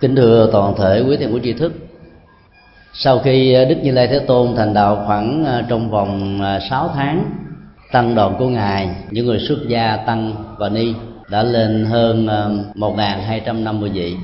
[0.00, 1.72] kính thưa toàn thể quý thiền của tri thức.
[2.92, 6.60] Sau khi à, đức như lai thế tôn thành đạo khoảng à, trong vòng à,
[6.70, 7.30] 6 tháng,
[7.92, 10.94] tăng đoàn của ngài, những người xuất gia tăng và ni
[11.30, 12.26] đã lên hơn
[12.74, 14.16] 1.250 vị.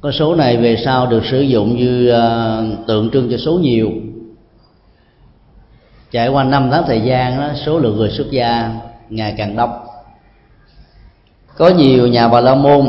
[0.00, 2.12] Con số này về sau được sử dụng như
[2.86, 3.90] tượng trưng cho số nhiều.
[6.10, 8.70] Trải qua năm tháng thời gian số lượng người xuất gia
[9.08, 9.70] ngày càng đông.
[11.56, 12.88] Có nhiều nhà bà la môn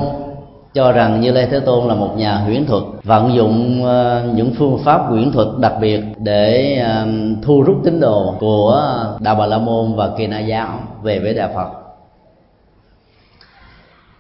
[0.74, 4.54] cho rằng như lê thế tôn là một nhà huyễn thuật vận dụng ờ, những
[4.58, 7.08] phương pháp huyễn thuật đặc biệt để ờ,
[7.44, 11.34] thu rút tín đồ của đạo bà la môn và kỳ na giáo về với
[11.34, 11.70] đạo phật.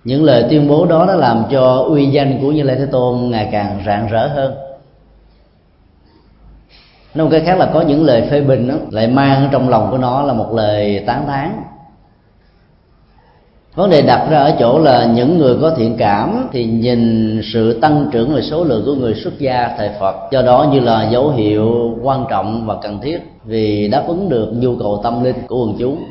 [0.03, 3.29] Những lời tuyên bố đó đã làm cho uy danh của như lê thế tôn
[3.29, 4.53] ngày càng rạng rỡ hơn.
[7.15, 9.91] Nói một cái khác là có những lời phê bình đó, lại mang trong lòng
[9.91, 11.63] của nó là một lời tán thán
[13.75, 17.79] vấn đề đặt ra ở chỗ là những người có thiện cảm thì nhìn sự
[17.79, 20.15] tăng trưởng về số lượng của người xuất gia thời phật.
[20.31, 24.51] Do đó như là dấu hiệu quan trọng và cần thiết vì đáp ứng được
[24.53, 26.03] nhu cầu tâm linh của quần chúng.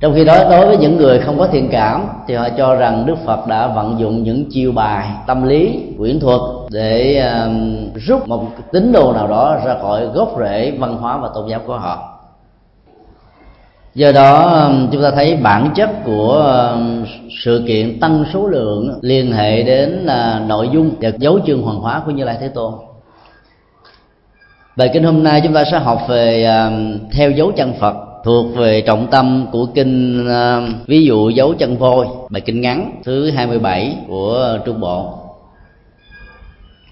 [0.00, 3.06] Trong khi đó đối với những người không có thiện cảm thì họ cho rằng
[3.06, 8.28] đức phật đã vận dụng những chiêu bài tâm lý quyển thuật để uh, rút
[8.28, 11.76] một tín đồ nào đó ra khỏi gốc rễ văn hóa và tôn giáo của
[11.76, 12.13] họ
[13.94, 16.32] do đó um, chúng ta thấy bản chất của
[16.72, 17.04] um,
[17.44, 21.78] sự kiện tăng số lượng liên hệ đến à, nội dung và dấu chương hoàng
[21.78, 22.72] hóa của như lai thế tôn.
[24.76, 28.56] Bài kinh hôm nay chúng ta sẽ học về um, theo dấu chân phật, thuộc
[28.56, 30.28] về trọng tâm của kinh
[30.86, 35.23] ví dụ dấu chân voi, bài kinh ngắn thứ 27 của trung bộ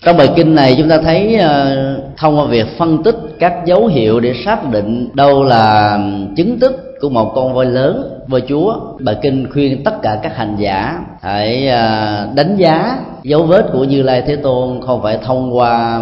[0.04, 1.76] trong bài kinh này chúng ta thấy ờ,
[2.16, 5.98] thông qua việc phân tích các dấu hiệu để xác định đâu là
[6.36, 10.36] chứng tích của một con voi lớn, voi chúa, bài kinh khuyên tất cả các
[10.36, 15.18] hành giả hãy ờ, đánh giá dấu vết của như lai thế tôn không phải
[15.24, 16.00] thông qua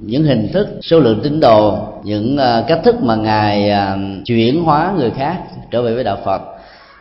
[0.00, 3.72] những hình thức, số lượng tín đồ, những ờ, cách thức mà ngài
[4.24, 5.36] chuyển hóa người khác
[5.70, 6.42] trở về với đạo phật,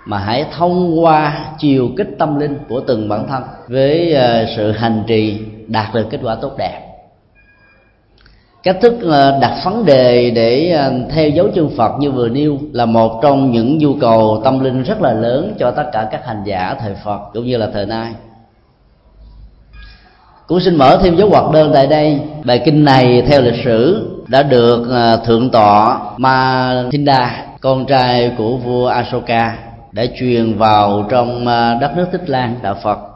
[0.06, 4.16] mà hãy thông qua chiều kích tâm linh của từng bản thân với
[4.56, 5.38] sự hành trì
[5.70, 6.90] đạt được kết quả tốt đẹp.
[8.64, 12.58] Cách thức ờ, đặt vấn đề để ờ, theo dấu chân phật như vừa nêu
[12.72, 16.26] là một trong những nhu cầu tâm linh rất là lớn cho tất cả các
[16.26, 18.12] hành giả thời phật cũng như là thời nay.
[20.48, 22.20] Cũng xin mở thêm dấu hoạt đơn tại đây.
[22.44, 28.58] Bài kinh này theo lịch sử đã được ờ, thượng tọa Mathinda con trai của
[28.58, 29.58] vua Asoka
[29.92, 31.46] đã truyền vào trong
[31.82, 33.09] đất nước Tích Lan, đạo Phật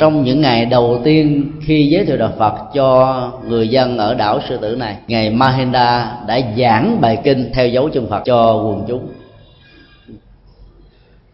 [0.00, 4.40] trong những ngày đầu tiên khi giới thiệu đạo Phật cho người dân ở đảo
[4.48, 8.84] sư tử này, ngày Mahinda đã giảng bài kinh theo dấu chân Phật cho quần
[8.88, 9.06] chúng.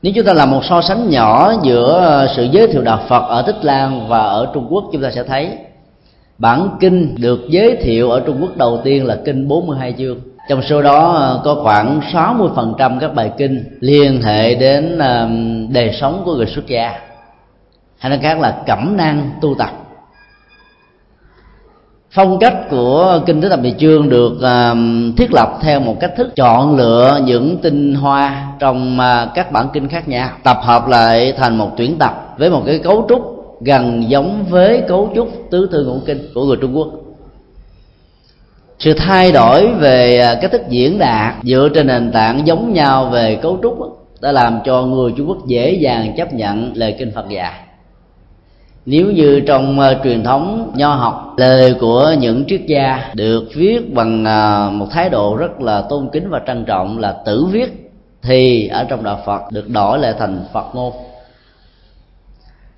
[0.03, 3.43] Nếu chúng ta làm một so sánh nhỏ giữa sự giới thiệu đạo Phật ở
[3.43, 5.51] Tích Lan và ở Trung Quốc, chúng ta sẽ thấy
[6.39, 10.19] bản kinh được giới thiệu ở Trung Quốc đầu tiên là kinh 42 chương.
[10.49, 14.99] Trong số đó ờ, có khoảng 60% các bài kinh liên hệ đến
[15.73, 17.06] đời sống của người xuất gia
[17.99, 19.71] hay nói khác là cẩm nang tu tập.
[22.11, 26.13] Phong cách của kinh tứ tập địa chương được uh, thiết lập theo một cách
[26.17, 30.89] thức chọn lựa những tinh hoa trong uh, các bản kinh khác nhau tập hợp
[30.89, 35.29] lại thành một tuyển tập với một cái cấu trúc gần giống với cấu trúc
[35.51, 36.89] tứ thư ngũ kinh của người trung quốc.
[38.79, 43.05] Sự thay đổi về à, cách thức diễn đạt dựa trên nền tảng giống nhau
[43.07, 43.79] về cấu trúc
[44.21, 47.53] đã làm cho người trung quốc dễ dàng chấp nhận lời kinh phật dạy
[48.87, 53.95] nếu như trong uh, truyền thống nho học lời của những triết gia được viết
[53.95, 57.93] bằng uh, một thái độ rất là tôn kính và trân trọng là tử viết
[58.23, 60.93] thì ở trong đạo phật được đổi lại thành phật ngôn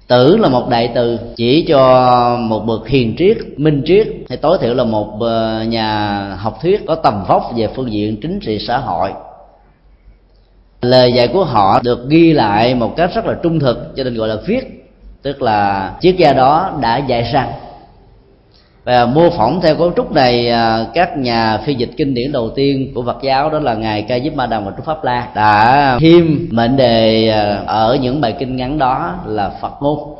[0.08, 4.58] tử là một đại từ chỉ cho một bậc hiền triết minh triết hay tối
[4.60, 8.58] thiểu là một ờ, nhà học thuyết có tầm vóc về phương diện chính trị
[8.58, 9.10] xã hội.
[10.82, 14.14] Lời dạy của họ được ghi lại một cách rất là trung thực cho nên
[14.14, 14.77] gọi là viết
[15.22, 17.52] tức là triết gia đó đã dạy rằng
[18.88, 22.50] và mô phỏng theo cấu trúc này à, các nhà phi dịch kinh điển đầu
[22.50, 25.28] tiên của Phật giáo, đó là ngài Ca Diếp Ma Đàm và Trúc Pháp La,
[25.34, 30.14] đã thêm mệnh đề à, ở những bài kinh ngắn đó là Phật ngôn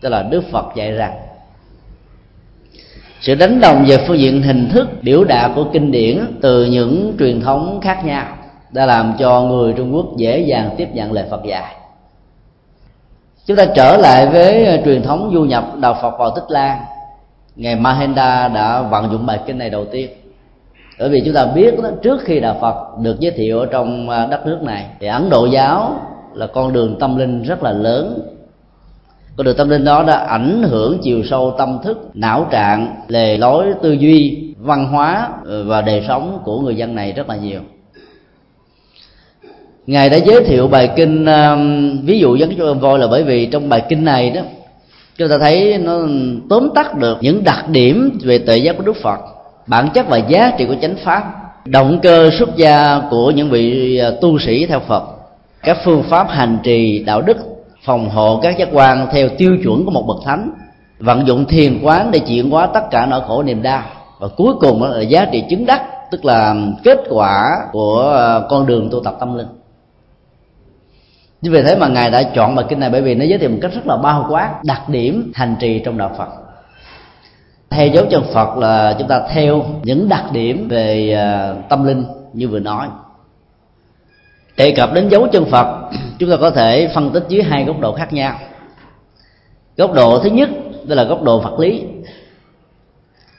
[0.00, 1.12] tức là Đức Phật dạy rằng.
[3.20, 7.14] Sự đánh đồng về phương diện hình thức biểu đạt của kinh điển từ những
[7.18, 8.26] truyền thống khác nhau,
[8.70, 11.74] đã làm cho người Trung Quốc dễ dàng tiếp nhận lời Phật dạy
[13.46, 16.78] chúng ta trở lại với ờ, truyền thống du nhập đạo phật vào tích lan.
[17.56, 20.10] Ngày mahenda đã vận dụng bài kinh này đầu tiên.
[20.98, 24.10] Bởi vì chúng ta biết đó, trước khi đạo phật được giới thiệu ở trong
[24.10, 25.96] ờ, đất nước này thì ấn độ giáo
[26.34, 28.18] là con đường tâm linh rất là lớn.
[29.36, 33.36] Con đường tâm linh đó đã ảnh hưởng chiều sâu tâm thức não trạng lề
[33.38, 37.36] lối tư duy văn hóa ờ, và đời sống của người dân này rất là
[37.36, 37.60] nhiều
[39.86, 43.46] ngài đã giới thiệu bài kinh um, ví dụ dẫn cho voi là bởi vì
[43.46, 44.40] trong bài kinh này đó,
[45.18, 45.98] chúng ta thấy nó
[46.50, 49.20] tóm tắt được những đặc điểm về tự giác của đức phật,
[49.66, 51.24] bản chất và giá trị của chánh pháp,
[51.64, 55.04] động cơ xuất gia của những vị à, tu sĩ theo phật,
[55.62, 57.36] các phương pháp hành trì đạo đức,
[57.84, 60.50] phòng hộ các giác quan theo tiêu chuẩn của một bậc thánh,
[60.98, 63.82] vận dụng thiền quán để chuyển hóa tất cả nỗi khổ niềm đau.
[64.18, 66.54] Và cuối cùng là giá trị chứng đắc, tức là
[66.84, 69.46] kết quả của à, con đường tu tập tâm linh
[71.44, 73.50] như vì thế mà ngài đã chọn bài kinh này bởi vì nó giới thiệu
[73.50, 76.28] một cách rất là bao quát đặc điểm hành trì trong đạo phật.
[77.70, 82.04] Theo dấu chân phật là chúng ta theo những đặc điểm về à, tâm linh
[82.32, 82.88] như vừa nói.
[84.56, 87.80] Đề cập đến dấu chân phật, chúng ta có thể phân tích dưới hai góc
[87.80, 88.34] độ khác nhau.
[89.76, 90.48] Góc độ thứ nhất,
[90.84, 91.82] đó là góc độ vật lý.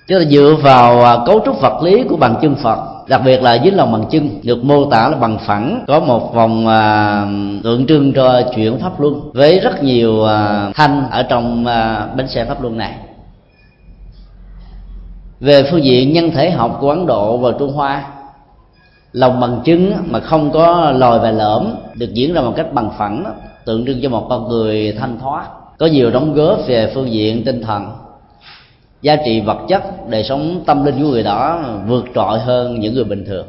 [0.07, 3.41] Chúng ta dựa vào à, cấu trúc vật lý của bằng chân phật đặc biệt
[3.41, 7.27] là dưới lòng bằng chân được mô tả là bằng phẳng có một vòng à,
[7.63, 12.27] tượng trưng cho chuyển pháp luân với rất nhiều à, thanh ở trong à, bánh
[12.27, 12.93] xe pháp luân này.
[15.39, 18.03] Về phương diện nhân thể học của ấn độ và trung hoa
[19.11, 22.89] lòng bằng chứng mà không có lòi và lõm được diễn ra một cách bằng
[22.97, 23.25] phẳng
[23.65, 25.45] tượng trưng cho một con người thanh thoát
[25.77, 27.91] có nhiều đóng góp về phương diện tinh thần
[29.01, 32.93] giá trị vật chất đời sống tâm linh của người đó vượt trội hơn những
[32.93, 33.47] người bình thường.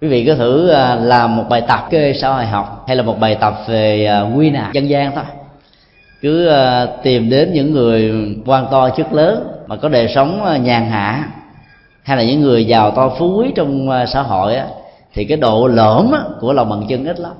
[0.00, 3.02] Quý vị có thử à, làm một bài tập kê sau bài học hay là
[3.02, 5.24] một bài tập về à, quy nạp dân gian thôi.
[6.20, 8.12] Cứ à, tìm đến những người
[8.46, 11.28] quan to chức lớn mà có đời sống nhàn hạ
[12.02, 14.66] hay là những người giàu to phú quý trong xã hội á,
[15.14, 17.32] thì cái độ lõm của lòng bằng chân ít lắm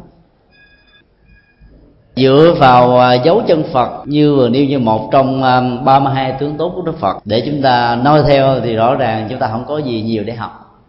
[2.20, 6.56] dựa vào à, dấu chân Phật, như vừa nêu như một trong à, 32 tướng
[6.56, 7.16] tốt của Đức Phật.
[7.24, 10.32] Để chúng ta noi theo thì rõ ràng chúng ta không có gì nhiều để
[10.32, 10.80] học.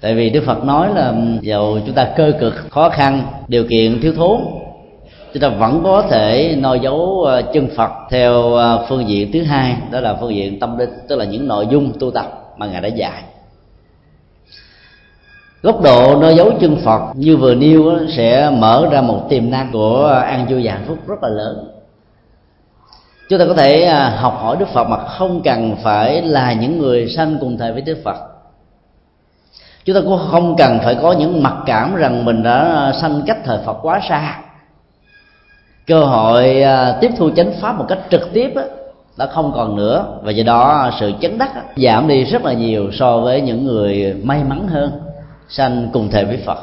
[0.00, 4.00] Tại vì Đức Phật nói là dầu chúng ta cơ cực, khó khăn, điều kiện
[4.00, 4.40] thiếu thốn,
[5.34, 8.52] chúng ta vẫn có thể noi dấu à, chân Phật theo
[8.88, 11.92] phương diện thứ hai, đó là phương diện tâm linh, tức là những nội dung
[12.00, 13.22] tu tập mà ngài đã dạy
[15.62, 19.72] góc độ nơi dấu chân phật, như vừa nêu sẽ mở ra một tiềm năng
[19.72, 21.70] của an vui và hạnh phúc rất là lớn.
[23.28, 26.78] Chúng ta có thể à, học hỏi đức phật mà không cần phải là những
[26.78, 28.16] người sanh cùng thời với đức phật.
[29.84, 33.38] Chúng ta cũng không cần phải có những mặc cảm rằng mình đã sanh cách
[33.44, 34.40] thời phật quá xa.
[35.86, 38.50] Cơ hội à, tiếp thu chánh pháp một cách trực tiếp
[39.16, 40.04] đã không còn nữa.
[40.22, 44.14] Và do đó, sự chấn đắc giảm đi rất là nhiều so với những người
[44.22, 45.09] may mắn hơn
[45.50, 46.58] sanh cùng thể với phật.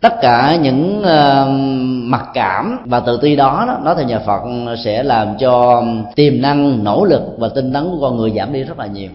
[0.00, 1.48] Tất cả những uh,
[2.10, 4.40] mặc cảm và tự ti đó, đó nói theo nhà phật
[4.84, 5.82] sẽ làm cho
[6.14, 9.10] tiềm năng nỗ lực và tinh tấn của con người giảm đi rất là nhiều.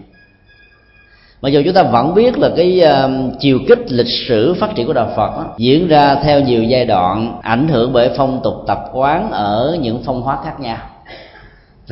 [1.42, 3.10] Mặc dù chúng ta vẫn biết là cái uh,
[3.40, 6.84] chiều kích lịch sử phát triển của đạo phật đó, diễn ra theo nhiều giai
[6.84, 10.78] đoạn ảnh hưởng bởi phong tục tập quán ở những phong hóa khác nhau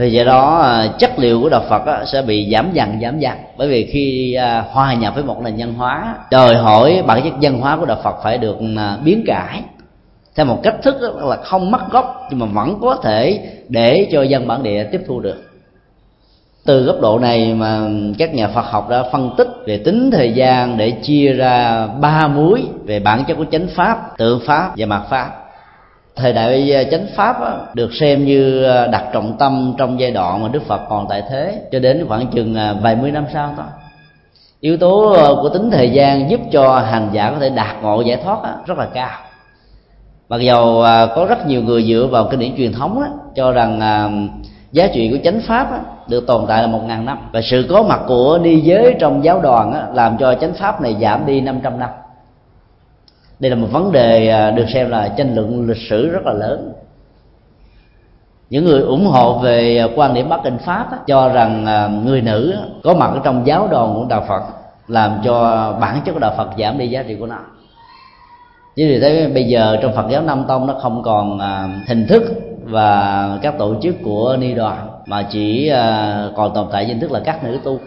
[0.00, 3.32] thì do đó à, chất liệu của đạo phật sẽ bị giảm dần giảm dần.
[3.56, 7.32] Bởi vì khi à, hòa nhập với một nền văn hóa đòi hỏi bản chất
[7.41, 9.62] văn hóa của đạo phật phải được à, biến cải
[10.37, 14.22] theo một cách thức là không mất gốc nhưng mà vẫn có thể để cho
[14.22, 15.43] dân bản địa tiếp thu được.
[16.67, 17.81] Từ góc độ này mà
[18.19, 22.29] các nhà Phật học đã phân tích về tính thời gian để chia ra ba
[22.29, 25.31] muối về bản chất của chánh pháp, tự pháp và mạt pháp
[26.17, 30.43] thời đại chánh pháp á, được xem như à, đặt trọng tâm trong giai đoạn
[30.43, 33.55] mà đức phật còn tại thế cho đến khoảng chừng à, vài mươi năm sau
[33.56, 33.67] thôi.
[34.60, 38.00] Yếu tố à, của tính thời gian giúp cho hành giả có thể đạt ngộ
[38.00, 39.19] giải thoát á, rất là cao.
[40.29, 43.81] Mặc dầu có rất nhiều người dựa vào kinh điển truyền thống á, cho rằng
[44.72, 47.19] giá trị của chánh pháp á, được tồn tại là một ngàn năm.
[47.32, 50.82] Và sự có mặt của ni giới trong giáo đoàn á, làm cho chánh pháp
[50.82, 51.90] này giảm đi 500 năm
[53.41, 56.32] đây là một vấn đề à, được xem là tranh luận lịch sử rất là
[56.32, 56.73] lớn.
[58.51, 61.89] Những người ủng hộ về à, quan điểm bắc kinh pháp á, cho rằng à,
[62.05, 64.43] người nữ có mặt ở trong giáo đoàn của đạo phật
[64.89, 65.32] làm cho
[65.81, 67.39] bản chất của đạo phật giảm đi giá trị của nó.
[68.77, 71.39] Chứ vì thế bây giờ trong phật giáo nam tông nó không còn
[71.89, 72.23] hình thức
[72.65, 75.73] và các tổ chức của ni đoàn mà chỉ
[76.37, 77.79] còn tồn tại danh thức là các nữ tu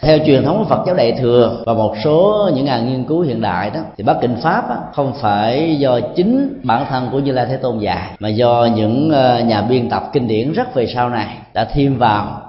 [0.00, 3.20] theo truyền thống của Phật giáo Đại thừa và một số những nhà nghiên cứu
[3.20, 7.18] hiện đại đó thì Bắc Kinh Pháp á, không phải do chính bản thân của
[7.18, 10.74] Như Lai Thế Tôn dạy mà do những ờ, nhà biên tập kinh điển rất
[10.74, 12.42] về sau này đã thêm vào.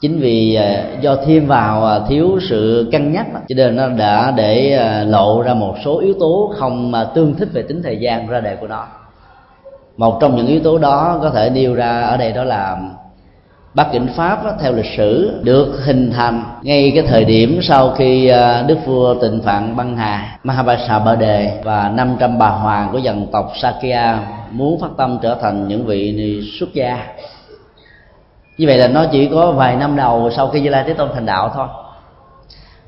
[0.00, 4.30] Chính vì ờ, do thêm vào ờ, thiếu sự cân nhắc cho nên nó đã
[4.36, 8.40] để lộ ra một số yếu tố không tương thích về tính thời gian ra
[8.40, 8.86] đề của nó.
[9.96, 12.78] Một trong những yếu tố đó có thể nêu ra ở đây đó là
[13.76, 18.28] Bắc Kinh Pháp theo lịch sử, được hình thành ngay cái thời điểm sau khi
[18.28, 22.98] à, Đức vua Tịnh Phạn Băng Hà, Mahabharata Ba Đề và 500 bà hoàng của
[22.98, 24.18] dân tộc Sakya
[24.50, 27.06] muốn phát tâm trở thành những vị xuất gia.
[28.58, 31.08] Như vậy là nó chỉ có vài năm đầu sau khi Như Lai Thế Tôn
[31.14, 31.66] thành đạo thôi.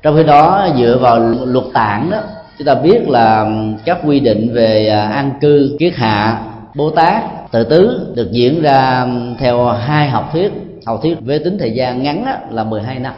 [0.01, 2.17] Trong khi đó, dựa vào luật tạng đó,
[2.57, 3.45] chúng ta biết là
[3.85, 6.41] các quy định về à, an cư, kiết hạ
[6.75, 9.07] bồ tát, tự tứ được diễn ra
[9.39, 13.13] theo hai học thuyết học thuyết với tính thời gian ngắn á, là 12 năm.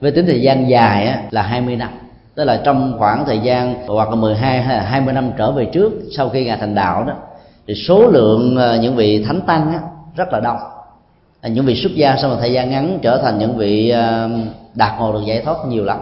[0.00, 1.88] Với tính thời gian dài á, là 20 năm.
[2.34, 5.64] Tức là trong khoảng thời gian hoặc là 12 hay là 20 năm trở về
[5.64, 7.14] trước sau khi ngài thành đạo đó
[7.66, 9.80] thì số lượng ờ, những vị thánh tăng á,
[10.16, 10.56] rất là đông.
[11.40, 14.30] À, những vị xuất gia sau một thời gian ngắn trở thành những vị ờ,
[14.74, 15.98] đạt ngộ được giải thoát nhiều lắm.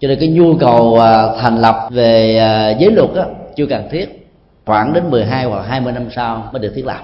[0.00, 2.34] Cho nên cái nhu cầu ờ, thành lập về
[2.80, 3.24] giới luật á,
[3.56, 4.30] chưa cần thiết.
[4.66, 7.00] Khoảng đến 12 hoặc 20 năm sau mới được thiết lập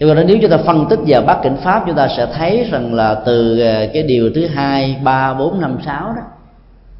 [0.00, 2.68] cho nên nếu chúng ta phân tích vào bắt Cảnh Pháp chúng ta sẽ thấy
[2.70, 6.22] rằng là từ ờ, cái điều thứ hai ba bốn năm sáu đó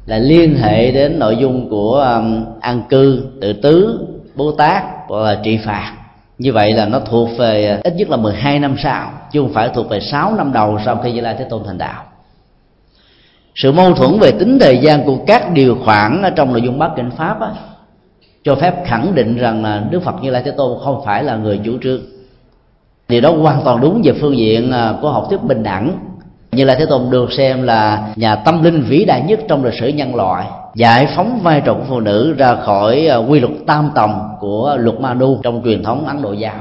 [0.05, 5.19] là liên hệ đến nội dung của um, an cư tự tứ bố tát hoặc
[5.19, 5.93] là trị phạt
[6.37, 9.53] như vậy là nó thuộc về ờ, ít nhất là 12 năm sau chứ không
[9.53, 12.03] phải thuộc về 6 năm đầu sau khi Như Lai Thế Tôn thành đạo.
[13.55, 16.79] Sự mâu thuẫn về tính thời gian của các điều khoản ở trong nội dung
[16.79, 17.49] bát kinh pháp á,
[18.43, 21.35] cho phép khẳng định rằng là Đức Phật Như Lai Thế Tôn không phải là
[21.35, 22.01] người chủ trương
[23.09, 25.91] điều đó hoàn toàn đúng về phương diện à, của học thuyết bình đẳng.
[26.51, 29.73] Như là thế tôn được xem là nhà tâm linh vĩ đại nhất trong lịch
[29.73, 30.45] sử nhân loại,
[30.75, 34.77] giải phóng vai trò của phụ nữ ra khỏi à, quy luật tam tòng của
[34.79, 36.55] luật manu trong truyền thống ấn độ giáo.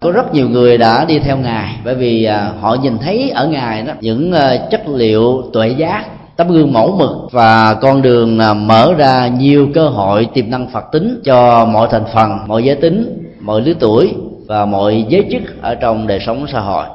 [0.00, 3.46] Có rất nhiều người đã đi theo ngài, bởi vì à, họ nhìn thấy ở
[3.46, 4.32] ngài đó những
[4.70, 6.04] chất liệu tuệ giác,
[6.36, 10.84] tấm gương mẫu mực và con đường mở ra nhiều cơ hội tiềm năng phật
[10.92, 14.14] tính cho mọi thành phần, mọi giới tính, mọi lứa tuổi
[14.46, 16.86] và mọi giới chức ở trong đời sống xã hội.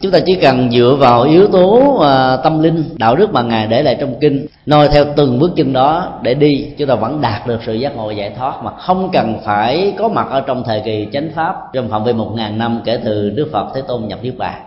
[0.00, 3.66] Chúng ta chỉ cần dựa vào yếu tố uh, tâm linh đạo đức mà ngài
[3.66, 7.20] để lại trong kinh noi theo từng bước chân đó để đi chúng ta vẫn
[7.20, 10.64] đạt được sự giác ngộ giải thoát mà không cần phải có mặt ở trong
[10.64, 13.82] thời kỳ chánh pháp trong phạm vi một ngàn năm kể từ đức phật thế
[13.88, 14.62] tôn nhập niết bàn.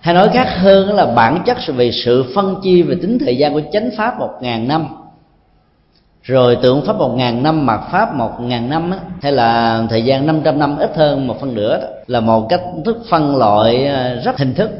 [0.00, 3.54] Hay nói khác hơn là bản chất về sự phân chia về tính thời gian
[3.54, 4.86] của chánh pháp một ngàn năm
[6.28, 10.04] rồi tượng pháp một ngàn năm mặt pháp một ngàn năm á, hay là thời
[10.04, 13.86] gian 500 năm ít hơn một phân nửa đó, là một cách thức phân loại
[13.86, 14.70] ờ, rất hình thức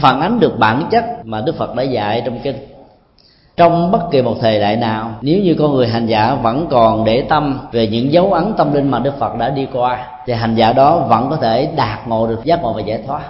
[0.00, 2.56] phản ánh được bản chất mà đức phật đã dạy trong kinh.
[3.56, 7.04] Trong bất kỳ một thời đại nào nếu như con người hành giả vẫn còn
[7.04, 10.32] để tâm về những dấu ấn tâm linh mà đức phật đã đi qua thì
[10.32, 13.22] hành giả đó vẫn có thể đạt ngộ được giác ngộ và giải thoát.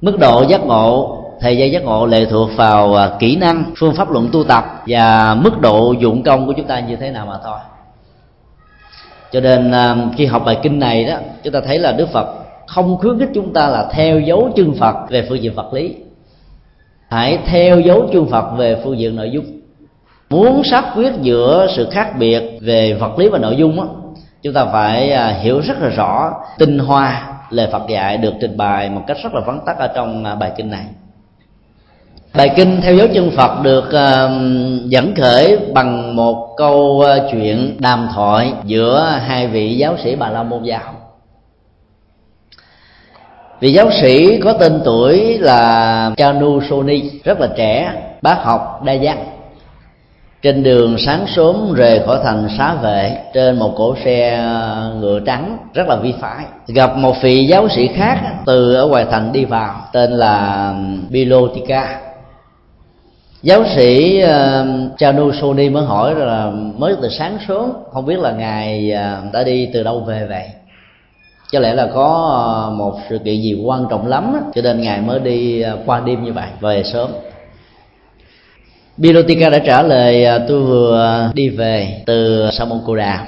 [0.00, 3.94] Mức độ giác ngộ thời gian giác ngộ lệ thuộc vào à, kỹ năng phương
[3.94, 7.26] pháp luận tu tập và mức độ dụng công của chúng ta như thế nào
[7.26, 7.58] mà thôi.
[9.32, 12.26] Cho nên à, khi học bài kinh này đó chúng ta thấy là đức phật
[12.66, 15.96] không khuyến khích chúng ta là theo dấu chân phật về phương diện vật lý.
[17.08, 19.44] Hãy theo dấu chân phật về phương diện nội dung.
[20.30, 23.88] Muốn xác quyết giữa sự khác biệt về vật lý và nội dung đó,
[24.42, 28.56] chúng ta phải à, hiểu rất là rõ tinh hoa lời phật dạy được trình
[28.56, 30.84] bày một cách rất là vắn tắt ở trong bài kinh này
[32.34, 34.30] bài kinh theo dấu chân phật được uh,
[34.90, 40.28] dẫn khởi bằng một câu uh, chuyện đàm thoại giữa hai vị giáo sĩ bà
[40.28, 40.94] la môn giáo.
[43.60, 48.92] Vị giáo sĩ có tên tuổi là chanu soni rất là trẻ bác học đa
[48.92, 49.16] giác
[50.42, 55.20] trên đường sáng sớm rời khỏi thành xá vệ trên một cỗ xe ờ, ngựa
[55.26, 56.44] trắng rất là vi phải.
[56.66, 60.74] Gặp một vị giáo sĩ khác từ ở ngoài thành đi vào tên là
[61.10, 62.09] bilotika
[63.42, 68.18] giáo sĩ ờ, uh, Chanu Soni mới hỏi là mới từ sáng sớm không biết
[68.18, 70.48] là ngài uh, đã đi từ đâu về vậy?
[71.52, 74.80] Có lẽ là có ờ, một sự kiện gì quan trọng lắm đó, cho nên
[74.80, 77.10] ngài mới đi qua đêm như vậy về sớm.
[78.96, 83.26] Birotika đã trả lời tôi vừa đi về từ Samokoda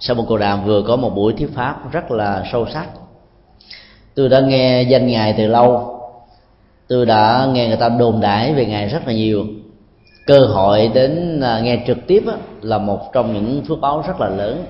[0.00, 2.86] Samokoda vừa có một buổi thuyết pháp rất là sâu sắc.
[4.14, 5.99] Tôi đã nghe danh ngài từ lâu
[6.90, 9.44] tôi đã nghe người ta đồn đãi về ngài rất là nhiều.
[10.26, 12.22] Cơ hội đến à, nghe trực tiếp
[12.62, 14.64] là một trong những phước báo rất là lớn.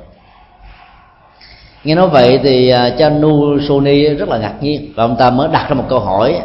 [1.85, 5.31] Nghe nói vậy thì à, cha nu sony rất là ngạc nhiên và ông ta
[5.31, 6.41] mới đặt ra một câu hỏi.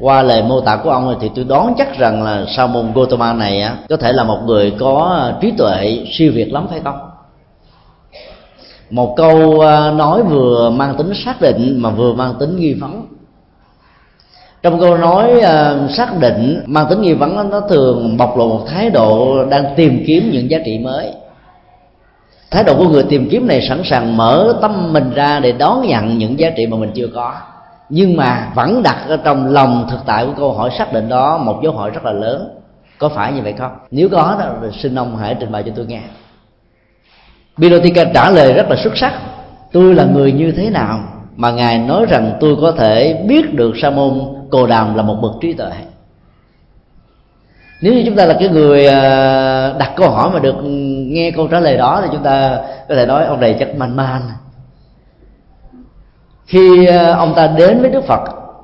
[0.00, 3.32] Qua lời mô tả của ông thì tôi đoán chắc rằng là sa môn Gotama
[3.32, 6.98] này có thể là một người có à, trí tuệ siêu việt lắm, phải không?
[8.90, 13.17] Một câu nói vừa mang tính xác định mà vừa mang tính nghi vấn
[14.68, 18.64] trong câu nói uh, xác định mang tính nghi vấn nó thường bộc lộ một
[18.68, 21.12] thái độ đang tìm kiếm những giá trị mới.
[22.50, 25.86] Thái độ của người tìm kiếm này sẵn sàng mở tâm mình ra để đón
[25.86, 27.34] nhận những giá trị mà mình chưa có.
[27.88, 31.38] Nhưng mà vẫn đặt ở trong lòng thực tại của câu hỏi xác định đó
[31.38, 32.48] một dấu hỏi rất là lớn.
[32.98, 33.72] Có phải như vậy không?
[33.90, 36.00] Nếu có đó xin ông hãy trình bày cho tôi nghe.
[37.56, 39.12] Birotika trả lời rất là xuất sắc.
[39.72, 41.00] Tôi là người như thế nào?
[41.38, 45.14] Mà ngài nói rằng tôi có thể biết được sa môn cồ đàm là một
[45.22, 45.70] bậc trí tuệ.
[47.82, 50.56] Nếu như chúng ta là cái người à, đặt câu hỏi mà được
[51.06, 53.96] nghe câu trả lời đó thì chúng ta có thể nói ông này chắc man
[53.96, 54.22] man.
[56.46, 58.20] Khi à, ông ta đến với đức phật,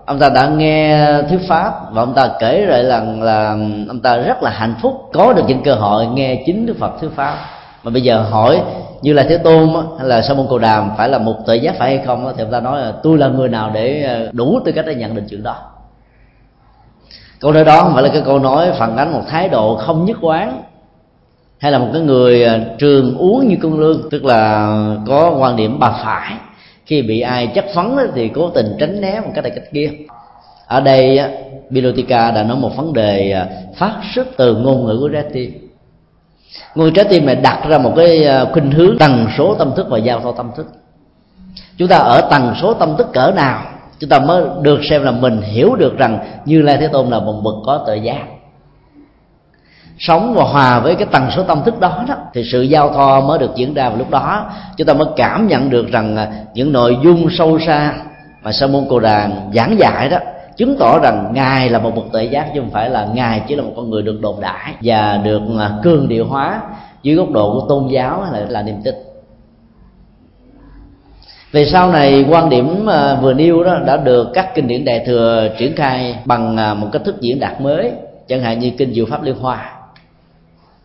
[0.07, 3.51] ông ta đã nghe thuyết pháp và ông ta kể lại rằng là
[3.89, 7.01] ông ta rất là hạnh phúc, có được những cơ hội nghe chính đức phật
[7.01, 7.37] thuyết pháp.
[7.83, 8.63] Mà bây giờ hỏi
[9.03, 11.75] như là thế tôn hay là sa môn cầu đàm, phải là một tự giác
[11.79, 14.61] phải hay không thì ông ta nói là tôi là người nào để ờ, đủ
[14.65, 15.57] tư cách để nhận định chuyện đó.
[17.41, 20.05] Câu nói đó không phải là cái câu nói phản ánh một thái độ không
[20.05, 20.63] nhất quán,
[21.59, 24.69] hay là một cái người ờ, trường uống như con lương, tức là
[25.07, 26.35] có quan điểm bà phải.
[26.87, 29.91] Khi bị ai chất phấn thì cố tình tránh né một cách này cách kia.
[30.67, 31.21] Ở đây
[31.71, 33.47] Bilotica đã nói một vấn đề ờ,
[33.77, 35.64] phát xuất từ ngôn ngữ của Rati
[36.75, 39.87] ngôi trái tim này đặt ra một cái ờ, khuynh hướng tần số tâm thức
[39.91, 40.67] và giao thoa tâm thức.
[41.77, 43.63] Chúng ta ở tần số tâm thức cỡ nào,
[43.99, 47.21] chúng ta mới được xem là mình hiểu được rằng như lai thế tôn là
[47.21, 48.25] một bậc có tự giác.
[49.99, 53.21] Sống và hòa với cái tần số tâm thức đó đó, thì sự giao thoa
[53.21, 54.51] mới được diễn ra vào lúc đó.
[54.77, 57.93] Chúng ta mới cảm nhận được rằng ờ, những nội dung sâu xa
[58.43, 60.19] mà sa môn cồ đàn giảng dạy đó
[60.57, 63.57] chứng tỏ rằng ngài là một bậc tự giác chứ không phải là ngài chỉ
[63.57, 66.63] là một con người được đồn đại và được à, cương điệu hóa
[67.03, 68.95] dưới góc độ của tôn giáo hay là, là niềm tin.
[71.53, 75.03] Về sau này quan điểm à, vừa nêu đó đã được các kinh điển đại
[75.07, 77.93] thừa triển khai bằng à, một cách thức diễn đạt mới
[78.29, 79.73] chẳng hạn như kinh diệu pháp liên hoa.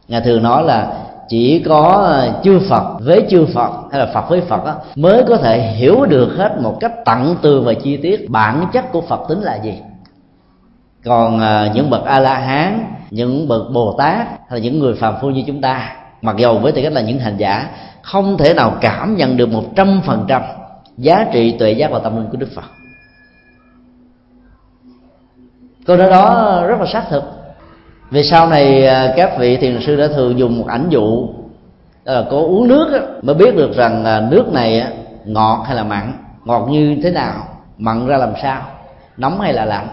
[0.07, 0.93] Ngài thường nói là
[1.29, 5.23] chỉ có ờ, chư Phật với chư Phật hay là Phật với Phật đó, mới
[5.27, 9.01] có thể hiểu được hết một cách tận tường và chi tiết bản chất của
[9.01, 9.73] Phật tính là gì.
[11.05, 14.95] Còn ờ, những bậc a la hán những bậc bồ tát hay là những người
[14.95, 17.69] phàm phu như chúng ta mặc dầu với tư cách là những hành giả
[18.01, 20.41] không thể nào cảm nhận được một trăm phần trăm
[20.97, 22.63] giá trị tuệ giác và tâm linh của đức phật.
[25.85, 27.38] Câu nói đó rất là xác thực
[28.09, 31.27] vì sau này à, các vị thiền sư đã thường dùng một ảnh dụ
[32.03, 34.83] là có uống nước mới biết được rằng à, nước này
[35.25, 36.13] ngọt hay là mặn,
[36.45, 37.33] ngọt như thế nào,
[37.77, 38.61] mặn ra làm sao,
[39.17, 39.87] nóng hay là lạnh.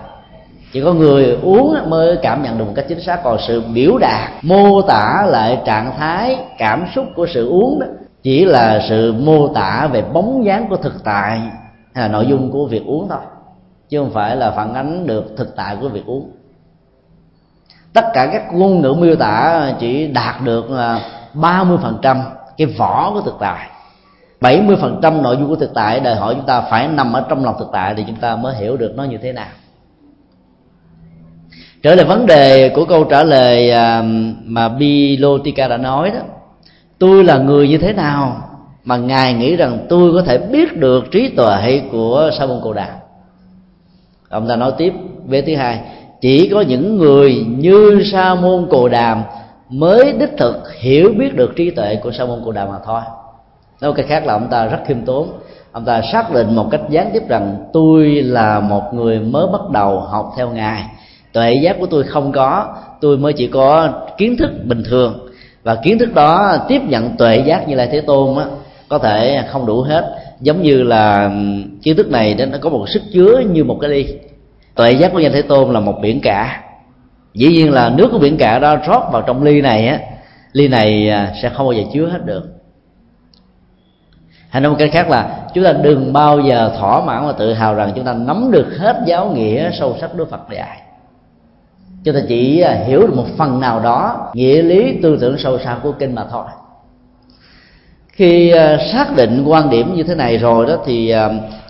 [0.73, 3.99] Chỉ có người uống mới cảm nhận được một cách chính xác, còn sự biểu
[3.99, 7.87] đạt, mô tả lại trạng thái, cảm xúc của sự uống đó,
[8.23, 11.41] chỉ là sự mô tả về bóng dáng của thực tại
[11.95, 13.19] hay là nội dung của việc uống thôi,
[13.89, 16.31] chứ không phải là phản ánh được thực tại của việc uống
[17.97, 21.01] tất cả các ngôn ngữ miêu tả chỉ đạt được là
[21.35, 22.23] ba mươi phần trăm
[22.57, 23.69] cái vỏ của thực tại.
[24.41, 27.55] 70% nội dung của thực tại, đòi hỏi chúng ta phải nằm ở trong lòng
[27.59, 29.47] thực tại thì chúng ta mới hiểu được nó như thế nào.
[31.83, 34.03] Trở lại vấn đề của câu trả lời à,
[34.45, 36.21] mà Bilotika đã nói đó,
[36.99, 38.37] tôi là người như thế nào
[38.85, 42.73] mà ngài nghĩ rằng tôi có thể biết được trí tuệ của sa môn cồ
[42.73, 42.89] đà?
[44.29, 44.93] Ông ta nói tiếp,
[45.27, 45.81] vế thứ hai
[46.21, 49.23] chỉ có những người như sa môn cồ đàm
[49.69, 53.01] mới đích thực hiểu biết được trí tuệ của sa môn cồ đàm mà thôi.
[53.81, 55.29] Nói cách khác là ông ta rất khiêm tốn.
[55.73, 59.71] Ông ta xác định một cách gián tiếp rằng, tôi là một người mới bắt
[59.73, 60.85] đầu học theo ngài.
[61.33, 62.75] Tuệ giác của tôi không có.
[63.01, 65.29] Tôi mới chỉ có kiến thức bình thường.
[65.63, 68.45] Và kiến thức đó tiếp nhận tuệ giác như là thế tôn á,
[68.89, 70.19] có thể không đủ hết.
[70.41, 71.31] Giống như là
[71.83, 74.07] kiến thức này nó có một sức chứa như một cái ly
[74.77, 76.63] tuệ giác của nhà thế tôn là một biển cả.
[77.35, 79.99] Dĩ nhiên là nước của biển cả đó rót vào trong ly này á,
[80.53, 82.45] ly này à, sẽ không bao giờ chứa hết được.
[84.49, 87.53] Hay nói một cách khác là, chúng ta đừng bao giờ thỏa mãn và tự
[87.53, 90.79] hào rằng chúng ta nắm được hết giáo nghĩa sâu sắc đức phật dạy
[92.05, 95.59] chúng ta chỉ à, hiểu được một phần nào đó nghĩa lý tư tưởng sâu
[95.59, 96.45] xa của kinh mà thôi.
[98.09, 101.15] Khi à, xác định quan điểm như thế này rồi đó thì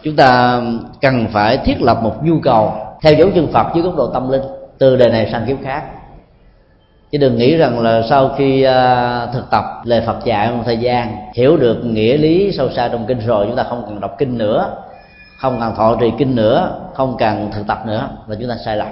[0.03, 0.61] chúng ta
[1.01, 4.29] cần phải thiết lập một nhu cầu theo dấu chân phật dưới góc độ tâm
[4.31, 4.43] linh
[4.79, 5.85] từ đời này sang kiếp khác.
[7.13, 10.77] Chứ đừng nghĩ rằng là sau khi uh, thực tập lời Phật dạy một thời
[10.77, 14.15] gian hiểu được nghĩa lý sâu xa trong kinh rồi chúng ta không cần đọc
[14.19, 14.77] kinh nữa
[15.39, 18.77] không cần thọ trì kinh nữa không cần thực tập nữa là chúng ta sai
[18.77, 18.89] lầm.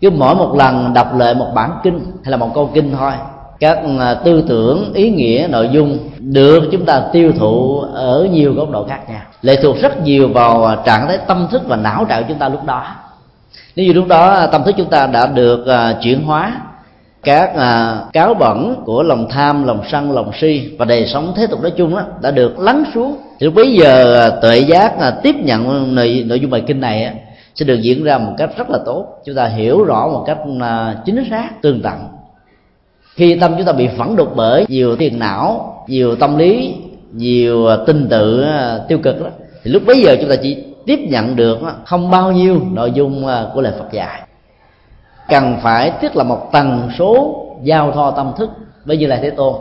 [0.00, 3.12] Cứ mỗi một lần đọc lại một bản kinh hay là một câu kinh thôi
[3.60, 8.54] các à, tư tưởng ý nghĩa nội dung được chúng ta tiêu thụ ở nhiều
[8.54, 9.20] góc độ khác nhau.
[9.42, 12.48] Lệ thuộc rất nhiều vào à, trạng thái tâm thức và não trạng chúng ta
[12.48, 12.86] lúc đó.
[13.76, 16.52] Nếu như lúc đó tâm thức chúng ta đã được à, chuyển hóa
[17.22, 17.52] các
[18.12, 21.72] cáo bẩn của lòng tham lòng sân lòng si và đời sống thế tục nói
[21.76, 23.16] chung đó, đã được lắng xuống.
[23.40, 24.92] Thì lúc bấy giờ tuệ giác
[25.22, 27.14] tiếp nhận nội, nội dung bài kinh này
[27.54, 29.06] sẽ được diễn ra một cách rất là tốt.
[29.24, 30.38] Chúng ta hiểu rõ một cách
[31.04, 32.19] chính xác tương tận
[33.20, 36.74] khi tâm chúng ta bị phẫn đục bởi nhiều tiền não, nhiều tâm lý,
[37.12, 39.28] nhiều tinh tự à, tiêu cực đó,
[39.62, 42.92] thì lúc bấy giờ chúng ta chỉ tiếp nhận được à, không bao nhiêu nội
[42.92, 44.22] dung à, của lời Phật dạy.
[45.28, 48.50] Cần phải thiết là một tần số giao thoa tâm thức
[48.84, 49.54] với như lai thế tôn,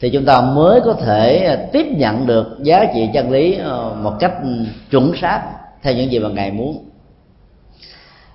[0.00, 3.58] thì chúng ta mới có thể tiếp nhận được giá trị chân lý
[4.02, 4.32] một cách
[4.90, 5.42] chuẩn xác
[5.82, 6.84] theo những gì mà ngài muốn.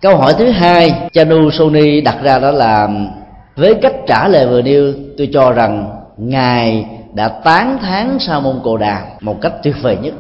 [0.02, 2.90] Câu hỏi thứ hai chanu sony đặt ra đó là,
[3.56, 8.60] với cách trả lời vừa nêu tôi cho rằng ngài đã tán thán sa môn
[8.64, 10.14] cồ đà một cách tuyệt vời nhất.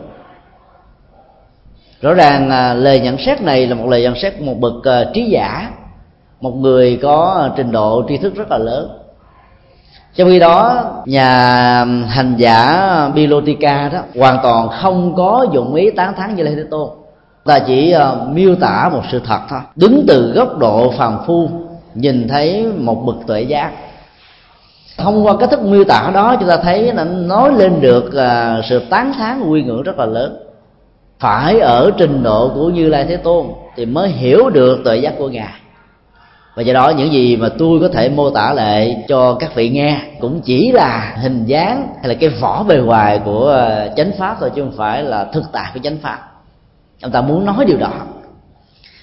[2.02, 5.04] Rõ ràng à, lời nhận xét này là một lời nhận xét một bậc à,
[5.14, 5.72] trí giả
[6.42, 8.98] một người có trình độ tri thức rất là lớn.
[10.16, 16.14] Trong khi đó nhà hành giả Bilotica đó hoàn toàn không có dụng ý tán
[16.18, 16.90] thán như Lê Thế Tôn.
[17.46, 19.60] Ta chỉ uh, miêu tả một sự thật thôi.
[19.76, 21.50] Đứng từ góc độ phàm phu
[21.96, 23.72] nhìn thấy một bậc tuệ giác.
[24.98, 28.66] Thông qua cách thức miêu tả đó chúng ta thấy nó nói lên được uh,
[28.66, 30.38] sự tán thán quy ngưỡng rất là lớn.
[31.20, 35.14] Phải ở trình độ của như lai thế tôn thì mới hiểu được tuệ giác
[35.18, 35.54] của ngài.
[36.56, 39.70] Và do đó những gì mà tôi có thể mô tả lại cho các vị
[39.70, 44.12] nghe cũng chỉ là hình dáng hay là cái vỏ bề ngoài của à, chánh
[44.18, 46.20] pháp thôi chứ không phải là thực tại của chánh pháp.
[47.02, 47.92] Ông ta muốn nói điều đó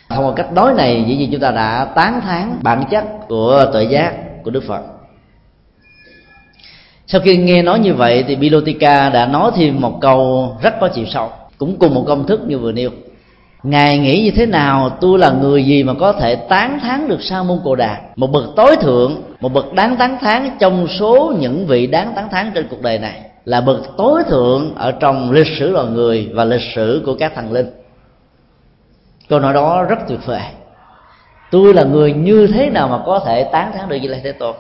[0.09, 3.67] thông qua cách nói này dĩ nhiên chúng ta đã tán thán bản chất của
[3.73, 4.83] tuệ giác của đức phật.
[7.07, 10.89] Sau khi nghe nói như vậy thì Bilotika đã nói thêm một câu rất có
[10.89, 12.91] chiều sâu, cũng cùng một công thức như vừa nêu.
[13.63, 17.23] Ngài nghĩ như thế nào, tôi là người gì mà có thể tán thán được
[17.23, 18.01] sa môn cồ đà?
[18.17, 22.29] Một bậc tối thượng, một bậc đáng tán thán trong số những vị đáng tán
[22.31, 26.31] thán trên cuộc đời này là bậc tối thượng ở trong lịch sử loài người
[26.35, 27.67] và lịch sử của các thần linh
[29.29, 30.41] câu nói đó rất tuyệt vời.
[31.51, 34.33] Tôi là người như thế nào mà có thể tán thán được như lai thế
[34.33, 34.55] tôn?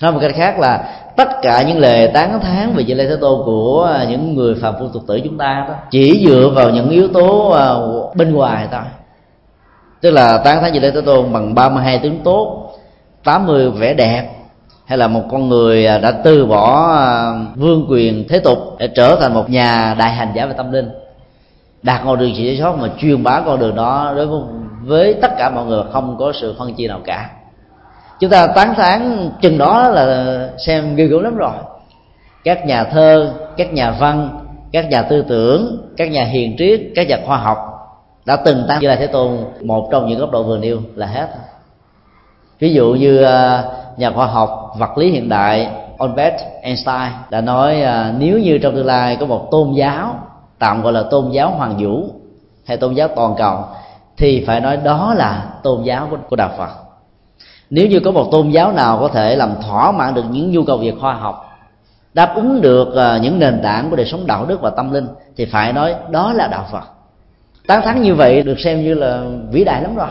[0.00, 0.84] Nói một cách khác là
[1.16, 4.74] tất cả những lời tán thán về di Lai Thế Tôn của những người phạm
[4.78, 7.66] phu tục tử chúng ta đó chỉ dựa vào những yếu tố à,
[8.14, 8.80] bên ngoài thôi.
[10.00, 12.70] Tức là tán thán di Lai Thế Tôn bằng 32 tướng tốt
[13.24, 14.28] 80 vẻ đẹp,
[14.86, 18.88] hay là một con người à, đã từ bỏ à, vương quyền thế tục để
[18.96, 20.88] trở thành một nhà đại hành giả về tâm linh
[21.84, 24.40] đạt con đường chỉ sót mà truyền bá con đường đó đối với,
[24.82, 27.30] với tất cả mọi người không có sự phân chia nào cả.
[28.20, 31.52] Chúng ta tán thán chừng đó là xem ghê gớm lắm rồi.
[32.44, 34.44] Các nhà thơ các nhà văn
[34.74, 37.58] các nhà tư tưởng các nhà hiền triết các nhà khoa học
[38.26, 41.06] đã từng tán như là thế tôn một trong những góc độ vừa nêu là
[41.06, 41.28] hết
[42.58, 43.64] ví dụ như à,
[43.96, 45.68] nhà khoa học vật lý hiện đại
[45.98, 50.14] Albert Einstein đã nói à, nếu như trong tương lai có một tôn giáo
[50.58, 52.04] tạm gọi là tôn giáo hoàng vũ
[52.66, 53.64] hay tôn giáo toàn cầu,
[54.16, 56.68] thì phải nói đó là tôn giáo của đạo Phật.
[57.70, 60.64] Nếu như có một tôn giáo nào có thể làm thỏa mãn được những nhu
[60.64, 61.50] cầu về khoa học,
[62.14, 65.06] đáp ứng được ờ, những nền tảng của đời sống đạo đức và tâm linh,
[65.36, 66.84] thì phải nói đó là đạo phật.
[67.66, 70.08] Tán thán như vậy được xem như là vĩ đại lắm rồi.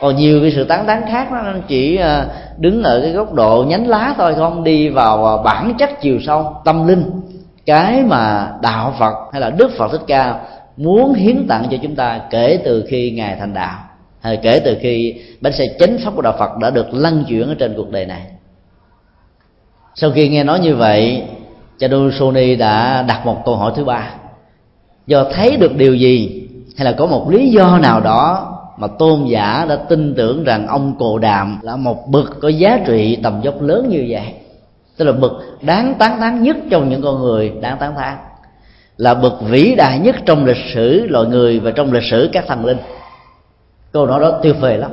[0.00, 3.64] Còn nhiều cái sự tán tán khác nó chỉ ờ, đứng ở cái góc độ
[3.68, 7.10] nhánh lá thôi, không đi vào ờ, bản chất chiều sâu tâm linh
[7.66, 10.40] cái mà đạo phật hay là đức phật thích ca
[10.76, 13.78] muốn hiến tặng cho chúng ta kể từ khi ngài thành đạo,
[14.20, 17.48] hay kể từ khi bánh xe chánh pháp của đạo phật đã được lăn chuyển
[17.48, 18.22] ở trên cuộc đời này.
[19.94, 21.22] Sau khi nghe nói như vậy
[21.78, 24.10] cha đô sony đã đặt một câu hỏi thứ ba.
[25.06, 29.24] Do thấy được điều gì, hay là có một lý do nào đó mà tôn
[29.24, 33.40] giả đã tin tưởng rằng ông cồ đàm là một bậc có giá trị tầm
[33.42, 34.34] dốc lớn như vậy?
[34.96, 38.18] Tức là bậc đáng tán thán nhất trong những con người đáng tán thán.
[38.96, 42.44] Là bậc vĩ đại nhất trong lịch sử loài người và trong lịch sử các
[42.46, 42.78] thần linh.
[43.92, 44.90] Câu nói đó tuyệt vời lắm.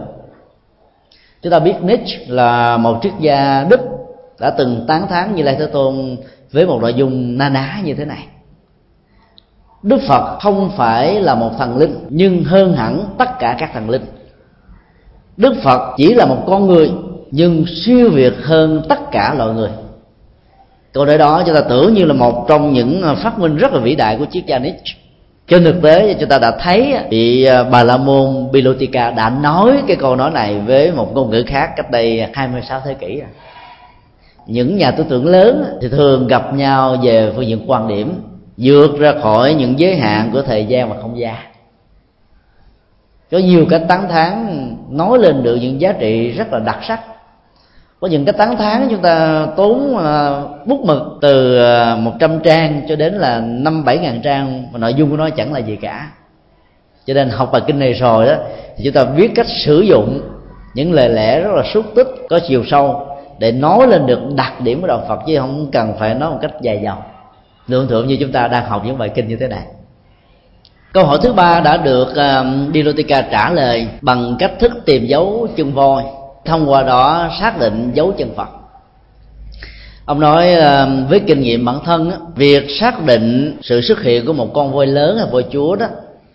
[1.41, 3.79] Chúng ta biết Nietzsche là một triết gia đức
[4.39, 6.17] đã từng tán thán như lai thế tôn
[6.51, 8.27] với một nội dung na ná như thế này.
[9.83, 13.89] Đức phật không phải là một thần linh, nhưng hơn hẳn tất cả các thần
[13.89, 14.05] linh.
[15.37, 16.91] Đức phật chỉ là một con người,
[17.31, 19.69] nhưng siêu việt hơn tất cả loài người
[20.93, 23.73] câu nói đó, chúng ta tưởng như là một trong những à, phát minh rất
[23.73, 24.95] là vĩ đại của triết gia Nietzsche
[25.47, 29.29] trên thực tế, chúng ta đã thấy à, vị à, bà la môn bilotika đã
[29.29, 33.19] nói cái câu nói này với một ngôn ngữ khác cách đây 26 thế kỷ
[33.19, 33.29] rồi
[34.45, 38.21] những nhà tư tưởng lớn thì thường gặp nhau về phương diện quan điểm,
[38.57, 41.35] vượt ra khỏi những giới hạn của thời gian và không gian.
[43.31, 44.47] Có nhiều cách tán thán,
[44.89, 47.01] nói lên được những giá trị rất là đặc sắc
[48.01, 52.81] có những cái tán tháng chúng ta tốn à, bút mực từ à, 100 trang
[52.89, 55.75] cho đến là năm bảy ngàn trang mà nội dung của nó chẳng là gì
[55.75, 56.11] cả.
[57.05, 58.33] Cho nên học bài kinh này rồi đó
[58.77, 60.21] thì chúng ta biết cách sử dụng
[60.73, 63.07] những lời lẽ rất là xúc tích có chiều sâu
[63.39, 66.37] để nói lên được đặc điểm của đạo Phật chứ không cần phải nói một
[66.41, 67.01] cách dài dòng.
[67.69, 69.63] Tưởng thượng như chúng ta đang học những bài kinh như thế này.
[70.93, 75.05] Câu hỏi thứ ba đã được à, uh, Dilotica trả lời bằng cách thức tìm
[75.05, 76.03] dấu chân voi
[76.45, 78.47] thông qua đó xác định dấu chân phật.
[80.05, 84.33] Ông nói ờ, với kinh nghiệm bản thân việc xác định sự xuất hiện của
[84.33, 85.85] một con voi lớn hay voi chúa đó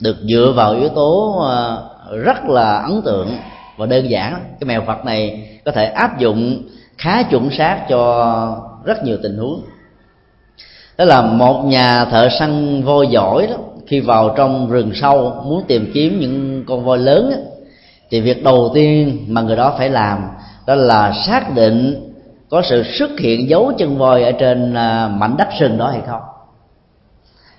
[0.01, 1.89] được dựa vào yếu tố ờ,
[2.25, 3.29] rất là ấn tượng
[3.77, 4.33] và đơn giản.
[4.61, 6.63] Cái mèo phật này có thể áp dụng
[6.99, 9.63] khá chuẩn xác cho rất nhiều tình huống.
[10.99, 15.65] Đó là một nhà thợ săn voi giỏi đó khi vào trong rừng sâu muốn
[15.69, 17.37] tìm kiếm những con voi lớn đó,
[18.11, 20.29] thì việc đầu tiên mà người đó phải làm
[20.67, 22.03] đó là xác định
[22.51, 26.01] có sự xuất hiện dấu chân voi ở trên à, mảnh đất sừng đó hay
[26.07, 26.21] không.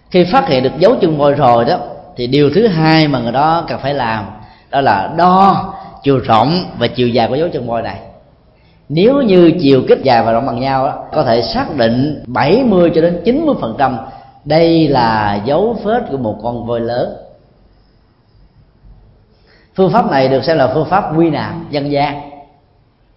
[0.09, 1.77] Khi phát hiện được dấu chân voi rồi đó
[2.15, 4.25] thì điều thứ hai mà người đó cần phải làm
[4.69, 7.99] đó là đo chiều rộng và chiều dài của dấu chân voi này.
[8.89, 12.91] Nếu như chiều kích dài và rộng bằng nhau đó, có thể xác định 70
[12.95, 13.97] cho đến 90 phần trăm
[14.45, 17.13] đây là dấu vết của một con voi lớn
[19.77, 22.21] phương pháp này được xem là phương pháp quy nạp dân gian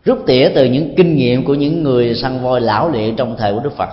[0.05, 3.55] rút tỉa từ những kinh nghiệm của những người săn voi lão luyện trong thời
[3.55, 3.88] của đức phật.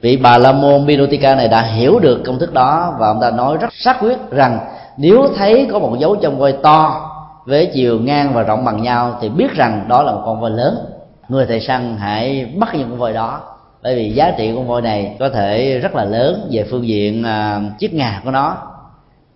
[0.00, 3.30] Vị bà la môn Birotika này đã hiểu được công thức đó và ông ta
[3.30, 4.58] nói rất xác quyết rằng
[4.96, 7.10] nếu thấy có một dấu trong voi to
[7.46, 10.50] với chiều ngang và rộng bằng nhau thì biết rằng đó là một con voi
[10.50, 10.78] lớn.
[11.28, 13.40] Người thầy săn hãy bắt những con voi đó
[13.82, 17.24] bởi vì giá trị con voi này có thể rất là lớn về phương diện
[17.24, 18.56] uh, chiếc ngà của nó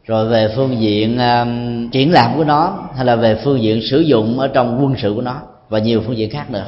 [0.07, 4.01] rồi về phương diện uh, triển lãm của nó hay là về phương diện sử
[4.01, 5.35] dụng ở trong quân sự của nó
[5.69, 6.67] và nhiều phương diện khác nữa.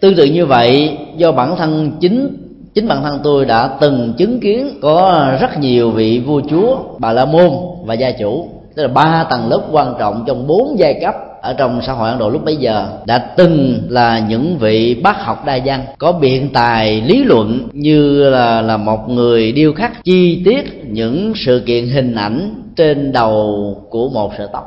[0.00, 2.36] Tương tự như vậy do bản thân chính
[2.74, 7.12] chính bản thân tôi đã từng chứng kiến có rất nhiều vị vua chúa bà
[7.12, 7.50] la môn
[7.84, 11.14] và gia chủ tức là ba tầng lớp quan trọng trong bốn giai cấp
[11.44, 15.20] ở trong xã hội Ấn Độ lúc bấy giờ đã từng là những vị bác
[15.20, 20.04] học đa văn có biện tài lý luận như là là một người điêu khắc
[20.04, 24.64] chi tiết những sự kiện hình ảnh trên đầu của một sợi tóc.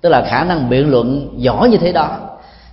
[0.00, 2.18] Tức là khả năng biện luận giỏi như thế đó.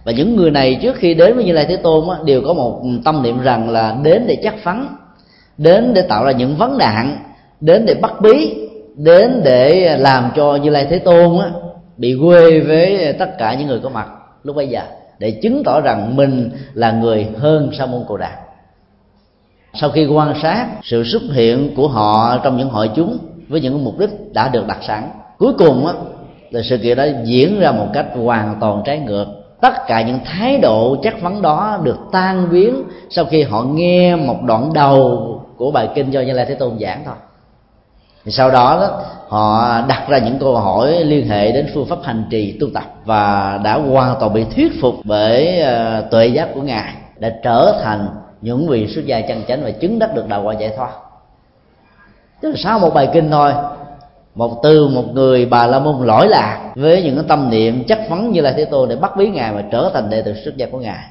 [0.04, 2.54] Và những người này trước khi đến với như lai thế tôn á, đều có
[2.54, 4.88] một tâm niệm rằng là đến để chắc phắn
[5.58, 7.18] đến để tạo ra những vấn nạn
[7.62, 8.54] đến để bắt bí
[8.96, 11.50] đến để làm cho như lai thế tôn á,
[12.00, 14.08] bị quê với tất cả những người có mặt
[14.44, 14.82] lúc bây giờ
[15.20, 18.32] để chứng tỏ rằng mình là người hơn sa môn cồ đà.
[19.74, 23.84] Sau khi quan sát sự xuất hiện của họ trong những hội chúng với những
[23.86, 25.94] mục đích đã được đặt sẵn cuối cùng á,
[26.52, 29.26] là sự kiện đó diễn ra một cách hoàn toàn trái ngược.
[29.62, 34.16] Tất cả những thái độ chắc vấn đó được tan biến sau khi họ nghe
[34.16, 37.16] một đoạn đầu của bài kinh do như lai thế tôn giảng thôi
[38.25, 41.97] thì sau đó, đó họ đặt ra những câu hỏi liên hệ đến phương pháp
[42.03, 46.49] hành trì tu tập và đã hoàn toàn bị thuyết phục bởi uh, tuệ giác
[46.53, 48.08] của ngài đã trở thành
[48.41, 50.91] những vị xuất gia chân chánh và chứng đắc được đạo quả giải thoát.
[52.41, 53.51] Tức là sau một bài kinh thôi
[54.36, 57.99] một từ một người bà la môn lỗi lạc với những cái tâm niệm chắc
[58.10, 60.58] vấn như là thế tôn để bắt bí ngài và trở thành đệ tử xuất
[60.58, 61.05] gia của ngài.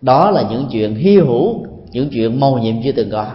[0.00, 3.26] Đó là những chuyện hy hữu những chuyện mầu nhiệm chưa từng có.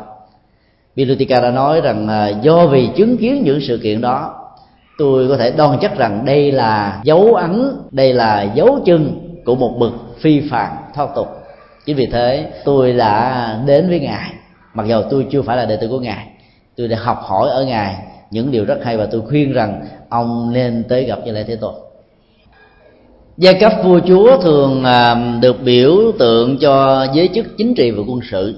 [0.97, 4.35] Bilutica đã nói rằng à, do vì chứng kiến những sự kiện đó,
[4.97, 9.55] tôi có thể đoan chắc rằng đây là dấu ấn, đây là dấu chân của
[9.55, 11.27] một bậc phi phàm thoát tục.
[11.85, 14.33] Chính vì thế, tôi đã đến với ngài.
[14.73, 16.27] Mặc dù tôi chưa phải là đệ tử của ngài,
[16.77, 17.95] tôi đã học hỏi ở ngài
[18.31, 21.55] những điều rất hay và tôi khuyên rằng ông nên tới gặp như lễ thế
[21.55, 21.73] tôn.
[23.37, 28.03] Giai cấp vua chúa thường à, được biểu tượng cho giới chức chính trị và
[28.07, 28.55] quân sự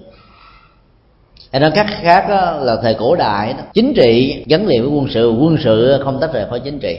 [1.52, 4.92] hay nói cách khác đó, là thời cổ đại đó, chính trị gắn liền với
[4.92, 6.98] quân sự quân sự không tách rời khỏi chính trị.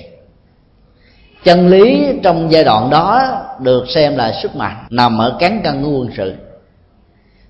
[1.45, 5.83] Chân lý trong giai đoạn đó được xem là sức mạnh nằm ở cán cân
[5.83, 6.35] của quân sự.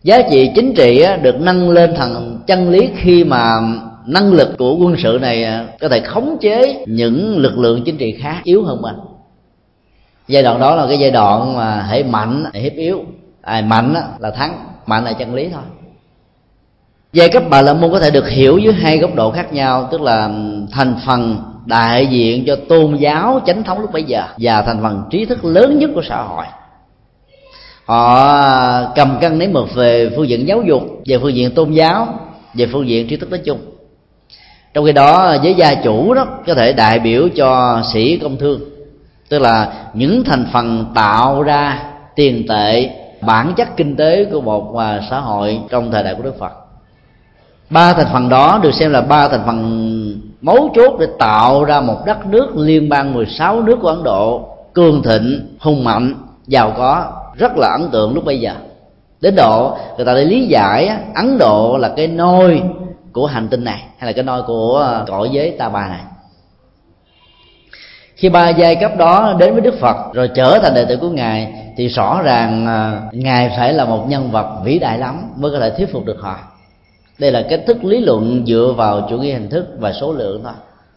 [0.03, 3.61] Giá trị chính trị được nâng lên thành chân lý khi mà
[4.07, 5.47] năng lực của quân sự này
[5.81, 8.97] có thể khống chế những lực lượng chính trị khác yếu hơn mình.
[10.29, 13.05] Giai đoạn đó là cái giai đoạn mà hệ mạnh hiếp yếu.
[13.43, 15.63] Ai mạnh là thắng mạnh là chân lý thôi
[17.12, 19.88] giai cấp bà la môn có thể được hiểu dưới hai góc độ khác nhau,
[19.90, 20.31] tức là
[20.73, 25.03] thành phần đại diện cho tôn giáo chánh thống lúc bấy giờ và thành phần
[25.11, 26.44] trí thức lớn nhất của xã hội.
[27.85, 31.73] Họ à, cầm cân nấy mực về phương diện giáo dục, về phương diện tôn
[31.73, 32.09] giáo,
[32.55, 33.59] về phương diện trí thức nói chung.
[34.75, 38.61] Trong khi đó với gia chủ đó có thể đại biểu cho sĩ công thương,
[39.29, 41.83] tức là những thành phần tạo ra
[42.16, 46.23] tiền tệ, bản chất kinh tế của một à, xã hội trong thời đại của
[46.23, 46.60] đức phật
[47.70, 49.61] ba thành phần đó được xem là ba thành phần
[50.40, 54.46] mấu chốt để tạo ra một đất nước liên bang 16 nước của Ấn Độ.
[54.72, 56.14] Cường thịnh, hùng mạnh,
[56.46, 58.52] giàu có, rất là ấn tượng lúc bây giờ.
[59.20, 62.62] Đến độ, người ta để lý giải ấn độ là cái nôi
[63.12, 66.00] của hành tinh này, hay là cái nôi của ờ, cõi giới ta bà này.
[68.16, 71.11] Khi ba giai cấp đó đến với đức phật, rồi trở thành đệ tử của
[71.11, 75.50] ngài, thì rõ ràng ờ, ngài phải là một nhân vật vĩ đại lắm mới
[75.50, 76.37] có thể thuyết phục được họ
[77.20, 80.40] đây là cách thức lý luận dựa vào chủ nghĩa hình thức và số lượng
[80.44, 80.52] thôi.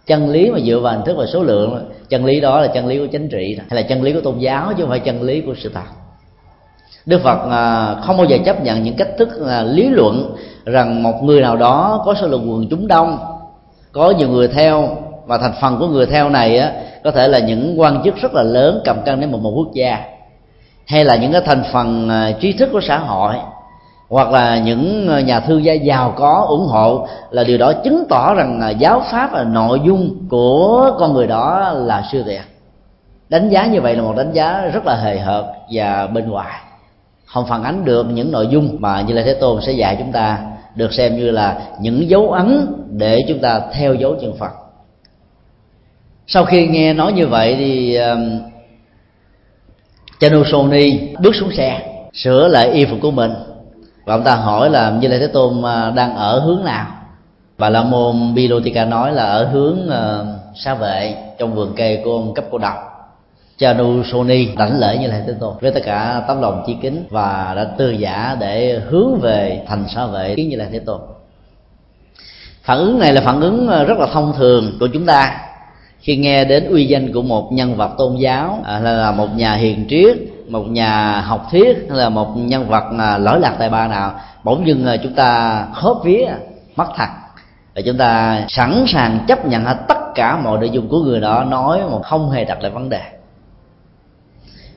[0.07, 2.87] Chân lý mà dựa vào hình thức và số lượng chân lý đó là chân
[2.87, 5.21] lý của chính trị hay là chân lý của tôn giáo chứ không phải chân
[5.21, 5.81] lý của sự thật.
[7.05, 11.03] Đức phật à, không bao giờ chấp nhận những cách thức à, lý luận rằng
[11.03, 13.17] một người nào đó có số lượng quần chúng đông
[13.91, 16.71] có nhiều người theo và thành phần của người theo này á,
[17.03, 19.73] có thể là những quan chức rất là lớn cầm cân đến một một quốc
[19.73, 19.97] gia
[20.87, 23.35] hay là những cái thành phần à, trí thức của xã hội
[24.13, 28.03] hoặc là những ờ, nhà thương gia giàu có ủng hộ là điều đó chứng
[28.09, 32.41] tỏ rằng ờ, giáo pháp là nội dung của con người đó là siêu thiệt
[33.29, 36.61] đánh giá như vậy là một đánh giá rất là hời hợt và bên ngoài.
[37.25, 40.11] Không phản ánh được những nội dung mà như là thế tôn sẽ dạy chúng
[40.11, 40.39] ta
[40.75, 44.51] được xem như là những dấu ấn để chúng ta theo dấu chân phật.
[46.27, 48.39] Sau khi nghe nói như vậy thì um,
[50.19, 51.81] Chanusoni bước xuống xe
[52.13, 53.33] sửa lại y phục của mình
[54.05, 56.85] và ông ta hỏi là như lai thế tôn à, đang ở hướng nào?
[57.57, 62.01] Và la môn bilotika nói là ở hướng à, uh, xa vệ trong vườn cây
[62.03, 62.75] của ông cấp cô độc.
[63.57, 65.53] Chanu Sony đảnh lễ như lai Thế Tôn.
[65.61, 69.85] Với tất cả tấm lòng chi kính và đã tư giả để hướng về thành
[69.95, 71.01] xã vệ kiến như lai Thế Tôn.
[72.63, 75.37] Phản ứng này là phản ứng à, rất là thông thường của chúng ta.
[75.99, 79.85] Khi nghe đến uy danh của một nhân vật tôn giáo là một nhà hiền
[79.89, 83.87] triết một nhà học thuyết hay là một nhân vật là lỗi lạc tài ba
[83.87, 86.27] nào, bỗng dưng ờ, chúng ta khớp vía
[86.75, 87.07] mất thật.
[87.75, 91.19] Và chúng ta sẵn sàng chấp nhận hết tất cả mọi nội dung của người
[91.21, 93.01] đó, nói mà không hề đặt lại vấn đề.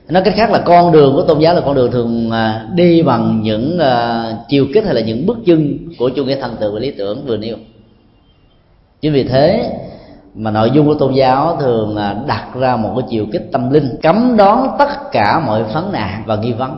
[0.09, 3.01] Nói cách khác là con đường của tôn giáo là con đường thường ờ, đi
[3.01, 6.73] bằng những ờ, chiều kích hay là những bước chân của chủ nghĩa thần tượng
[6.73, 7.57] và lý tưởng vừa nêu.
[9.01, 9.71] Chính vì thế
[10.37, 11.97] mà nội dung của tôn giáo thường
[12.27, 16.23] đặt ra một cái chiều kích tâm linh, cấm đoán tất cả mọi vấn nạn
[16.25, 16.77] và nghi vấn.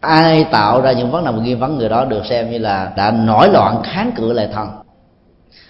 [0.00, 2.92] Ai tạo ra những vấn nạn và nghi vấn, người đó được xem như là
[2.96, 4.68] đã nổi loạn, kháng cự lại thần.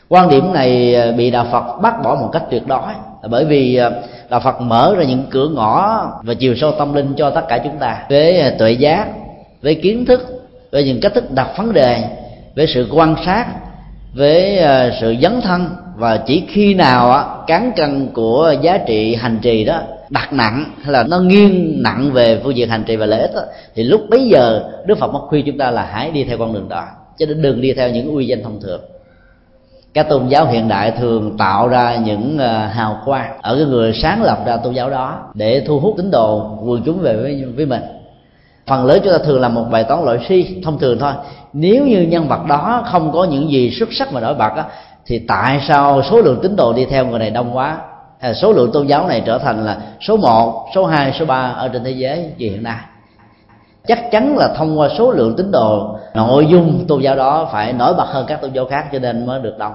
[0.09, 2.93] Quan điểm này à, bị đạo phật bác bỏ một cách tuyệt đối.
[3.31, 3.91] Bởi vì à,
[4.31, 7.59] đạo phật mở ra những cửa ngõ và chiều sâu tâm linh cho tất cả
[7.59, 9.07] chúng ta với à, tuệ giác,
[9.63, 12.05] với kiến thức, với những cách thức đặt vấn đề,
[12.57, 13.47] với sự quan sát,
[14.15, 14.61] với
[15.01, 19.81] sự dấn thân và chỉ khi nào cán cân của giá trị hành trì đó
[20.11, 23.35] đặt nặng hay là nó nghiêng nặng về phương diện hành trì và lợi ích
[23.35, 23.43] đó,
[23.75, 26.53] thì lúc bấy giờ đức phật mới khuyên chúng ta là hãy đi theo con
[26.53, 26.85] đường đó
[27.19, 28.81] chứ đừng đi theo những uy danh thông thường.
[29.95, 33.93] Các tôn giáo hiện đại thường tạo ra những ờ, hào quang ở cái người
[33.93, 37.45] sáng lập ra tôn giáo đó để thu hút tín đồ quần chúng về với,
[37.57, 37.83] với mình.
[38.67, 41.13] Phần lớn chúng ta thường làm một bài toán loại suy thông thường thôi.
[41.53, 44.65] Nếu như nhân vật đó không có những gì xuất sắc mà nổi bật á,
[45.07, 47.79] thì tại sao số lượng tín đồ đi theo người này đông quá?
[48.19, 51.49] À, số lượng tôn giáo này trở thành là số 1, số 2, số 3
[51.49, 52.79] ở trên thế giới như hiện nay.
[53.87, 57.73] Chắc chắn là thông qua số lượng tín đồ nội dung tôn giáo đó phải
[57.73, 59.73] nổi bật hơn các tôn giáo khác cho nên mới được đông.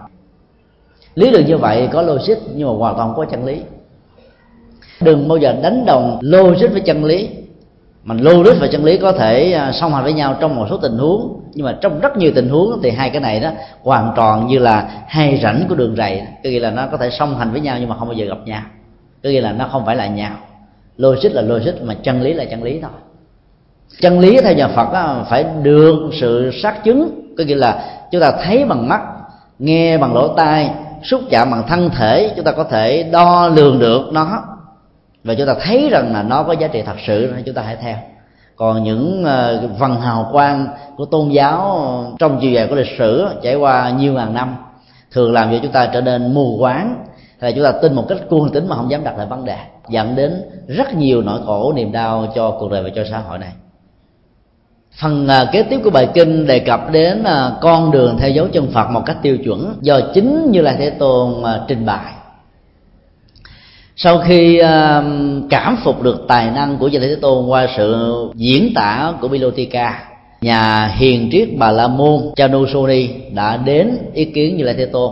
[1.15, 3.61] Lý luận như vậy có logic nhưng mà hoàn toàn không có chân lý.
[5.01, 7.29] Đừng bao giờ đánh đồng logic với chân lý
[8.07, 10.77] mình logic và chân lý có thể à, song hành với nhau trong một số
[10.77, 11.41] tình huống.
[11.53, 13.49] Nhưng mà trong rất nhiều tình huống thì hai cái này đó
[13.83, 16.21] hoàn toàn như là hai rãnh của đường rầy.
[16.43, 18.25] Có nghĩa là nó có thể song hành với nhau nhưng mà không bao giờ
[18.25, 18.61] gặp nhau.
[19.23, 20.31] Có nghĩa là nó không phải là nhau.
[20.97, 22.91] Logic là logic mà chân lý là chân lý thôi.
[24.01, 27.09] Chân lý theo nhà phật đó, phải được sự xác chứng.
[27.37, 29.01] Có nghĩa là chúng ta thấy bằng mắt
[29.59, 30.69] nghe bằng lỗ tai
[31.03, 34.43] xúc chạm bằng thân thể chúng ta có thể đo lường được nó
[35.27, 37.61] và chúng ta thấy rằng là nó có giá trị thật sự nên chúng ta
[37.61, 37.97] hãy theo.
[38.55, 40.67] Còn những ờ, văn hào quang
[40.97, 41.81] của tôn giáo
[42.19, 44.55] trong chiều dài của lịch sử trải qua nhiều ngàn năm
[45.11, 47.05] thường làm cho chúng ta trở nên mù quáng.
[47.39, 49.45] Hay là chúng ta tin một cách cuồng tính mà không dám đặt lại vấn
[49.45, 49.57] đề,
[49.89, 53.37] dẫn đến rất nhiều nỗi khổ, niềm đau cho cuộc đời và cho xã hội
[53.37, 53.51] này.
[55.01, 58.47] Phần ờ, kế tiếp của bài kinh đề cập đến ờ, con đường theo dấu
[58.47, 62.16] chân phật một cách tiêu chuẩn do chính như là thế tôn trình bày
[63.97, 64.67] sau khi uh,
[65.49, 69.27] cảm phục được tài năng của gia Lai Thế Tôn qua sự diễn tả của
[69.27, 70.03] Bilotika
[70.41, 75.11] nhà hiền triết Bà La Môn Chanusoni đã đến ý kiến Như Lai Thế Tôn.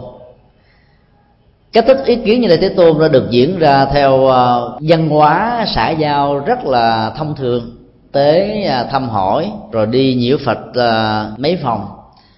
[1.76, 5.10] Cách thức ý kiến như lai thế tôn đã được diễn ra theo uh, văn
[5.10, 7.76] hóa xã giao rất là thông thường
[8.12, 11.88] tới uh, thăm hỏi rồi đi nhiễu phật uh, mấy phòng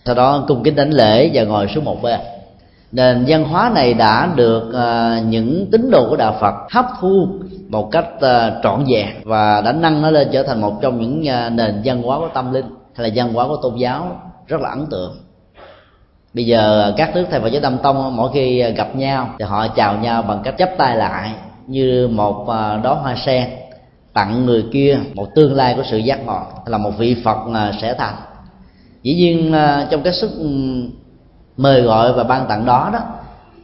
[0.05, 2.19] sau đó cung kính đánh lễ và ngồi xuống một bên
[2.91, 7.27] nền văn hóa này đã được uh, những tín đồ của đạo phật hấp thu
[7.69, 11.21] một cách uh, trọn vẹn và đã nâng nó lên trở thành một trong những
[11.21, 12.65] uh, nền văn hóa của tâm linh
[12.95, 15.17] hay là văn hóa của tôn giáo rất là ấn tượng.
[16.33, 19.67] Bây giờ các nước thầy Phật giáo Tâm Tông mỗi khi gặp nhau thì họ
[19.67, 21.31] chào nhau bằng cách chắp tay lại
[21.67, 23.49] như một à, đóa hoa sen
[24.13, 27.37] tặng người kia một tương lai của sự giác ngộ là một vị Phật
[27.81, 28.15] sẽ thành.
[29.03, 29.53] Dĩ nhiên
[29.89, 30.31] trong cái sức
[31.57, 32.99] mời gọi và ban tặng đó đó.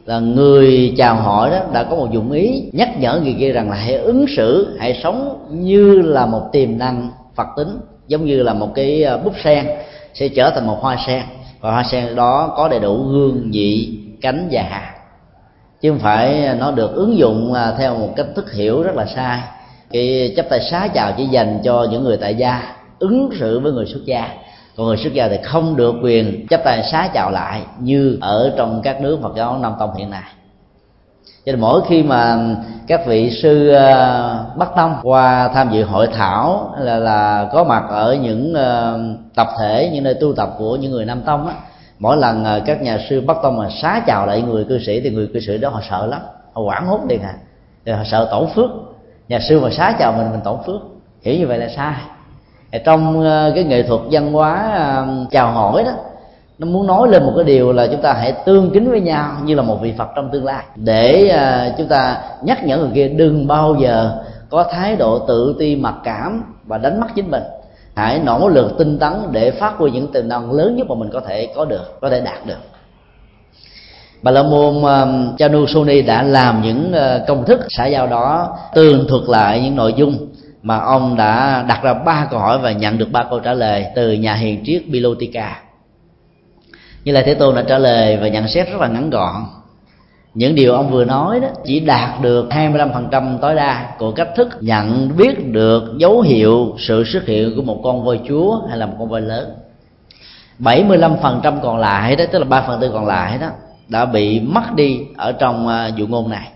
[0.04, 3.70] Là người chào hỏi đó đã có một dụng ý nhắc nhở người kia rằng
[3.70, 8.42] là hãy ứng xử, hãy sống như là một tiềm năng phật tính, giống như
[8.42, 9.66] là một cái ờ, búp sen
[10.14, 11.22] sẽ trở thành một hoa sen.
[11.60, 14.94] Và hoa sen đó có đầy đủ gương vị, cánh và hạt
[15.84, 19.06] chứ không phải nó được ứng dụng ờ, theo một cách thức hiểu rất là
[19.06, 19.40] sai.
[19.92, 22.62] Cái chấp tay xá chào chỉ dành cho những người tại gia,
[22.98, 24.28] ứng xử với người xuất gia
[24.76, 28.52] còn người xuất gia thì không được quyền chấp tay xá chào lại như ở
[28.56, 30.22] trong các nước Phật giáo Nam Tông hiện nay.
[31.46, 32.38] Cho nên mỗi khi mà
[32.86, 37.64] các vị sư ờ, Bắc Tông qua tham dự hội thảo hay là là có
[37.64, 39.00] mặt ở những ờ,
[39.34, 41.54] tập thể, những nơi tu tập của những người Nam Tông á,
[41.98, 45.00] mỗi lần ờ, các nhà sư Bắc Tông mà xá chào lại người cư sĩ
[45.00, 46.20] thì người cư sĩ đó họ sợ lắm,
[46.52, 47.34] họ quản hốt liền à.
[47.86, 48.70] Thì họ sợ tổn phước.
[49.28, 50.80] Nhà sư mà xá chào mình mình tổn phước.
[51.22, 51.94] Hiểu như vậy là sai
[52.78, 55.92] trong ờ, cái nghệ thuật văn hóa ờ, chào hỏi đó,
[56.58, 59.32] nó muốn nói lên một cái điều là chúng ta hãy tương kính với nhau
[59.44, 60.64] như là một vị phật trong tương lai.
[60.76, 65.56] Để ờ, chúng ta nhắc nhở người kia đừng bao giờ có thái độ tự
[65.58, 67.42] ti, mặc cảm và đánh mất chính mình.
[67.94, 71.10] Hãy nỗ lực tinh tấn để phát huy những tiềm năng lớn nhất mà mình
[71.12, 72.58] có thể có được, có thể đạt được.
[74.22, 74.74] Bà la môn
[75.38, 76.92] chanu soni đã làm những
[77.26, 80.28] công thức xã giao đó, tường thuật lại những nội dung
[80.64, 83.86] mà ông đã đặt ra ba câu hỏi và nhận được ba câu trả lời
[83.94, 85.60] từ nhà hiền triết Bilotica.
[87.04, 89.34] Như là thế tôn đã trả lời và nhận xét rất là ngắn gọn.
[90.34, 94.48] Những điều ông vừa nói đó chỉ đạt được 25% tối đa của cách thức
[94.60, 98.86] nhận biết được dấu hiệu sự xuất hiện của một con voi chúa hay là
[98.86, 99.54] một con voi lớn.
[100.58, 103.48] 75% còn lại đó, tức là 3 phần tư còn lại đó,
[103.88, 106.48] đã bị mất đi ở trong à, dụ ngôn này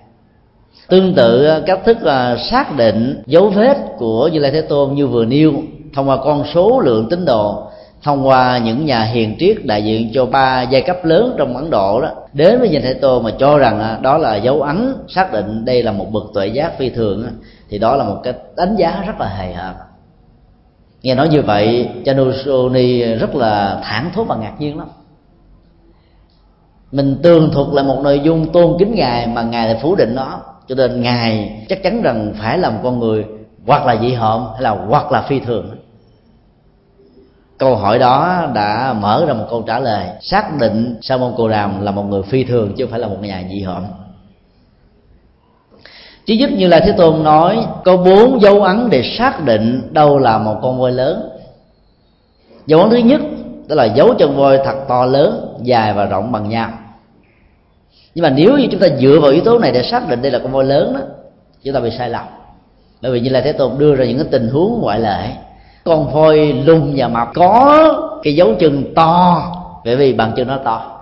[0.89, 4.95] tương tự ờ, cách thức là xác định dấu vết của như lai thế tôn
[4.95, 5.53] như vừa nêu,
[5.95, 7.71] thông qua con số lượng tín đồ,
[8.03, 11.71] thông qua những nhà hiền triết đại diện cho ba giai cấp lớn trong ấn
[11.71, 14.95] độ đó, đến với nhìn thế tôn mà cho rằng ờ, đó là dấu ấn
[15.09, 17.27] xác định đây là một bậc tuệ giác phi thường
[17.71, 19.75] thì đó là một cái đánh giá rất là hề hợp
[21.03, 24.89] nghe nói như vậy, chanusoni rất là thản thốt và ngạc nhiên lắm.
[26.93, 30.15] Mình tường thuật là một nội dung tôn kính ngài mà ngài lại phủ định
[30.15, 33.25] nó cho nên ngài chắc chắn rằng phải là một con người
[33.67, 35.77] hoặc là dị hợm hay là hoặc là phi thường.
[37.59, 40.09] Câu hỏi đó đã mở ra một câu trả lời.
[40.21, 43.09] Xác định sa môn cồ đàm là một người phi thường chứ không phải là
[43.09, 43.85] một nhà dị hợm.
[46.27, 50.19] Chỉ nhất như là thế tôn nói, có bốn dấu ấn để xác định đâu
[50.19, 51.31] là một con voi lớn.
[52.67, 53.21] Dấu ấn thứ nhất,
[53.69, 56.71] đó là dấu chân voi thật to lớn, dài và rộng bằng nhau
[58.15, 60.33] nhưng mà nếu như chúng ta dựa vào yếu tố này để xác định đây
[60.33, 61.01] là con voi lớn đó
[61.65, 62.25] chúng ta bị sai lầm.
[63.03, 65.31] Bởi vì như là thế tôn đưa ra những cái tình huống ngoại lệ
[65.85, 69.43] con voi lùn và mập có cái dấu chân to
[69.85, 71.01] bởi vì bàn chân nó to.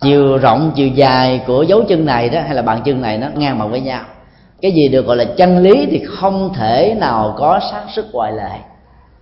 [0.00, 3.26] Chiều rộng chiều dài của dấu chân này đó hay là bàn chân này nó
[3.34, 4.00] ngang bằng với nhau.
[4.62, 8.32] Cái gì được gọi là chân lý thì không thể nào có xác sức ngoại
[8.32, 8.50] lệ.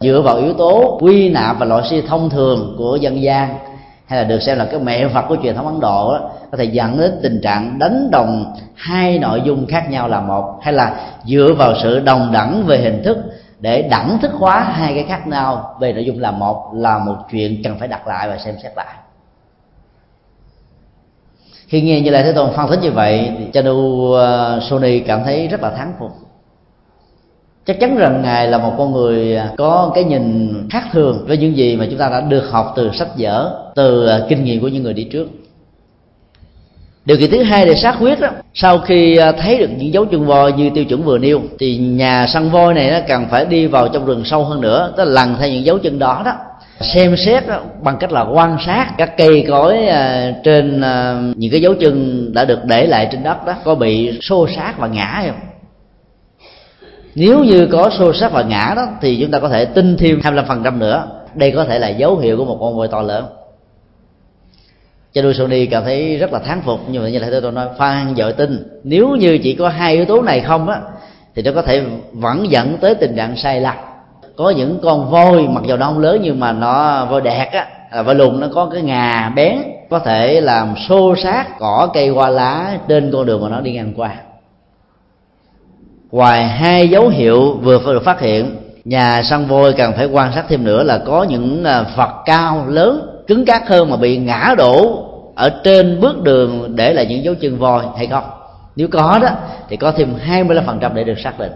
[0.00, 3.58] Dựa vào yếu tố quy nạp và loại suy thông thường của dân gian
[4.06, 6.58] hay là được xem là cái mẹ Phật của truyền thống Ấn Độ đó, có
[6.58, 10.72] thể dẫn đến tình trạng đánh đồng hai nội dung khác nhau là một, hay
[10.72, 13.18] là dựa vào sự đồng đẳng về hình thức
[13.60, 17.16] để đẳng thức hóa hai cái khác nhau về nội dung là một là một
[17.30, 18.94] chuyện cần phải đặt lại và xem xét lại.
[21.66, 25.00] Khi nghe như lai thế tôn phân tích như vậy, thì cha nu ờ, sony
[25.00, 26.10] cảm thấy rất là thán phục.
[27.66, 31.38] Chắc chắn rằng ngài là một con người ờ, có cái nhìn khác thường với
[31.38, 34.60] những gì mà chúng ta đã được học từ sách vở, từ ờ, kinh nghiệm
[34.60, 35.28] của những người đi trước
[37.06, 38.28] điều kiện thứ hai để xác quyết đó.
[38.54, 41.76] Sau khi à, thấy được những dấu chân voi như tiêu chuẩn vừa nêu thì
[41.76, 45.04] nhà săn voi này nó cần phải đi vào trong rừng sâu hơn nữa tức
[45.04, 46.32] là lần theo những dấu chân đó đó.
[46.80, 47.44] Xem xét
[47.82, 52.24] bằng cách là quan sát các cây cối à, trên à, những cái dấu chân
[52.34, 55.40] đã được để lại trên đất đó có bị xô sát và ngã không.
[57.14, 60.20] Nếu như có xô sát và ngã đó thì chúng ta có thể tin thêm
[60.20, 61.06] 25% nữa.
[61.34, 63.24] Đây có thể là dấu hiệu của một con voi to lớn
[65.16, 67.66] cho đuôi Sony cảm thấy rất là thán phục nhưng mà như là tôi nói
[67.78, 70.80] phan dội tin nếu như chỉ có hai yếu tố này không á
[71.34, 73.76] thì nó có thể vẫn dẫn tới tình trạng sai lạc
[74.36, 77.66] có những con voi mặc dù nó không lớn nhưng mà nó voi đẹp á
[77.90, 79.58] à, voi lùn nó có cái ngà bén
[79.90, 83.72] có thể làm xô sát cỏ cây hoa lá trên con đường mà nó đi
[83.72, 84.10] ngang qua.
[86.10, 90.44] Ngoài hai dấu hiệu vừa được phát hiện nhà săn voi cần phải quan sát
[90.48, 94.54] thêm nữa là có những à, vật cao lớn cứng cáp hơn mà bị ngã
[94.58, 95.05] đổ
[95.36, 98.24] ở trên bước đường để lại những dấu chân voi hay không?
[98.76, 99.28] Nếu có đó
[99.68, 101.52] thì có thêm 25% để được xác định.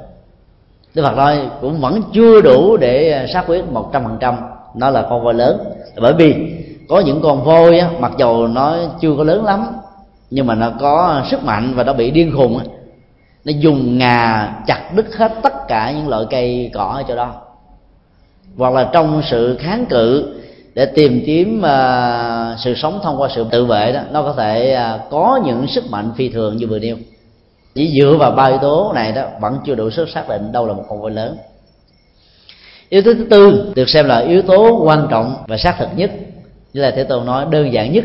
[0.94, 4.36] Đức Phật nói cũng vẫn chưa đủ để à, xác quyết một trăm phần trăm.
[4.74, 5.58] Nó là con voi lớn.
[6.00, 6.34] Bởi vì
[6.88, 9.66] có những con voi á, mặc dù nó chưa có lớn lắm
[10.30, 12.64] nhưng mà nó có sức mạnh và nó bị điên khùng á.
[13.44, 17.34] nó dùng ngà chặt đứt hết tất cả những loại cây cỏ ở chỗ đó.
[18.56, 20.34] Hoặc là trong sự kháng cự
[20.74, 24.78] để tìm kiếm uh, sự sống thông qua sự tự vệ đó nó có thể
[24.94, 26.96] uh, có những sức mạnh phi thường như vừa nêu.
[27.74, 30.66] Chỉ dựa vào ba yếu tố này đó vẫn chưa đủ sức xác định đâu
[30.66, 31.36] là một con voi lớn.
[32.88, 36.10] Yếu tố thứ tư được xem là yếu tố quan trọng và xác thực nhất.
[36.72, 38.04] Như là thế tôn nói đơn giản nhất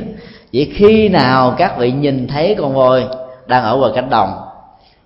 [0.55, 3.03] chỉ khi nào các vị nhìn thấy con voi
[3.47, 4.29] đang ở ngoài cánh đồng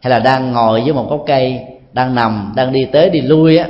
[0.01, 1.60] hay là đang ngồi dưới một gốc cây
[1.93, 3.68] đang nằm đang đi tới đi lui á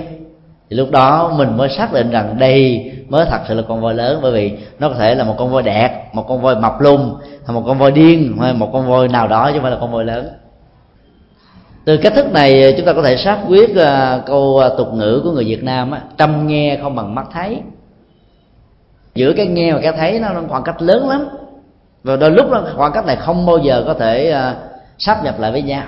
[0.69, 3.93] thì lúc đó mình mới xác định rằng đây mới thật sự là con voi
[3.93, 6.81] lớn bởi vì nó có thể là một con voi đẹp một con voi mập
[6.81, 9.71] lung hay một con voi điên hay một con voi nào đó chứ không phải
[9.71, 10.29] là con voi lớn.
[11.85, 14.93] Từ cách thức này ờ, chúng ta có thể xác quyết uh, câu ờ, tục
[14.93, 17.61] ngữ của người Việt Nam á, trăm nghe không bằng mắt thấy.
[19.15, 21.27] Giữa cái nghe và cái thấy nó khoảng cách lớn lắm.
[22.03, 24.55] Và đôi lúc đó khoảng cách này không bao giờ có thể uh,
[24.97, 25.83] sắp nhập lại với nhau.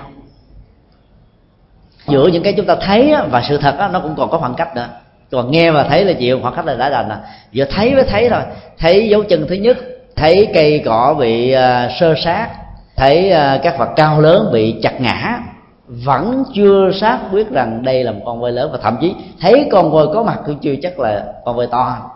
[2.08, 4.76] Giữa những cái chúng ta thấy và sự thật nó cũng còn có khoảng cách
[4.76, 4.88] nữa
[5.32, 7.18] còn nghe và thấy là chịu hoặc cách là đã đành à.
[7.52, 8.42] Giờ thấy với thấy thôi.
[8.78, 9.76] Thấy dấu chân thứ nhất,
[10.16, 12.48] thấy cây cỏ bị à, sơ sát,
[12.96, 15.38] thấy à, các vật cao lớn bị chặt ngã,
[15.86, 19.68] vẫn chưa xác quyết rằng đây là một con voi lớn và thậm chí thấy
[19.72, 22.10] con voi có mặt cũng chưa chắc là con voi to.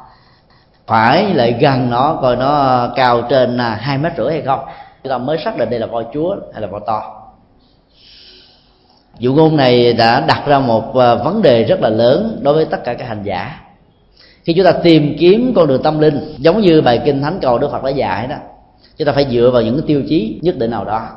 [0.87, 4.61] Phải lại gần nó, coi nó cao trên à, hai mét rưỡi hay không.
[5.03, 7.26] Chúng ta mới xác định đây là voi chúa hay là voi to
[9.19, 12.65] dụ ngôn này đã đặt ra một ờ, vấn đề rất là lớn đối với
[12.65, 13.61] tất cả các hành giả.
[14.45, 17.59] Khi chúng ta tìm kiếm con đường tâm linh, giống như bài kinh thánh cầu
[17.59, 18.37] đức phật đã dạy đó,
[18.99, 21.09] chúng ta phải dựa vào những tiêu chí nhất định nào đó.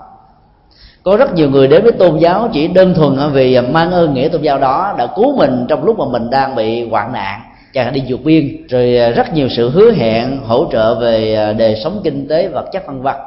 [1.04, 4.28] Có rất nhiều người đến với tôn giáo chỉ đơn thuần vì mang ơn nghĩa
[4.28, 7.42] tôn giáo đó đã cứu mình trong lúc mà mình đang bị hoạn nạn
[7.74, 11.34] chẳng hạn đi vượt biên, rồi ờ, rất nhiều sự hứa hẹn hỗ trợ về
[11.34, 13.18] ờ, đời sống kinh tế vật chất văn vật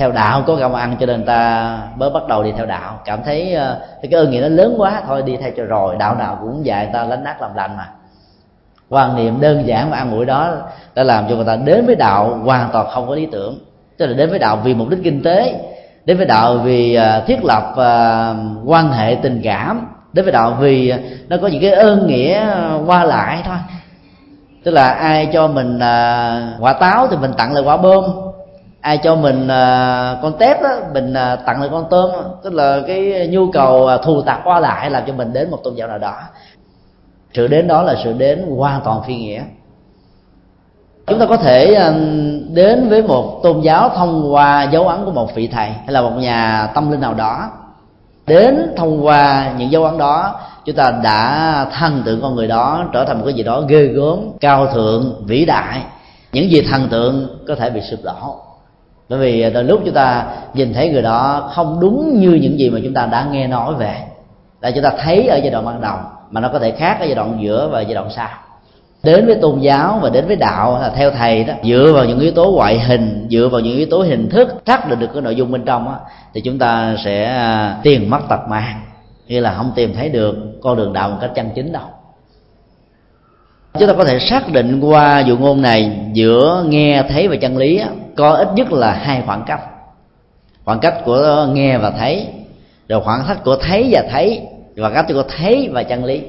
[0.00, 3.00] theo đạo có gạo ăn cho nên ta mới bắt đầu đi theo đạo.
[3.04, 5.96] Cảm thấy ờ, cái ơn nghĩa nó lớn quá, thôi đi theo cho rồi.
[5.98, 7.88] Đạo nào cũng dạy ta lánh nát làm lành mà.
[8.88, 10.54] Quan niệm đơn giản và ăn ủi đó
[10.94, 13.58] đã làm cho người ta đến với đạo hoàn toàn không có lý tưởng.
[13.98, 15.60] Tức là đến với đạo vì mục đích kinh tế,
[16.04, 18.34] đến với đạo vì ờ, thiết lập ờ,
[18.64, 20.94] quan hệ tình cảm, đến với đạo vì
[21.28, 22.46] nó có những cái ơn nghĩa
[22.86, 23.56] qua lại thôi.
[24.64, 25.78] Tức là ai cho mình
[26.60, 28.29] quả táo thì mình tặng lại quả bơm
[28.80, 32.10] ai cho mình à, con tép đó mình à, tặng lại con tôm
[32.42, 35.58] tức là cái nhu cầu à, thù tạc qua lại làm cho mình đến một
[35.64, 36.14] tôn giáo nào đó.
[37.34, 39.42] Sự đến đó là sự đến hoàn toàn phi nghĩa.
[41.06, 41.92] Chúng ta có thể à,
[42.52, 46.02] đến với một tôn giáo thông qua dấu ấn của một vị thầy hay là
[46.02, 47.50] một nhà tâm linh nào đó.
[48.26, 52.84] Đến thông qua những dấu ấn đó chúng ta đã thần tượng con người đó
[52.92, 55.82] trở thành một cái gì đó ghê gớm cao thượng vĩ đại.
[56.32, 58.49] Những gì thần tượng có thể bị sụp đổ
[59.10, 62.58] bởi vì à, đôi lúc chúng ta nhìn thấy người đó không đúng như những
[62.58, 63.96] gì mà chúng ta đã nghe nói về.
[64.60, 65.96] Là chúng ta thấy ở giai đoạn ban đầu
[66.30, 68.28] mà nó có thể khác ở giai đoạn giữa và giai đoạn sau.
[69.02, 72.18] Đến với tôn giáo và đến với đạo là theo thầy đó dựa vào những
[72.18, 75.22] yếu tố ngoại hình dựa vào những yếu tố hình thức xác định được cái
[75.22, 75.94] nội dung bên trong á
[76.34, 78.80] thì chúng ta sẽ à, tiền mất tật mang.
[79.28, 81.84] Như là không tìm thấy được con đường đạo một cách chân chính đâu.
[83.78, 87.56] Chúng ta có thể xác định qua dụ ngôn này giữa nghe thấy và chân
[87.56, 87.88] lý á,
[88.20, 89.60] có ít nhất là hai khoảng cách.
[90.64, 92.26] Khoảng cách của nghe và thấy,
[92.88, 94.40] rồi khoảng cách của thấy và thấy,
[94.76, 96.22] và cách của thấy và chân lý.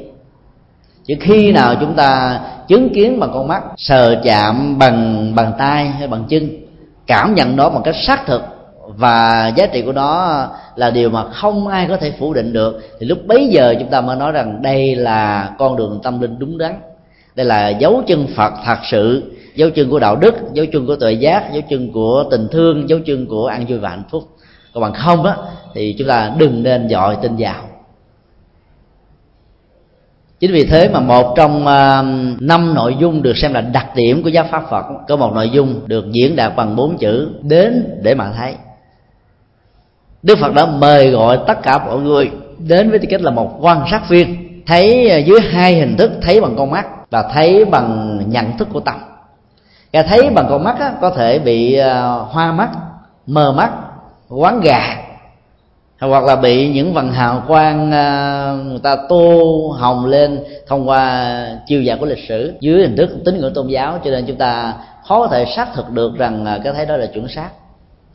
[1.08, 5.88] Chứ khi nào chúng ta chứng kiến bằng con mắt, sờ chạm bằng bàn tay
[5.88, 6.50] hay bằng chân,
[7.08, 8.42] cảm nhận đó một cách xác thực,
[8.88, 12.82] và giá trị của nó là điều mà không ai có thể phủ định được,
[13.00, 16.40] thì lúc bấy giờ chúng ta mới nói rằng đây là con đường tâm linh
[16.40, 16.76] đúng đắn.
[17.36, 20.96] Đây là dấu chân phật thật sự dấu chân của đạo đức, dấu chân của
[20.96, 24.24] tuệ giác, dấu chân của tình thương, dấu chân của an vui và hạnh phúc.
[24.74, 25.36] Còn bằng không á,
[25.74, 27.64] thì chúng ta đừng nên dọi tin vào.
[30.40, 32.02] Chính vì thế mà một trong à,
[32.40, 35.50] năm nội dung được xem là đặc điểm của giáo pháp phật, có một nội
[35.50, 38.56] dung được diễn đạt bằng bốn chữ, đến để mà thấy.
[40.24, 43.58] Đức phật đã mời gọi tất cả mọi người đến với tư cách là một
[43.62, 47.66] quan sát viên, thấy à, dưới hai hình thức, thấy bằng con mắt và thấy
[47.66, 48.96] bằng nhận thức của tâm
[49.92, 52.70] cái thấy bằng con mắt á, có thể bị ờ, hoa mắt
[53.28, 53.72] mờ mắt
[54.30, 54.98] quán gà
[56.00, 61.36] hoặc là bị những vần hào quang ờ, người ta tô hồng lên thông qua
[61.68, 62.54] chiêu dạng của lịch sử.
[62.60, 64.74] Dưới hình thức tín ngưỡng tôn giáo cho nên chúng ta
[65.08, 67.50] khó có thể xác thực được rằng ờ, cái thấy đó là chuẩn xác.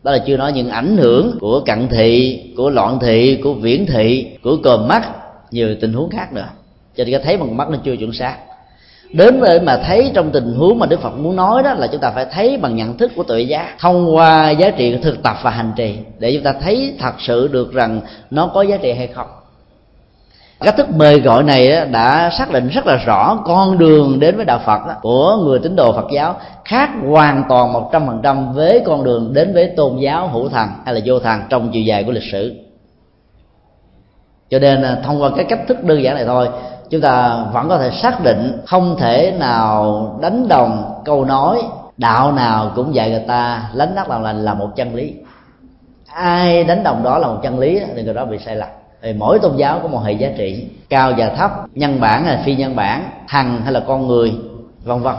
[0.02, 3.86] Đó là chưa nói những ảnh hưởng của cận thị của loạn thị của viễn
[3.86, 5.02] thị của còm mắt
[5.50, 6.48] nhiều tình huống khác nữa.
[6.96, 8.36] Cho nên cái thấy bằng mắt nó chưa chuẩn xác
[9.12, 12.00] đến để mà thấy trong tình huống mà đức phật muốn nói đó là chúng
[12.00, 15.36] ta phải thấy bằng nhận thức của tuệ giác, thông qua giá trị thực tập
[15.42, 18.00] và hành trì, để chúng ta thấy thật sự được rằng
[18.30, 19.26] nó có giá trị hay không.
[20.60, 24.44] Cách thức mời gọi này đã xác định rất là rõ con đường đến với
[24.44, 28.52] đạo Phật của người tín đồ Phật giáo, khác hoàn toàn một trăm phần trăm
[28.52, 31.82] với con đường đến với tôn giáo hữu thần hay là vô thần trong chiều
[31.82, 32.54] dài của lịch sử.
[34.50, 36.48] Cho nên à, thông qua cái cách thức đơn giản này thôi
[36.90, 41.62] chúng ta vẫn có thể xác định không thể nào đánh đồng câu nói,
[41.96, 45.14] đạo nào cũng dạy người ta, lánh nát làm lành là một chân lý.
[46.06, 48.68] Ai đánh đồng đó là một chân lý, thì người đó bị sai lầm.
[49.02, 52.42] Thì mỗi tôn giáo có một hệ giá trị, cao và thấp, nhân bản hay
[52.44, 54.34] phi nhân bản, thằng hay là con người,
[54.84, 55.14] vân vân.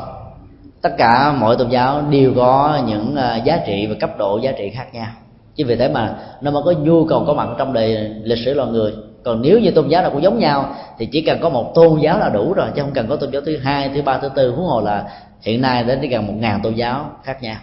[0.82, 4.51] Tất cả mỗi tôn giáo đều có những à, giá trị và cấp độ giá
[4.51, 5.07] trị khác nhau.
[5.55, 8.53] Chứ vì thế mà nó mới có nhu cầu có mặt trong đời lịch sử
[8.53, 8.93] loài người
[9.28, 12.00] còn nếu như tôn giáo nào cũng giống nhau, thì chỉ cần có một tôn
[12.00, 14.30] giáo là đủ rồi, chứ không cần có tôn giáo thứ hai, thứ ba, thứ
[14.36, 14.52] tư.
[14.52, 15.04] Huống hồ là
[15.42, 17.56] hiện nay đến gần một ngàn tôn giáo khác nhau.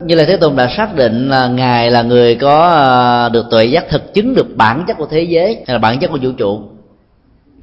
[0.00, 3.64] Như là thế tôn đã xác định là ngài là người có ờ, được tuệ
[3.64, 6.32] giác thực chứng được bản chất của thế giới, hay là bản chất của vũ
[6.32, 6.60] trụ.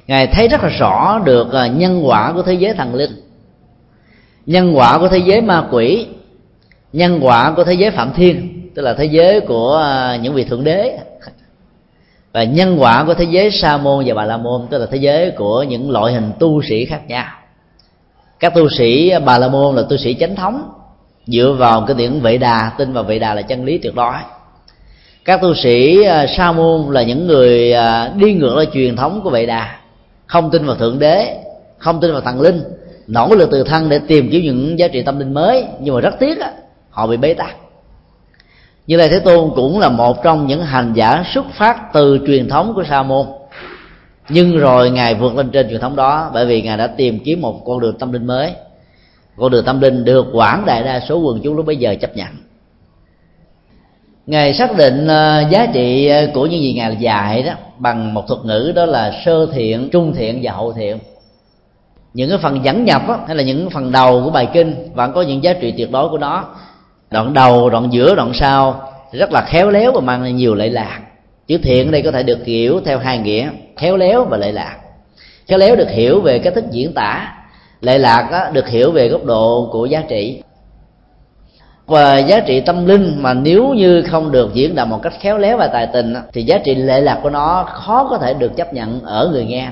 [0.06, 3.10] Ngài thấy rất là rõ được ờ, nhân quả của thế giới thần linh,
[4.46, 6.06] nhân quả của thế giới ma quỷ,
[6.92, 10.44] nhân quả của thế giới phạm thiên, tức là thế giới của ờ, những vị
[10.44, 10.98] thượng đế
[12.32, 14.96] và nhân quả của thế giới sa môn và bà la môn tức là thế
[14.96, 17.26] giới của những loại hình tu sĩ khác nhau.
[18.40, 20.70] Các tu sĩ bà la môn là tu sĩ chánh thống
[21.26, 24.14] dựa vào cái điển vệ đà tin vào vệ đà là chân lý tuyệt đối.
[25.24, 29.20] Các tu sĩ à, sa môn là những người à, đi ngược lại truyền thống
[29.24, 29.76] của vệ đà
[30.26, 31.36] không tin vào thượng đế
[31.78, 32.62] không tin vào thần linh
[33.06, 36.00] nỗ lực từ thân để tìm kiếm những giá trị tâm linh mới nhưng mà
[36.00, 36.52] rất tiếc á,
[36.90, 37.56] họ bị bế tắc
[38.86, 42.48] như lai thế tôn cũng là một trong những hành giả xuất phát từ truyền
[42.48, 43.26] thống của sa môn.
[44.28, 47.40] Nhưng rồi ngài vượt lên trên truyền thống đó bởi vì ngài đã tìm kiếm
[47.40, 48.52] một con đường tâm linh mới.
[49.36, 52.16] Con đường tâm linh được quảng đại đa số quần chúng lúc bây giờ chấp
[52.16, 52.28] nhận.
[54.26, 58.28] Ngài xác định ờ, giá trị ờ, của những gì ngài dạy đó bằng một
[58.28, 60.98] thuật ngữ đó là sơ thiện trung thiện và hậu thiện.
[62.14, 65.12] Những cái phần dẫn nhập đó, hay là những phần đầu của bài kinh vẫn
[65.12, 66.44] có những giá trị tuyệt đối của nó
[67.12, 68.82] đoạn đầu đoạn giữa đoạn sau
[69.12, 71.00] rất là khéo léo và mang nhiều lệ lạc.
[71.46, 74.52] Chữ thiện ở đây có thể được hiểu theo hai nghĩa khéo léo và lệ
[74.52, 74.76] lạc.
[75.46, 77.34] Khéo léo được hiểu về cách thức diễn tả
[77.80, 80.42] lệ lạc đó, được hiểu về góc độ của giá trị.
[81.86, 85.38] Và giá trị tâm linh mà nếu như không được diễn đạt một cách khéo
[85.38, 88.56] léo và tài tình thì giá trị lệ lạc của nó khó có thể được
[88.56, 89.68] chấp nhận ở người nghe.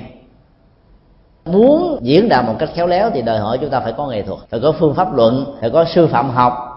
[1.45, 4.23] Muốn diễn đạt một cách khéo léo thì đòi hỏi chúng ta phải có nghệ
[4.23, 6.70] thuật phải có phương pháp luận phải có sư phạm học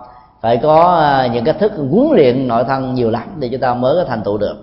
[0.44, 3.74] phải có à, những cách thức huấn luyện nội thân nhiều lắm để chúng ta
[3.74, 4.56] mới có thành tựu được.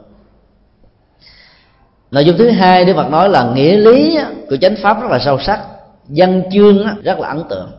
[2.10, 4.18] Nội dung thứ hai đức phật nói là nghĩa lý
[4.50, 5.60] của chánh pháp rất là sâu sắc,
[6.08, 7.70] văn chương rất là ấn tượng.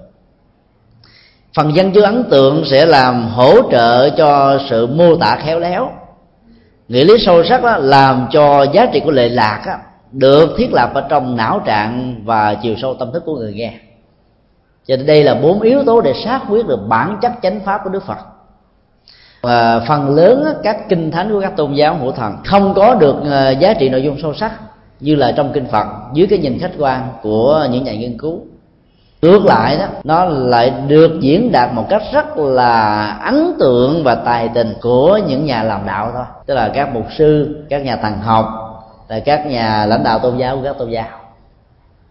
[1.56, 5.92] Phần văn chương ấn tượng sẽ làm hỗ trợ cho sự mô tả khéo léo.
[6.88, 9.80] Nghĩa lý sâu sắc đó làm cho giá trị của lệ lạc
[10.12, 13.74] được thiết lập ở trong não trạng và chiều sâu tâm thức của người nghe
[14.88, 17.82] cho nên đây là bốn yếu tố để xác quyết được bản chất chánh pháp
[17.84, 18.18] của đức phật.
[19.42, 23.16] Và phần lớn các kinh thánh của các tôn giáo hữu thần không có được
[23.24, 24.52] ờ, giá trị nội dung sâu sắc
[25.00, 28.40] như là trong kinh phật, dưới cái nhìn khách quan của những nhà nghiên cứu.
[29.22, 34.16] Ngược lại đó, nó lại được diễn đạt một cách rất là ấn tượng và
[34.16, 36.24] tài tình của những nhà làm đạo thôi.
[36.46, 38.46] Tức là các mục sư, các nhà thần học
[39.08, 41.21] là các nhà lãnh đạo tôn giáo của các tôn giáo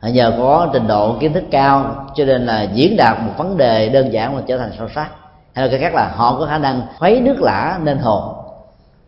[0.02, 3.88] nhờ có trình độ kiến thức cao, cho nên là diễn đạt một vấn đề
[3.88, 5.10] đơn giản mà trở thành sâu sắc.
[5.54, 8.34] Hay là cái khác là họ có khả năng khuấy nước lã nên hồ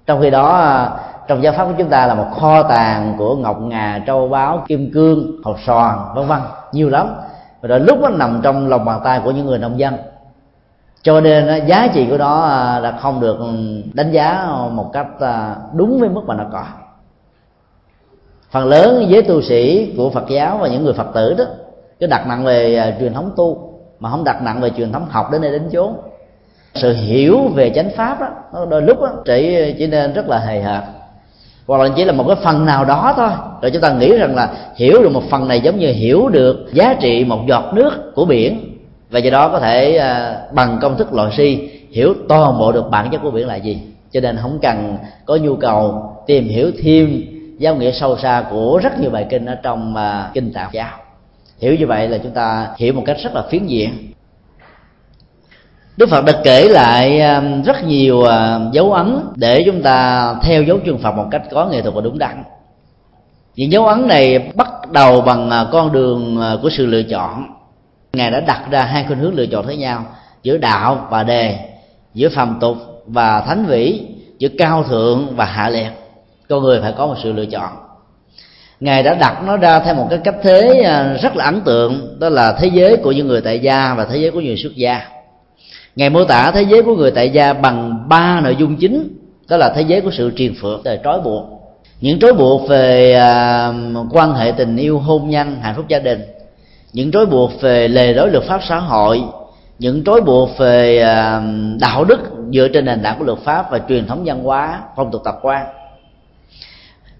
[0.06, 0.90] trong khi đó à,
[1.26, 4.64] trong giáo pháp của chúng ta là một kho tàng của ngọc ngà trâu báu,
[4.68, 6.40] kim cương hột sòn vân vân,
[6.72, 7.14] nhiều lắm.
[7.60, 9.96] Và rồi lúc nó nằm trong lòng bàn tay của những người nông dân.
[11.02, 13.46] Cho nên à, giá trị của nó à, là không được ừ,
[13.94, 15.06] đánh giá một cách
[15.72, 16.62] đúng với mức mà nó có
[18.52, 21.44] phần lớn giới tu sĩ của phật giáo và những người phật tử đó
[22.00, 25.06] cứ đặt nặng về à, truyền thống tu mà không đặt nặng về truyền thống
[25.10, 25.94] học đến nơi đến chốn.
[26.74, 28.28] Sự hiểu về chánh pháp đó
[28.70, 30.82] đôi lúc đó, chỉ chỉ nên rất là hề hợt.
[31.66, 33.30] Hoặc là chỉ là một cái phần nào đó thôi.
[33.62, 36.66] Rồi chúng ta nghĩ rằng là hiểu được một phần này giống như hiểu được
[36.72, 38.78] giá trị một giọt nước của biển.
[39.10, 42.90] Và do đó có thể à, bằng công thức loại si hiểu toàn bộ được
[42.90, 43.82] bản chất của biển là gì.
[44.12, 44.96] Cho nên không cần
[45.26, 47.22] có nhu cầu tìm hiểu thêm
[47.58, 50.98] giáo nghĩa sâu xa của rất nhiều bài kinh ở trong uh, kinh tạng giáo
[51.58, 54.12] hiểu như vậy là chúng ta hiểu một cách rất là phiến diện
[55.96, 60.62] Đức Phật đã kể lại à, rất nhiều uh, dấu ấn để chúng ta theo
[60.62, 62.44] dấu chân Phật một cách có nghệ thuật và đúng đắn.
[63.56, 67.46] Những dấu ấn này bắt đầu bằng uh, con đường uh, của sự lựa chọn.
[68.12, 70.04] Ngài đã đặt ra hai khuynh hướng lựa chọn với nhau
[70.42, 71.58] giữa đạo và đề,
[72.14, 72.76] giữa phàm tục
[73.06, 74.00] và thánh vĩ,
[74.38, 75.90] giữa cao thượng và hạ liệt.
[76.52, 77.70] Con người phải có một sự lựa chọn.
[78.80, 82.16] Ngài đã đặt nó ra theo một cái cách thế à, rất là ấn tượng,
[82.20, 84.56] đó là thế giới của những người tại gia và thế giới của những người
[84.56, 85.00] xuất gia.
[85.96, 89.08] Ngài mô tả thế giới của người tại gia bằng ba nội dung chính
[89.48, 91.46] đó là thế giới của sự triền phượng về trói buộc.
[92.00, 93.72] Những trói buộc về à,
[94.10, 96.22] quan hệ tình yêu hôn nhân hạnh phúc gia đình.
[96.92, 99.22] Những trói buộc về lề lối luật pháp xã hội.
[99.78, 101.42] Những trói buộc về à,
[101.80, 102.20] đạo đức
[102.52, 105.38] dựa trên nền tảng của luật pháp và truyền thống văn hóa phong tục tập
[105.42, 105.66] quán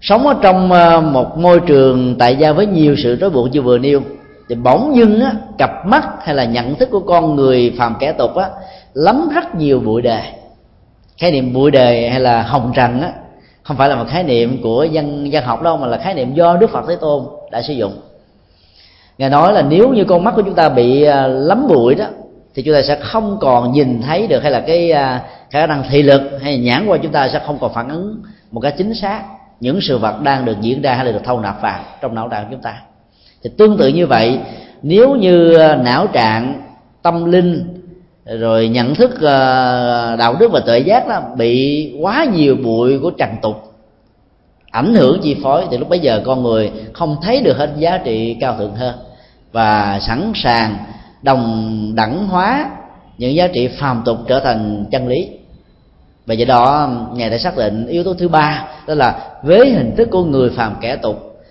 [0.03, 3.61] sống ở trong ờ, một môi trường tại gia với nhiều sự trói buộc như
[3.61, 4.01] vừa nêu,
[4.49, 8.11] thì bỗng dưng á, cặp mắt hay là nhận thức của con người phàm kẻ
[8.11, 8.49] tục á
[8.93, 10.21] lắm rất nhiều bụi đề.
[11.17, 13.11] Khái niệm bụi đề hay là hồng trần á,
[13.63, 16.33] không phải là một khái niệm của dân dân học đâu, mà là khái niệm
[16.33, 17.93] do đức phật thế tôn đã sử dụng.
[19.17, 22.05] Ngài nói là nếu như con mắt của chúng ta bị ờ, lắm bụi đó,
[22.55, 25.83] thì chúng ta sẽ không còn nhìn thấy được hay là cái ờ, khả năng
[25.89, 28.17] thị lực hay nhãn qua chúng ta sẽ không còn phản ứng
[28.51, 29.23] một cách chính xác
[29.63, 32.27] những sự vật đang được diễn ra hay là được thâu nạp vào trong não
[32.27, 32.81] trạng chúng ta.
[33.43, 34.39] Thì tương tự như vậy,
[34.81, 36.61] nếu như ờ, não trạng,
[37.01, 37.81] tâm linh,
[38.25, 43.11] rồi nhận thức ờ, đạo đức và tuệ giác đó bị quá nhiều bụi của
[43.11, 43.73] trần tục,
[44.71, 47.97] ảnh hưởng chi phối, thì lúc bấy giờ con người không thấy được hết giá
[47.97, 48.95] trị cao thượng hơn.
[49.51, 50.77] Và sẵn sàng
[51.21, 52.69] đồng đẳng hóa
[53.17, 55.29] những giá trị phàm tục trở thành chân lý
[56.25, 59.95] và do đó, ngài đã xác định yếu tố thứ ba, đó là với hình
[59.95, 61.41] thức của người phàm kẻ tục.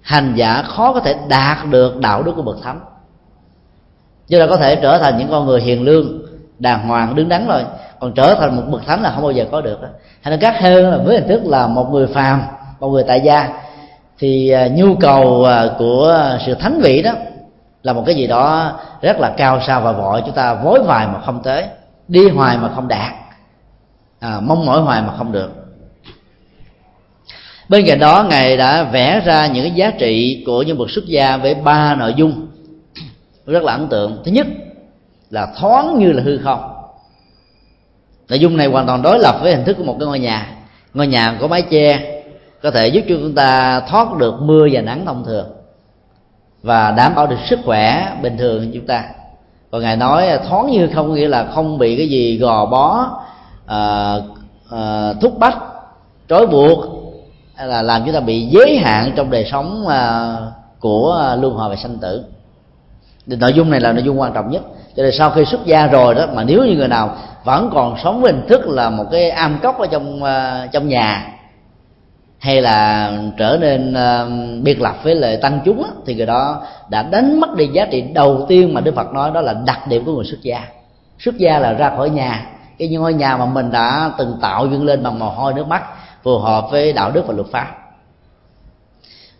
[0.00, 2.80] Hành giả khó có thể đạt được đạo đức của bậc thánh.
[4.28, 6.22] Chứ là có thể trở thành những con người hiền lương,
[6.58, 7.64] đàng hoàng, đứng đắn rồi
[8.00, 9.78] còn trở thành một bậc thánh là không bao giờ có được
[10.22, 12.42] hay nói khác hơn là với hình thức là một người phàm,
[12.80, 13.48] một người tại gia.
[14.18, 17.12] Thì à, nhu cầu à, của sự thánh vị đó
[17.82, 20.22] là một cái gì đó rất là cao sao và vội.
[20.26, 21.64] Chúng ta vối vài mà không tới,
[22.08, 23.12] đi hoài mà không đạt
[24.24, 25.50] à, mong mỏi hoài mà không được.
[27.68, 31.04] Bên cạnh đó ngài đã vẽ ra những cái giá trị của những vật xuất
[31.06, 32.46] gia với ba nội dung
[33.46, 34.22] rất là ấn tượng.
[34.24, 34.46] Thứ nhất
[35.30, 36.72] là thoáng như là hư không.
[38.28, 40.56] Nội dung này hoàn toàn đối lập với hình thức của một cái ngôi nhà.
[40.94, 42.20] Ngôi nhà có mái che
[42.62, 45.46] có thể giúp cho chúng ta thoát được mưa và nắng thông thường
[46.62, 49.04] và đảm bảo được sức khỏe bình thường của chúng ta.
[49.70, 53.10] Còn ngài nói thoáng như không nghĩa là không bị cái gì gò bó
[53.66, 54.14] à,
[54.70, 55.58] à, thúc bách
[56.28, 56.84] trói buộc
[57.60, 60.36] là làm chúng ta bị giới hạn trong đời sống à,
[60.80, 62.24] của luân hồi và sanh tử.
[63.26, 64.62] Thì nội dung này là nội dung quan trọng nhất.
[64.96, 67.96] Cho nên sau khi xuất gia rồi đó mà nếu như người nào vẫn còn
[68.04, 71.30] sống với hình thức là một cái am cốc ở trong uh, trong nhà
[72.38, 76.62] hay là trở nên uh, biệt lập với lời tăng chúng á, thì người đó
[76.88, 79.88] đã đánh mất đi giá trị đầu tiên mà đức phật nói đó là đặc
[79.88, 80.60] điểm của người xuất gia.
[81.18, 82.46] Xuất gia là ra khỏi nhà
[82.78, 85.82] cái ngôi nhà mà mình đã từng tạo dựng lên bằng mồ hôi nước mắt
[86.22, 87.66] phù hợp với đạo đức và luật pháp.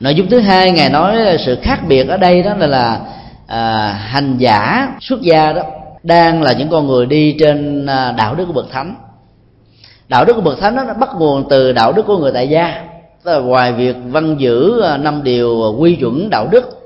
[0.01, 3.01] Nội dung thứ hai ngài nói sự khác biệt ở đây đó là, là
[3.47, 5.62] à, hành giả xuất gia đó
[6.03, 8.95] đang là những con người đi trên à, đạo đức của bậc thánh.
[10.09, 12.49] Đạo đức của bậc thánh đó, nó bắt nguồn từ đạo đức của người tại
[12.49, 12.85] gia.
[13.24, 16.85] Tức là ngoài việc văn giữ à, năm điều quy chuẩn đạo đức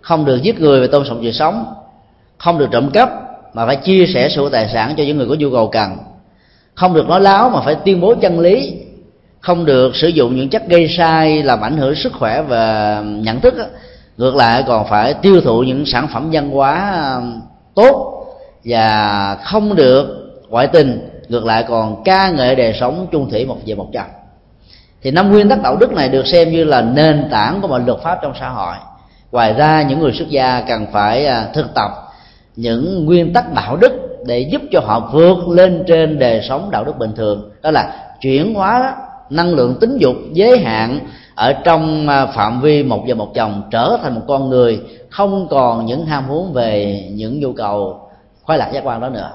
[0.00, 1.74] không được giết người và tôn trọng sự sống
[2.38, 3.23] không được trộm cắp
[3.54, 5.96] mà phải chia sẻ sự tài sản cho những người có nhu cầu cần.
[6.74, 8.74] Không được nói láo mà phải tuyên bố chân lý.
[9.40, 13.40] Không được sử dụng những chất gây sai làm ảnh hưởng sức khỏe và nhận
[13.40, 13.54] thức
[14.16, 17.40] ngược lại còn phải tiêu thụ những sản phẩm văn hóa um,
[17.74, 18.26] tốt
[18.64, 20.06] và không được
[20.48, 21.08] ngoại tình.
[21.28, 24.04] Ngược lại còn ca ngợi đời sống chung thủy một về một trăm
[25.02, 27.80] thì năm nguyên tắc đạo đức này được xem như là nền tảng của mọi
[27.86, 28.74] luật pháp trong xã hội.
[29.32, 32.03] Ngoài ra, những người xuất gia cần phải à, thực tập
[32.56, 33.92] những nguyên tắc đạo đức
[34.26, 37.50] để giúp cho họ vượt lên trên đời sống đạo đức bình thường.
[37.62, 38.94] Đó là chuyển hóa
[39.30, 40.98] năng lượng tính dục giới hạn
[41.34, 44.80] ở trong à, phạm vi một vợ một chồng trở thành một con người,
[45.10, 48.00] không còn những ham muốn về những nhu cầu
[48.42, 49.30] khoái lạc giác quan đó nữa.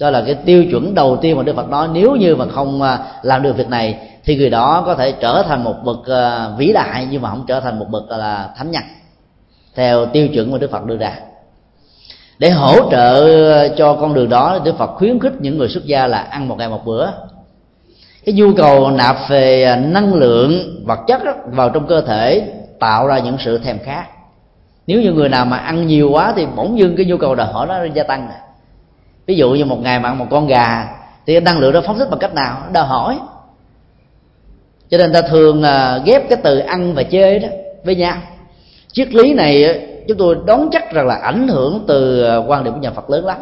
[0.00, 2.82] Đó là cái tiêu chuẩn đầu tiên mà đức phật nói, nếu như mà không
[2.82, 6.48] à, làm được việc này thì người đó có thể trở thành một bậc à,
[6.58, 8.82] vĩ đại nhưng mà không trở thành một bậc là thánh nhân,
[9.74, 11.12] theo tiêu chuẩn mà đức phật đưa ra
[12.38, 13.14] để hỗ trợ
[13.52, 16.48] ờ, cho con đường đó, đức phật khuyến khích những người xuất gia là ăn
[16.48, 17.10] một ngày một bữa.
[18.24, 23.06] Cái nhu cầu nạp về ờ, năng lượng, vật chất vào trong cơ thể tạo
[23.06, 24.06] ra những sự thèm khát.
[24.86, 27.46] Nếu như người nào mà ăn nhiều quá thì bỗng dưng cái nhu cầu đòi
[27.52, 28.28] hỏi nó gia tăng
[29.28, 30.88] ví dụ như một ngày mà ăn một con gà,
[31.26, 32.62] thì cái năng lượng đó phóng thích bằng cách nào?
[32.72, 33.18] Đòi hỏi.
[34.90, 37.48] Cho nên ta thường ờ, ghép cái từ ăn và chơi đó
[37.84, 38.16] với nhau.
[38.92, 42.72] Triết lý này chúng tôi đoán chắc rằng là ảnh hưởng từ à, quan điểm
[42.72, 43.38] của nhà Phật lớn lắm.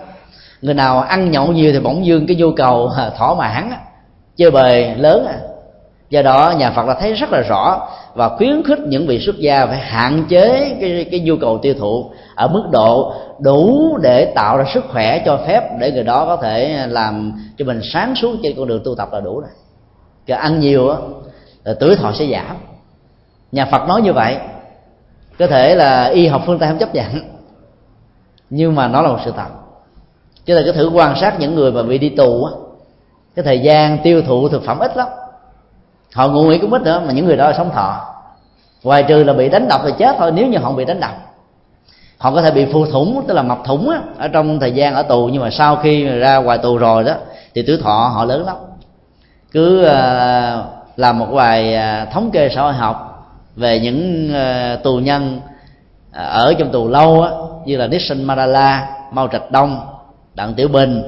[0.62, 3.72] Người nào ăn nhậu nhiều thì bỗng dưng cái nhu cầu à, thỏa mãn
[4.36, 5.38] chơi bời lớn à
[6.10, 9.36] do đó nhà Phật đã thấy rất là rõ và khuyến khích những vị xuất
[9.38, 14.24] gia phải hạn chế cái cái nhu cầu tiêu thụ ở mức độ đủ để
[14.24, 18.14] tạo ra sức khỏe cho phép để người đó có thể làm cho mình sáng
[18.14, 19.50] suốt trên con đường tu tập là đủ rồi.
[20.26, 20.96] Cái ăn nhiều á
[21.80, 22.56] tuổi thọ sẽ giảm.
[23.52, 24.36] Nhà Phật nói như vậy
[25.38, 27.36] có thể là y học phương tây không chấp nhận
[28.50, 29.48] nhưng mà nó là một sự thật.
[30.44, 32.52] Chứ là cứ thử quan sát những người mà bị đi tù á
[33.36, 35.08] cái thời gian tiêu thụ thực phẩm ít lắm.
[36.14, 38.00] Họ ngủ nghỉ cũng ít nữa mà những người đó là sống thọ.
[38.82, 41.10] Ngoài trừ là bị đánh đập thì chết thôi nếu như họ bị đánh đập.
[42.18, 44.94] Họ có thể bị phù thủng tức là mập thủng á, ở trong thời gian
[44.94, 47.14] ở tù nhưng mà sau khi ra ngoài tù rồi đó
[47.54, 48.56] thì tuổi thọ họ lớn lắm.
[49.52, 50.64] Cứ uh,
[50.96, 53.15] làm một vài uh, thống kê xã hội học
[53.56, 55.40] về những ờ, tù nhân
[56.12, 57.30] ờ, ở trong tù lâu á,
[57.64, 59.80] như là Nixon Mandela, Mao Trạch Đông,
[60.34, 61.02] Đặng Tiểu Bình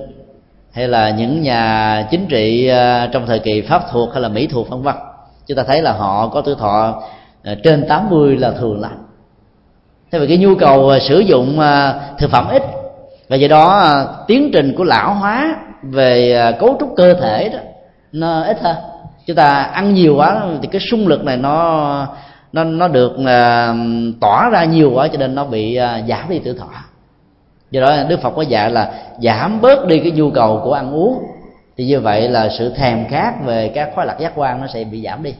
[0.73, 4.47] hay là những nhà chính trị ờ, trong thời kỳ Pháp thuộc hay là Mỹ
[4.47, 4.95] thuộc vân vân.
[5.47, 7.03] Chúng ta thấy là họ có tuổi thọ
[7.65, 8.93] trên 80 là thường lắm.
[10.11, 11.61] Thế vì cái nhu cầu sử dụng
[12.19, 12.63] thực phẩm ít.
[13.29, 13.95] Và do đó
[14.27, 17.59] tiến trình của lão hóa về cấu trúc cơ thể đó
[18.13, 18.77] nó ít hơn.
[19.27, 22.07] Chúng ta ăn nhiều quá thì cái xung lực này nó
[22.53, 23.77] nó nó được uh,
[24.21, 26.69] tỏa ra nhiều quá cho nên nó bị uh, giảm đi tuổi thọ.
[27.71, 28.93] Do đó đức phật có dạy là
[29.23, 31.19] giảm bớt đi cái nhu cầu của ăn uống.
[31.77, 34.85] Thì như vậy là sự thèm khát về các khoái lạc giác quan nó sẽ
[34.85, 35.35] bị giảm đi.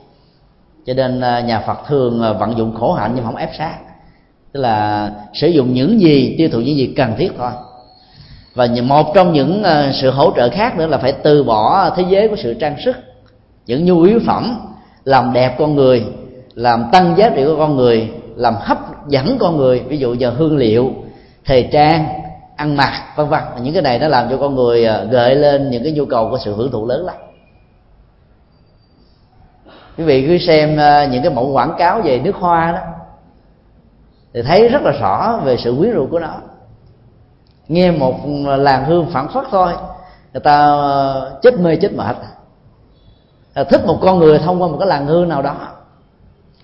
[0.87, 3.75] Cho nên uh, nhà phật thường uh, vận dụng khổ hạnh nhưng không ép sát.
[4.53, 7.51] Tức là sử dụng những gì tiêu thụ những gì cần thiết thôi.
[8.55, 12.05] Và một trong những uh, sự hỗ trợ khác nữa là phải từ bỏ thế
[12.09, 12.97] giới của sự trang sức
[13.67, 14.59] những nhu yếu phẩm
[15.05, 16.05] làm đẹp con người
[16.59, 20.31] làm tăng giá trị của con người, làm hấp dẫn con người, ví dụ giờ
[20.31, 20.93] hương liệu,
[21.45, 22.07] thời trang,
[22.57, 23.43] ăn mặc, vân vân.
[23.63, 26.31] Những cái này nó làm cho con người ờ, gợi lên những cái nhu cầu
[26.31, 27.17] của sự hưởng thụ lớn lắm.
[29.99, 32.81] Quý vị cứ xem ờ, những cái mẫu quảng cáo về nước hoa đó,
[34.35, 36.35] thì thấy rất là rõ về sự quyến rũ của nó.
[37.69, 39.73] Nghe một làn hương phản phất thôi,
[40.33, 42.17] người ta ờ, chết mê chết mệt.
[43.71, 45.57] Thích một con người thông qua một cái làn hương nào đó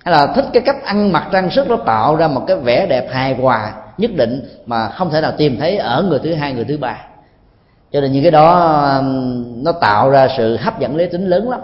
[0.05, 2.85] hay là thích cái cách ăn mặc, trang sức nó tạo ra một cái vẻ
[2.89, 6.53] đẹp hài hòa, nhất định mà không thể nào tìm thấy ở người thứ hai,
[6.53, 6.97] người thứ ba.
[7.91, 11.49] Cho nên những cái đó um, nó tạo ra sự hấp dẫn lý tính lớn
[11.49, 11.59] lắm.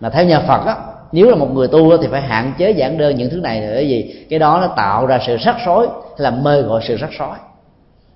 [0.00, 0.76] Mà theo nhà phật á,
[1.12, 3.84] nếu là một người tu thì phải hạn chế giảng đơn những thứ này, bởi
[3.84, 7.36] vì cái đó nó tạo ra sự sắc sói là mê gọi sự sắc sói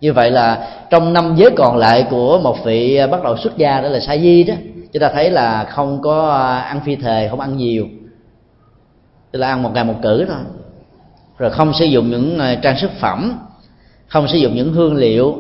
[0.01, 3.57] như vậy là trong năm giới còn lại của một vị uh, bắt đầu xuất
[3.57, 4.55] gia đó là sa di đó,
[4.93, 7.87] chúng ta thấy là không có uh, ăn phi thề, không ăn nhiều
[9.35, 10.37] tức là ăn một ngày một cử thôi.
[11.39, 13.39] Rồi không sử dụng những ờ, trang sức phẩm,
[14.09, 15.37] không sử dụng những hương liệu,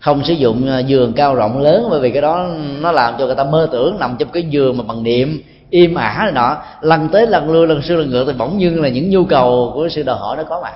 [0.00, 2.46] không sử dụng ờ, giường cao rộng lớn, bởi vì cái đó
[2.80, 5.94] nó làm cho người ta mơ tưởng nằm trong cái giường mà bằng niệm, im
[5.94, 6.56] ả này nọ.
[6.80, 9.70] Lần tới lần lui, lần xưa lần ngược thì bỗng dưng là những nhu cầu
[9.74, 10.74] của sự đòi hỏi nó có mặt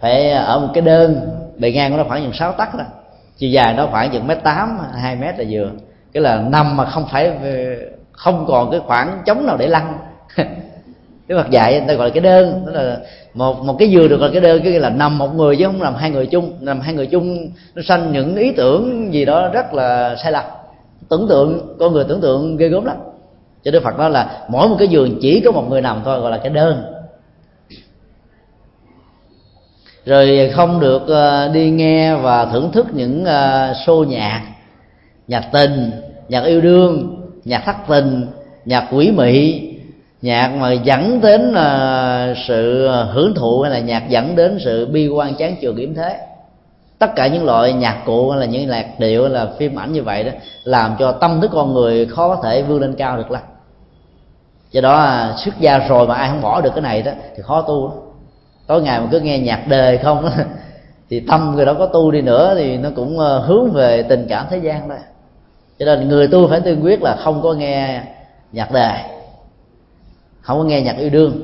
[0.00, 1.20] phải ở một cái đơn,
[1.56, 2.84] bề ngang của nó khoảng chừng sáu tấc đó
[3.36, 5.70] chiều dài nó khoảng chừng mét tám, hai mét là vừa.
[6.12, 7.50] Cái là nằm mà không phải ờ,
[8.12, 9.98] không còn cái khoảng trống nào để lăn.
[11.28, 12.62] cái Phật dạy người ta gọi là cái đơn.
[12.66, 12.98] Đó là
[13.34, 15.64] một một cái giường được gọi là cái đơn cái là nằm một người chứ
[15.64, 19.24] không làm hai người chung nằm hai người chung nó sanh những ý tưởng gì
[19.24, 20.44] đó rất là sai lầm.
[21.08, 22.96] Tưởng tượng con người tưởng tượng ghê gớm lắm.
[23.62, 26.20] Cho đức phật nói là mỗi một cái giường chỉ có một người nằm thôi
[26.20, 26.82] gọi là cái đơn.
[30.06, 34.42] Rồi không được ờ, đi nghe và thưởng thức những ờ, show nhạc
[35.28, 35.90] nhạc tình
[36.28, 38.26] nhạc yêu đương nhạc thất tình
[38.64, 39.68] nhạc quỷ mị
[40.22, 45.08] nhạc mà dẫn đến uh, sự hưởng thụ hay là nhạc dẫn đến sự bi
[45.08, 46.20] quan chán chường yếm thế.
[46.98, 49.92] Tất cả những loại nhạc cụ hay là những nhạc điệu hay là phim ảnh
[49.92, 50.30] như vậy đó
[50.64, 53.42] làm cho tâm thức con người khó có thể vươn lên cao được lắm.
[54.70, 57.42] Do đó à, xuất gia rồi mà ai không bỏ được cái này đó thì
[57.42, 57.94] khó tu đó.
[58.66, 60.30] tối ngày mà cứ nghe nhạc đời không đó,
[61.10, 64.26] thì tâm người đó có tu đi nữa thì nó cũng ờ, hướng về tình
[64.28, 64.98] cảm thế gian thôi.
[65.78, 68.02] Cho nên người tu phải tuyên quyết là không có nghe
[68.52, 69.17] nhạc đề
[70.48, 71.42] không có nghe nhạc yêu đương.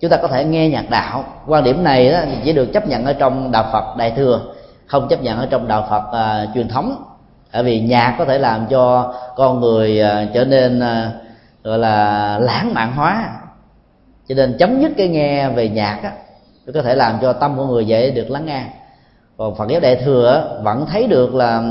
[0.00, 1.24] Chúng ta có thể nghe nhạc đạo.
[1.46, 4.40] Quan điểm này đó thì chỉ được chấp nhận ở trong đạo phật đại thừa
[4.86, 7.04] không chấp nhận ở trong đạo phật à, truyền thống.
[7.52, 11.12] Bởi vì nhạc có thể làm cho con người à, trở nên à,
[11.64, 13.30] gọi là lãng mạn hóa.
[14.28, 16.12] Cho nên chấm dứt cái nghe về nhạc á
[16.66, 18.64] nó có thể làm cho tâm của người dễ được lắng nghe.
[19.36, 21.62] Còn phật giáo đại thừa vẫn thấy được là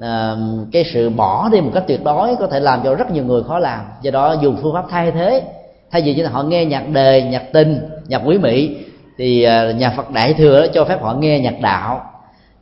[0.00, 0.36] à,
[0.72, 3.42] cái sự bỏ đi một cách tuyệt đối có thể làm cho rất nhiều người
[3.42, 3.80] khó làm.
[4.02, 5.42] Do đó dùng phương pháp thay thế
[5.90, 8.76] thay vì chúng họ nghe nhạc đề, nhạc tinh nhạc quý mỹ,
[9.18, 12.10] thì à, nhà phật đại thừa cho phép họ nghe nhạc đạo,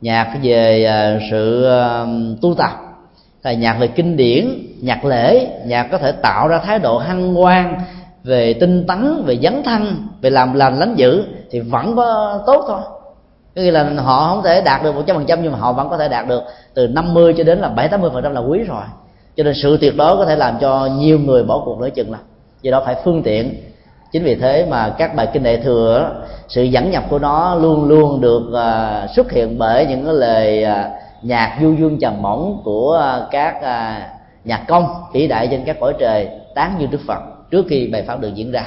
[0.01, 1.69] nhạc về à, sự
[2.41, 2.71] tu tập,
[3.43, 4.49] là nhạc về kinh điển,
[4.81, 7.75] nhạc lễ, nhạc có thể tạo ra thái độ hăng hoan,
[8.23, 12.65] về tinh tấn, về dấn thân, về làm lành lánh dữ thì vẫn có tốt
[12.67, 12.79] thôi.
[13.55, 15.73] Có nghĩa là họ không thể đạt được một trăm phần trăm nhưng mà họ
[15.73, 18.33] vẫn có thể đạt được từ 50 cho đến là bảy tám mươi phần trăm
[18.33, 18.83] là quý rồi.
[19.37, 22.11] Cho nên sự tuyệt đối có thể làm cho nhiều người bỏ cuộc nửa chừng
[22.11, 22.17] là
[22.61, 23.53] do đó phải phương tiện.
[24.11, 26.11] Chính vì thế mà các bài kinh đại thừa,
[26.47, 30.63] sự dẫn nhập của nó luôn luôn được à, xuất hiện bởi những cái lời
[30.63, 30.89] à,
[31.21, 33.01] nhạc du dương trầm mỏng của
[33.31, 34.09] các à,
[34.43, 37.19] nhạc công vĩ đại trên các cõi trời tán như đức phật
[37.51, 38.63] trước khi bài pháp được diễn ra.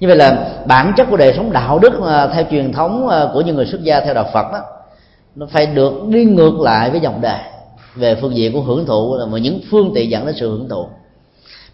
[0.00, 1.92] Như vậy là bản chất của đời sống đạo đức
[2.32, 4.60] theo truyền thống của những người xuất gia theo đạo phật đó
[5.34, 7.38] nó phải được đi ngược lại với dòng đề
[7.94, 10.86] về phương diện của hưởng thụ, là những phương tiện dẫn đến sự hưởng thụ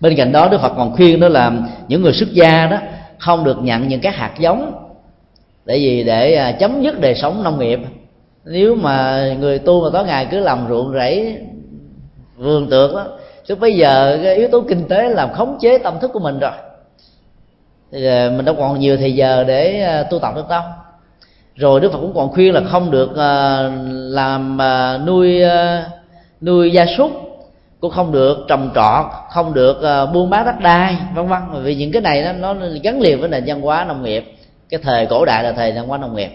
[0.03, 1.53] bên cạnh đó, đức phật còn khuyên đó là
[1.89, 2.77] những người xuất gia đó
[3.19, 4.73] không được nhận những cái hạt giống.
[5.65, 7.81] Để gì để chấm dứt đời sống nông nghiệp,
[8.45, 11.39] nếu mà người tu mà tối ngày cứ làm ruộng rẫy,
[12.37, 13.07] vườn tược đó
[13.47, 16.39] lúc bây giờ cái yếu tố kinh tế làm khống chế tâm thức của mình
[16.39, 16.53] rồi.
[17.93, 20.63] Thì à, mình đâu còn nhiều thời giờ để à, tu tập được đâu.
[21.57, 23.11] Rồi đức phật cũng còn khuyên là không được
[23.93, 24.59] làm
[25.07, 25.43] nuôi
[26.41, 27.11] nuôi gia súc
[27.83, 31.41] cũng không được trồng trọt không được uh, buôn bán đất đai vân vân.
[31.63, 34.35] Vì những cái này nó, nó gắn liền với nền văn hóa nông nghiệp.
[34.69, 36.31] Cái thời cổ đại là thời văn hóa nông nghiệp.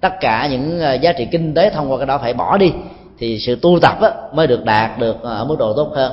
[0.00, 2.72] Tất cả những uh, giá trị kinh tế thông qua cái đó phải bỏ đi
[3.18, 6.12] thì sự tu tập á, mới được đạt được ở mức độ tốt hơn.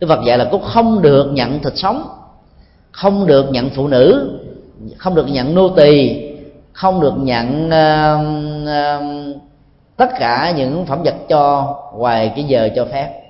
[0.00, 2.08] Cái Phật dạy là cũng không được nhận thịt sống
[2.92, 4.30] không được nhận phụ nữ
[4.96, 6.22] không được nhận nô tỳ
[6.72, 8.20] không được nhận uh,
[8.62, 9.36] uh,
[9.96, 13.23] tất cả những phẩm vật cho ngoài cái giờ cho phép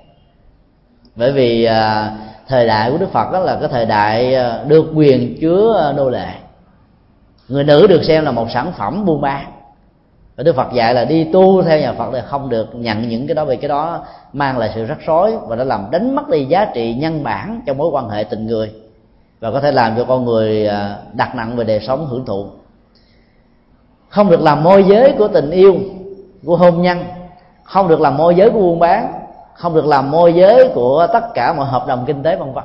[1.15, 2.11] bởi vì à,
[2.47, 6.09] thời đại của đức phật đó là cái thời đại à, được quyền chứa nô
[6.09, 6.27] lệ.
[7.47, 9.45] Người nữ được xem là một sản phẩm buôn bán.
[10.35, 13.27] Và đức phật dạy là đi tu theo nhà phật thì không được nhận những
[13.27, 16.29] cái đó vì cái đó mang lại sự rắc rối và nó làm đánh mất
[16.29, 18.71] đi giá trị nhân bản trong mối quan hệ tình người
[19.39, 22.45] và có thể làm cho con người à, đặt nặng về đời sống hưởng thụ.
[24.09, 25.75] Không được làm môi giới của tình yêu
[26.45, 27.03] của hôn nhân
[27.63, 29.24] không được làm môi giới của buôn bán
[29.55, 32.63] không được làm môi giới của tất cả mọi hợp đồng kinh tế vân vân.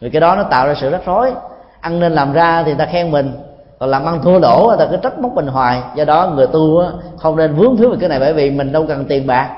[0.00, 1.32] Vì cái đó nó tạo ra sự rắc rối.
[1.80, 3.32] Ăn nên làm ra thì ta khen mình,
[3.78, 5.82] còn làm ăn thua lỗ người ta cứ trách móc mình hoài.
[5.94, 6.82] Do đó người tu
[7.18, 9.50] không nên vướng víu về cái này, bởi vì mình đâu cần tiền bạc.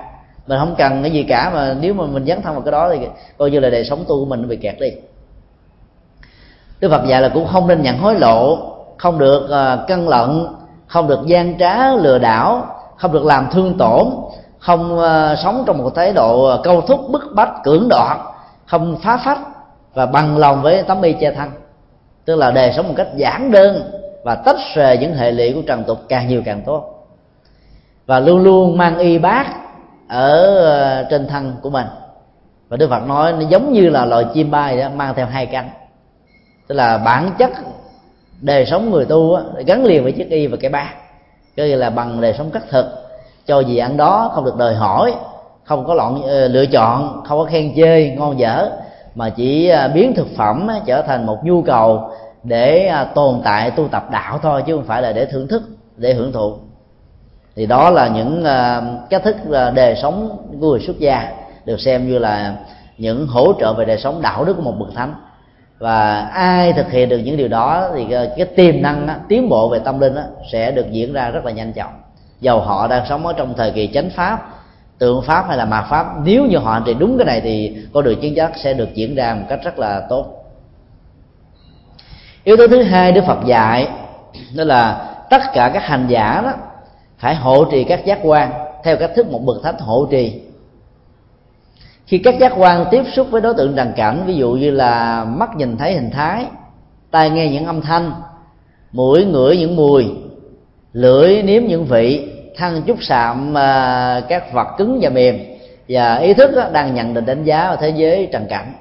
[0.47, 2.91] Mình không cần cái gì cả, mà nếu mà mình dấn thân vào cái đó
[2.93, 3.07] thì
[3.39, 4.91] coi như là đời sống tu của mình nó bị kẹt đi.
[6.81, 8.59] Đức Phật dạy là cũng không nên nhận hối lộ,
[8.97, 10.47] không được ờ, cân lận,
[10.87, 14.07] không được gian trá lừa đảo, không được làm thương tổn
[14.59, 18.19] không uh, sống trong một thái độ ờ, câu thúc bức bách cưỡng đoạt
[18.67, 19.39] không phá phách
[19.95, 21.51] và bằng lòng với tấm y che thân.
[22.25, 23.91] Tức là đề sống một cách giản đơn
[24.25, 27.09] và tách rời những hệ lụy của trần tục càng nhiều càng tốt.
[28.07, 29.47] Và luôn luôn mang y bát
[30.09, 31.87] ở ờ, trên thân của mình.
[32.69, 35.47] Và đức phật nói nó giống như là loài chim bay đó mang theo hai
[35.47, 35.71] cánh.
[36.67, 37.51] Tức là bản chất
[38.41, 40.89] đời sống người tu á, gắn liền với chiếc y và cái bát
[41.57, 43.08] cái là bằng đời sống cắt thực
[43.49, 45.15] cho gì ăn đó, không được đòi hỏi,
[45.65, 48.71] không có lọn ờ, lựa chọn, không có khen chê, ngon dở,
[49.15, 52.11] mà chỉ ờ, biến thực phẩm trở thành một nhu cầu
[52.43, 55.63] để à, tồn tại, tu tập đạo thôi, chứ không phải là để thưởng thức,
[55.97, 56.55] để hưởng thụ.
[57.57, 59.37] Thì đó là những ờ, cách thức
[59.75, 61.33] đề sống của người xuất gia,
[61.65, 62.57] được xem như là
[62.99, 65.15] những hỗ trợ về đời sống đạo đức của một bậc thánh.
[65.79, 69.79] Và ai thực hiện được những điều đó thì cái tiềm năng tiến bộ về
[69.79, 70.15] tâm linh
[70.53, 71.93] sẽ được diễn ra rất là nhanh chóng
[72.41, 74.49] dầu họ đang sống ở trong thời kỳ chánh pháp,
[74.99, 77.77] tượng pháp hay là mạt pháp, nếu như họ hành trì đúng cái này thì
[77.93, 80.45] con đường chứng giác sẽ được diễn ra một cách rất là tốt.
[82.45, 83.89] Yếu tố thứ hai đức phật dạy,
[84.57, 86.53] đó là tất cả các hành giả đó
[87.19, 88.51] phải hộ trì các giác quan
[88.85, 90.41] theo cách thức một bậc thánh hộ trì.
[92.07, 95.25] Khi các giác quan tiếp xúc với đối tượng trần cảnh, ví dụ như là
[95.25, 96.47] mắt nhìn thấy hình thái,
[97.11, 98.13] tai nghe những âm thanh,
[98.93, 100.07] mũi ngửi những mùi
[100.93, 105.39] lưỡi nếm những vị thân chút sạm à, các vật cứng và mềm
[105.89, 108.73] và ý thức đó, đang nhận định đánh giá ở thế giới trần cảnh.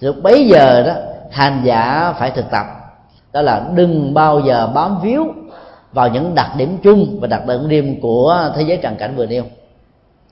[0.00, 0.92] Lúc bấy giờ đó
[1.30, 2.66] hành giả phải thực tập
[3.32, 5.26] đó là đừng bao giờ bám víu
[5.92, 9.26] vào những đặc điểm chung và đặc điểm riêng của thế giới trần cảnh vừa
[9.26, 9.44] nêu.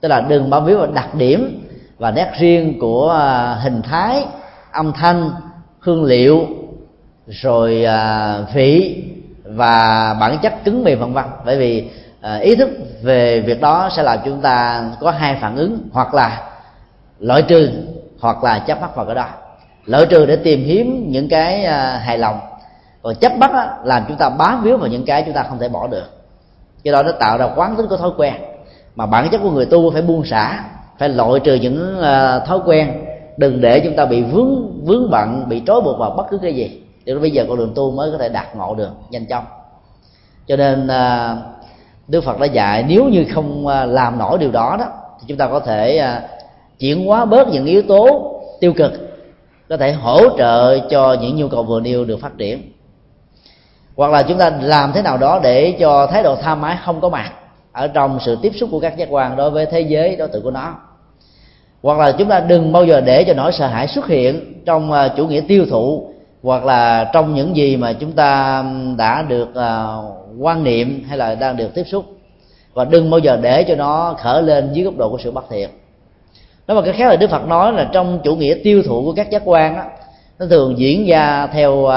[0.01, 1.67] Tức là đừng bám víu vào đặc điểm
[1.97, 4.25] và nét riêng của à, hình thái
[4.71, 5.29] âm thanh
[5.79, 6.47] hương liệu
[7.27, 9.03] rồi à, vị
[9.49, 11.25] và bản chất cứng mềm vân vân.
[11.45, 11.89] Bởi vì
[12.21, 12.69] ờ, ý thức
[13.03, 16.41] về việc đó sẽ làm chúng ta có hai phản ứng hoặc là
[17.19, 17.69] loại trừ
[18.19, 19.25] hoặc là chấp mắc vào cái đó.
[19.85, 22.39] Loại trừ để tìm kiếm những cái ờ, hài lòng.
[23.01, 25.59] Còn chấp bắt á, làm chúng ta bám víu vào những cái chúng ta không
[25.59, 26.05] thể bỏ được.
[26.83, 28.33] Cái đó nó tạo ra quán tính của thói quen.
[28.95, 30.63] Mà bản chất của người tu phải buông xả
[30.97, 33.05] phải loại trừ những ờ, thói quen
[33.37, 36.55] đừng để chúng ta bị vướng vướng bận bị trói buộc vào bất cứ cái
[36.55, 36.81] gì
[37.15, 39.43] thì bây giờ con đường tu mới có thể đạt ngộ được, nhanh chóng.
[40.47, 41.35] Cho nên à,
[42.07, 44.85] đức phật đã dạy, nếu như không à, làm nổi điều đó đó,
[45.19, 46.21] thì chúng ta có thể à,
[46.79, 48.91] chuyển hóa bớt những yếu tố tiêu cực,
[49.69, 52.71] có thể hỗ trợ cho những nhu cầu vừa nêu được phát triển.
[53.95, 57.01] Hoặc là chúng ta làm thế nào đó để cho thái độ tham ái không
[57.01, 57.31] có mặt
[57.71, 60.43] ở trong sự tiếp xúc của các giác quan đối với thế giới, đối tượng
[60.43, 60.75] của nó.
[61.83, 64.91] Hoặc là chúng ta đừng bao giờ để cho nỗi sợ hãi xuất hiện trong
[65.17, 66.08] chủ nghĩa tiêu thụ
[66.43, 68.63] hoặc là trong những gì mà chúng ta
[68.97, 72.05] đã được uh, quan niệm hay là đang được tiếp xúc.
[72.73, 75.45] Và đừng bao giờ để cho nó khởi lên dưới góc độ của sự bất
[75.49, 75.69] thiện.
[76.67, 79.13] Nói một cái khác là đức phật nói là trong chủ nghĩa tiêu thụ của
[79.13, 79.83] các giác quan đó,
[80.39, 81.91] nó thường diễn ra theo uh,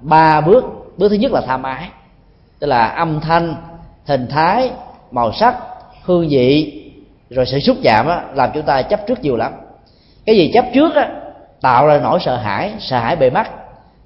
[0.00, 0.64] ba bước.
[0.96, 1.88] Bước thứ nhất là tham ái
[2.58, 3.54] tức là âm thanh
[4.06, 4.70] hình thái
[5.10, 5.56] màu sắc
[6.04, 6.82] hương vị
[7.30, 9.52] rồi sự xúc chạm á, làm chúng ta chấp trước nhiều lắm.
[10.26, 11.10] Cái gì chấp trước á,
[11.60, 13.50] tạo ra nỗi sợ hãi sợ hãi bề mắt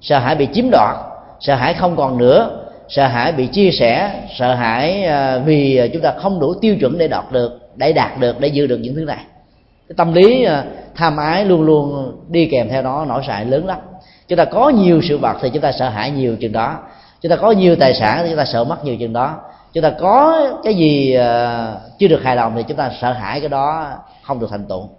[0.03, 0.95] sợ hãi bị chiếm đoạt,
[1.39, 6.01] sợ hãi không còn nữa, sợ hãi bị chia sẻ, sợ hãi ờ, vì chúng
[6.01, 8.95] ta không đủ tiêu chuẩn để đạt được, để đạt được, để giữ được những
[8.95, 9.25] thứ này.
[9.89, 10.63] Cái tâm lý ờ,
[10.95, 13.77] tham ái luôn luôn đi kèm theo đó, nỗi sợ hãi lớn lắm.
[14.27, 16.77] Chúng ta có nhiều sự vật thì chúng ta sợ hãi nhiều chừng đó.
[17.21, 19.35] Chúng ta có nhiều tài sản thì chúng ta sợ mất nhiều chừng đó.
[19.73, 23.39] Chúng ta có cái gì ờ, chưa được hài lòng thì chúng ta sợ hãi
[23.39, 23.93] cái đó
[24.23, 24.89] không được thành tựu.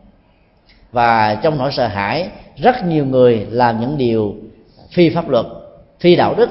[0.93, 4.35] Và trong nỗi sợ hãi, rất nhiều người làm những điều
[4.95, 5.47] phi pháp luật
[6.01, 6.51] phi đạo đức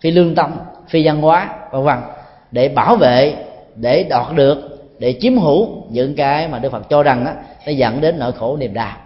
[0.00, 0.52] phi lương tâm
[0.88, 1.98] phi văn hóa vân vân
[2.50, 3.34] để bảo vệ
[3.74, 7.30] để đoạt được để chiếm hữu những cái mà đức phật cho rằng đó,
[7.66, 8.96] nó dẫn đến nỗi khổ niềm đau.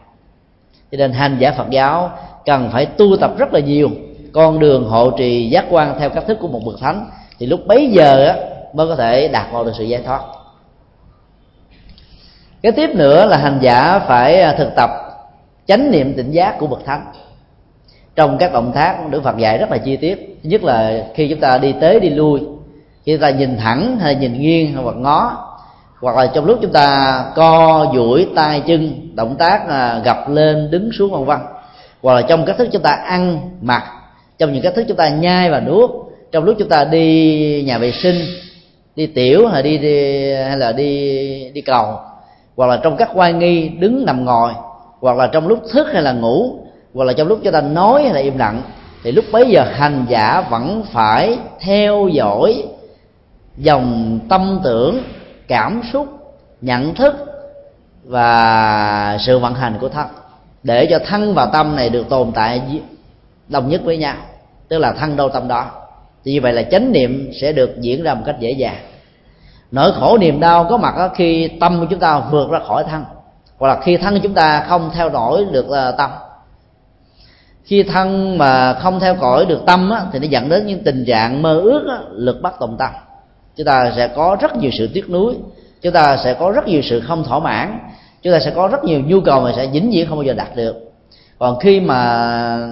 [0.93, 2.11] Cho nên hành giả phật giáo
[2.45, 3.91] cần phải tu tập rất là nhiều
[4.33, 7.07] con đường hộ trì giác quan theo cách thức của một bậc thánh
[7.39, 8.37] thì lúc bấy giờ á,
[8.73, 10.21] mới có thể đạt vào được sự giải thoát.
[12.63, 14.91] Cái tiếp nữa là hành giả phải à, thực tập
[15.67, 17.07] chánh niệm tỉnh giác của bậc thánh
[18.17, 20.39] trong các động tác đức phật dạy rất là chi tiết.
[20.43, 22.41] Nhất là khi chúng ta đi tới đi lui
[23.07, 25.47] khi chúng ta nhìn thẳng hay nhìn nghiêng hoặc ngó
[26.01, 30.71] hoặc là trong lúc chúng ta co duỗi tay chân động tác à, gập lên
[30.71, 31.39] đứng xuống vân vân.
[32.03, 33.83] Hoặc là trong cách thức chúng ta ăn mặc
[34.39, 35.91] trong những cách thức chúng ta nhai và nuốt
[36.33, 38.17] trong lúc chúng ta đi nhà vệ sinh
[38.97, 41.99] đi tiểu hay đi, đi hay là đi đi cầu.
[42.57, 44.53] Hoặc là trong các quay nghi đứng nằm ngồi
[45.01, 46.59] hoặc là trong lúc thức hay là ngủ
[46.97, 48.63] hoặc là trong lúc chúng ta nói hay là im lặng,
[49.03, 52.65] thì lúc bấy giờ hành giả vẫn phải theo dõi
[53.57, 55.03] dòng tâm tưởng,
[55.49, 56.07] cảm xúc,
[56.61, 57.15] nhận thức
[58.05, 60.07] và sự vận hành của thân.
[60.63, 62.81] Để cho thân và tâm này được tồn tại
[63.49, 64.17] đồng nhất với nhau,
[64.69, 65.71] tức là thân đâu tâm đó.
[66.25, 68.77] Thì như vậy là chánh niệm sẽ được diễn ra một cách dễ dàng.
[69.71, 73.05] Nỗi khổ niềm đau có mặt khi tâm của chúng ta vượt ra khỏi thân,
[73.59, 76.11] hoặc là khi thân chúng ta không theo dõi được ờ, tâm
[77.67, 81.05] khi thân mà không theo cõi được tâm á, thì nó dẫn đến những tình
[81.05, 82.91] trạng mơ ước á, lực bắt tồn tâm
[83.57, 85.35] chúng ta sẽ có rất nhiều sự tiếc nuối
[85.83, 87.79] chúng ta sẽ có rất nhiều sự không thỏa mãn
[88.23, 90.35] chúng ta sẽ có rất nhiều nhu cầu mà sẽ vĩnh viễn không bao giờ
[90.35, 90.93] đạt được.
[91.39, 92.69] Còn khi mà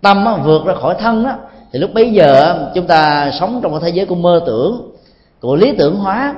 [0.00, 1.36] tâm á, vượt ra khỏi thân á,
[1.72, 4.92] thì lúc bấy giờ chúng ta sống trong cái thế giới của mơ tưởng
[5.40, 6.34] của lý tưởng hóa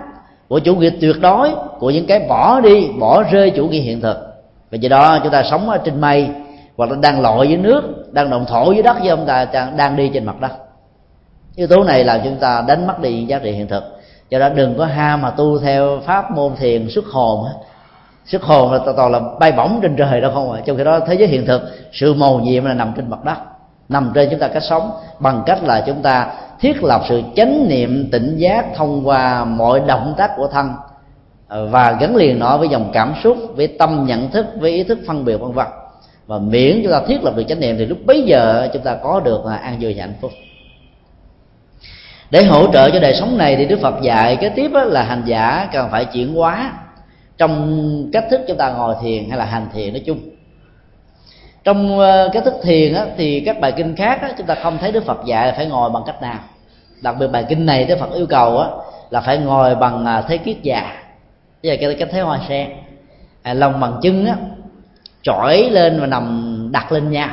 [0.49, 4.01] của chủ nghĩa tuyệt đối của những cái bỏ đi bỏ rơi chủ nghĩa hiện
[4.01, 4.17] thực.
[4.71, 6.29] Và do đó chúng ta sống ở trên mây
[6.77, 7.83] hoặc là đang lội dưới nước,
[8.13, 9.47] đang động thổ dưới đất với ông ta
[9.77, 10.53] đang đi trên mặt đất.
[11.57, 13.85] Yếu tố này làm chúng ta đánh mất đi giá trị hiện thực.
[14.31, 17.45] Cho đó đừng có ham mà tu theo pháp môn thiền, xuất hồn
[18.27, 20.61] xuất hồn là toàn là bay bổng trên trời đâu không ạ?
[20.67, 23.37] Trong khi đó thế giới hiện thực, sự màu nhiệm là nằm trên mặt đất.
[23.89, 24.91] Nằm trên chúng ta cách sống.
[25.19, 29.81] Bằng cách là chúng ta thiết lập sự chánh niệm tỉnh giác thông qua mọi
[29.87, 30.73] động tác của thân.
[31.49, 34.99] Và gắn liền nó với dòng cảm xúc, với tâm nhận thức, với ý thức
[35.07, 35.67] phân biệt vân vân
[36.27, 38.97] và miễn chúng ta thiết lập được chánh niệm thì lúc bấy giờ chúng ta
[39.03, 40.31] có được à, an vui và hạnh phúc.
[42.31, 45.23] Để hỗ trợ cho đời sống này thì đức phật dạy cái tiếp là hành
[45.27, 46.73] giả cần phải chuyển hóa
[47.39, 50.19] trong cách thức chúng ta ngồi thiền hay là hành thiền nói chung.
[51.65, 54.79] Trong ờ, cách thức thiền á, thì các bài kinh khác á, chúng ta không
[54.79, 56.39] thấy đức phật dạy là phải ngồi bằng cách nào.
[57.03, 58.69] Đặc biệt bài kinh này đức phật yêu cầu á,
[59.11, 60.93] là phải ngồi bằng à, thế kiết già.
[61.63, 62.69] Tức là cái, cách thế hoa sen
[63.43, 64.37] à, lòng bằng chân á
[65.25, 67.29] trỗi lên và nằm đặt lên nhau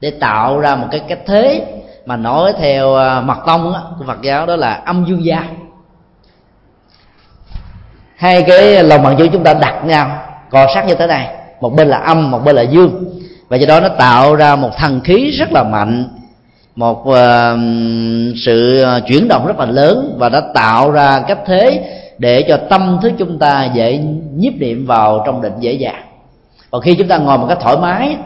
[0.00, 1.64] để tạo ra một cái cách thế
[2.06, 5.44] mà nói theo à, mật tông đó, của Phật giáo đó là âm dương gia.
[8.16, 10.18] Hai cái lòng bằng chân chúng ta đặt nhau
[10.50, 13.04] cò sát như thế này một bên là âm một bên là dương.
[13.48, 16.08] Và do đó nó tạo ra một thần khí rất là mạnh
[16.76, 17.14] một uh,
[18.44, 21.84] sự chuyển động rất là lớn và đã tạo ra cách thế
[22.18, 23.98] để cho tâm thức chúng ta dễ
[24.34, 26.11] nhiếp niệm vào trong định dễ dàng
[26.72, 28.16] và khi chúng ta ngồi một cách thoải mái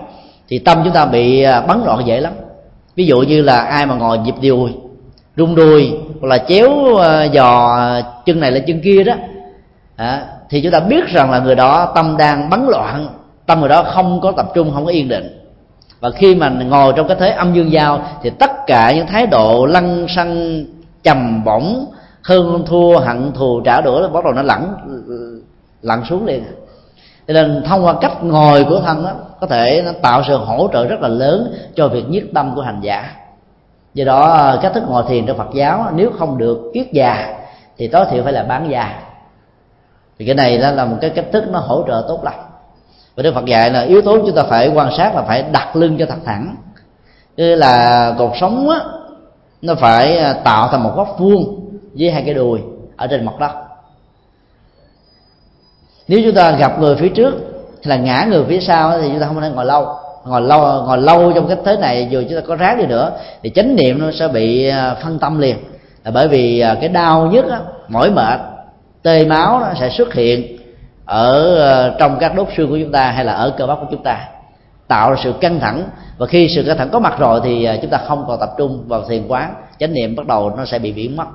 [0.48, 2.32] thì tâm chúng ta bị à, bắn loạn dễ lắm.
[2.96, 4.70] Ví dụ như là ai mà ngồi nhịp đùi
[5.36, 7.78] rung đùi hoặc là chéo à, giò
[8.26, 9.14] chân này lên chân kia đó
[9.96, 13.08] à, thì chúng ta biết rằng là người đó tâm đang bắn loạn
[13.46, 15.42] tâm người đó không có tập trung không có yên định.
[16.00, 19.26] Và khi mà ngồi trong cái thế âm dương giao thì tất cả những thái
[19.26, 20.64] độ lăng xăng
[21.02, 21.86] trầm bổng
[22.22, 24.74] hơn thua hận thù trả đũa bắt đầu nó lẳng
[25.82, 26.44] lặn xuống liền
[27.28, 30.68] cho nên thông qua cách ngồi của thân đó có thể nó tạo sự hỗ
[30.72, 33.12] trợ rất là lớn cho việc nhiếp tâm của hành giả.
[33.94, 37.34] Do đó, cách thức ngồi thiền trong phật giáo nếu không được kiết già,
[37.78, 39.00] thì tối thiểu phải là bán già.
[40.18, 42.34] Thì cái này đó là một cái cách thức nó hỗ trợ tốt lắm.
[43.16, 45.76] Và đức phật dạy là yếu tố chúng ta phải quan sát là phải đặt
[45.76, 46.56] lưng cho thật thẳng.
[47.36, 48.80] Tức là cột sống á,
[49.62, 52.60] nó phải à, tạo thành một góc vuông với hai cái đùi
[52.96, 53.65] ở trên mặt đất
[56.08, 57.34] nếu chúng ta gặp người phía trước
[57.84, 59.86] hay là ngã người phía sau thì chúng ta không thể ngồi lâu.
[60.24, 63.12] Ngồi lâu ngồi lâu trong cái thế này dù chúng ta có ráng đi nữa
[63.42, 65.56] thì chánh niệm nó sẽ bị à, phân tâm liền.
[66.04, 68.40] Là bởi vì à, cái đau nhất á, mỏi mệt
[69.02, 70.58] tê máu nó sẽ xuất hiện
[71.04, 73.86] ở à, trong các đốt xương của chúng ta hay là ở cơ bắp của
[73.90, 74.28] chúng ta
[74.88, 75.82] tạo ra sự căng thẳng.
[76.18, 78.84] Và khi sự căng thẳng có mặt rồi thì chúng ta không còn tập trung
[78.86, 81.26] vào thiền quán chánh niệm bắt đầu nó sẽ bị biến mất.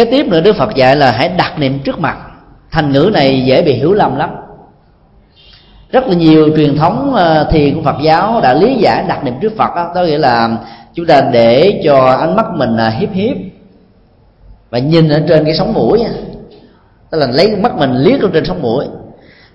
[0.00, 2.16] Kế tiếp nữa đức phật dạy là hãy đặt niệm trước mặt.
[2.70, 4.30] Thành ngữ này dễ bị hiểu lầm lắm.
[5.90, 9.34] Rất là nhiều truyền thống ờ, thiền của phật giáo đã lý giải đặt niệm
[9.40, 10.50] trước phật đó, đó nghĩa là
[10.94, 13.36] chúng ta để cho ánh mắt mình à, hiếp hiếp
[14.70, 16.04] và nhìn ở trên cái sóng mũi
[17.10, 18.84] tức là lấy mắt mình liếc lên trên sóng mũi.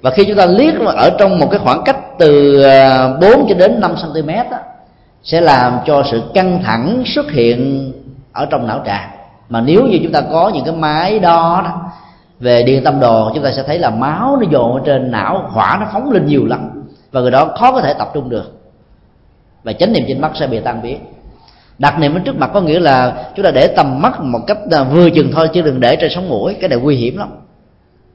[0.01, 3.55] Và khi chúng ta liếc ở trong một cái khoảng cách từ ờ, 4 cho
[3.55, 4.57] đến 5 cm đó,
[5.23, 7.91] sẽ làm cho sự căng thẳng xuất hiện
[8.33, 9.14] ở trong não trạng
[9.49, 11.91] mà nếu như chúng ta có những cái máy đo đó,
[12.39, 15.49] về điện tâm đồ chúng ta sẽ thấy là máu nó dồn ở trên não
[15.49, 16.69] hỏa nó phóng lên nhiều lắm.
[17.11, 18.53] Và người đó khó có thể tập trung được.
[19.63, 20.99] Và chánh niệm trên mắt sẽ bị tan biến.
[21.79, 24.57] Đặt niệm ở trước mặt có nghĩa là chúng ta để tầm mắt một cách
[24.71, 27.29] là vừa chừng thôi chứ đừng để trên sống mũi cái này nguy hiểm lắm.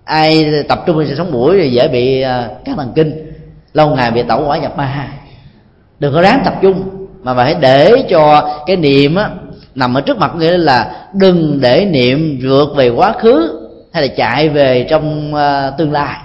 [0.05, 3.32] Ai tập trung trên sống mũi thì dễ bị à, các thần kinh
[3.73, 5.09] lâu ngày bị tẩu hỏa nhập ma.
[5.98, 9.31] Đừng có ráng tập trung mà phải để cho cái niệm á,
[9.81, 13.61] nằm ở trước mặt nghĩa là đừng để niệm vượt về quá khứ
[13.93, 16.16] hay là chạy về trong uh, tương lai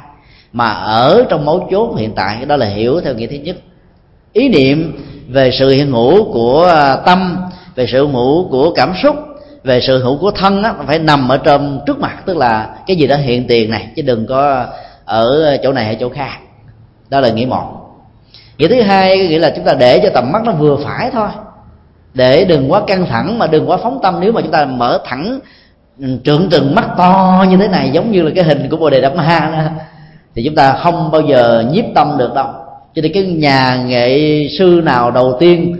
[0.53, 2.45] mà ở trong mấu chốt hiện tại.
[2.45, 3.55] Đó là hiểu theo nghĩa thứ nhất.
[4.33, 7.37] Ý niệm về sự hiện hữu của ờ, tâm
[7.75, 9.15] về sự hiện hữu của cảm xúc
[9.63, 12.97] về sự hữu của thân á phải nằm ở trong trước mặt tức là cái
[12.97, 14.65] gì đó hiện tiền này chứ đừng có
[15.05, 16.37] ở chỗ này hay chỗ khác.
[17.09, 17.65] Đó là nghĩa một.
[18.57, 21.29] Nghĩa thứ hai nghĩa là chúng ta để cho tầm mắt nó vừa phải thôi
[22.15, 24.19] để đừng quá căng thẳng mà đừng quá phóng tâm.
[24.19, 25.39] Nếu mà chúng ta mở thẳng
[25.99, 28.89] ừ, trượng từng mắt to như thế này giống như là cái hình của bồ
[28.89, 29.63] đề đạt ma đó,
[30.35, 32.47] thì chúng ta không bao giờ nhiếp tâm được đâu.
[32.95, 35.75] Cho nên cái nhà nghệ sư nào đầu tiên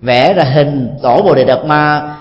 [0.00, 2.14] vẽ ra hình tổ bồ đề đạt ma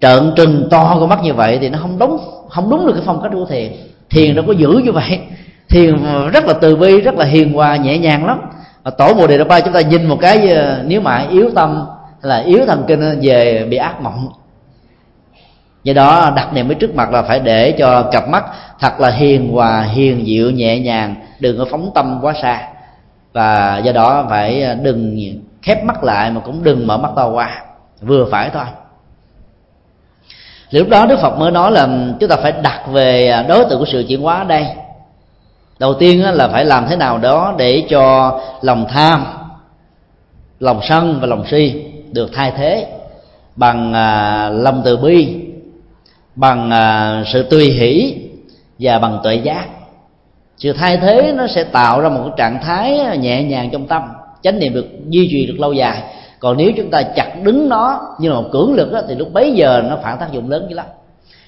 [0.00, 2.18] trợn trừng to con mắt như vậy thì nó không đúng
[2.48, 3.72] không đúng được cái phong cách của thiền
[4.10, 5.20] thiền nó có giữ như vậy.
[5.68, 5.96] Thiền
[6.32, 8.40] rất là từ bi rất là hiền hòa nhẹ nhàng lắm.
[8.84, 11.50] Mà tổ bồ đề đạt ma chúng ta nhìn một cái ờ, nếu mà yếu
[11.54, 11.86] tâm
[12.22, 14.28] là yếu thần kinh về bị ác mộng.
[15.84, 18.44] Do đó, đặt niệm ở trước mặt là phải để cho cặp mắt
[18.80, 22.68] thật là hiền hòa, hiền dịu, nhẹ nhàng, đừng có phóng tâm quá xa.
[23.32, 25.18] Và do đó phải à, đừng
[25.62, 27.62] khép mắt lại mà cũng đừng mở mắt to qua,
[28.00, 28.64] vừa phải thôi.
[30.70, 31.88] Lúc đó đức phật mới nói là
[32.20, 34.66] chúng ta phải đặt về à, đối tượng của sự chuyển hóa ở đây.
[35.78, 39.26] Đầu tiên là phải làm thế nào đó để cho lòng tham,
[40.60, 41.84] lòng sân và lòng si
[42.16, 42.86] được thay thế
[43.56, 45.36] bằng à, lòng từ bi
[46.34, 48.14] bằng à, sự tùy hỷ
[48.78, 49.66] và bằng tuệ giác.
[50.58, 54.02] Sự thay thế nó sẽ tạo ra một cái trạng thái nhẹ nhàng trong tâm
[54.42, 56.02] chánh niệm được duy trì được lâu dài.
[56.40, 59.32] Còn nếu chúng ta chặt đứng nó như là một cưỡng lực đó, thì lúc
[59.32, 60.86] bấy giờ nó phản tác dụng lớn dữ lắm.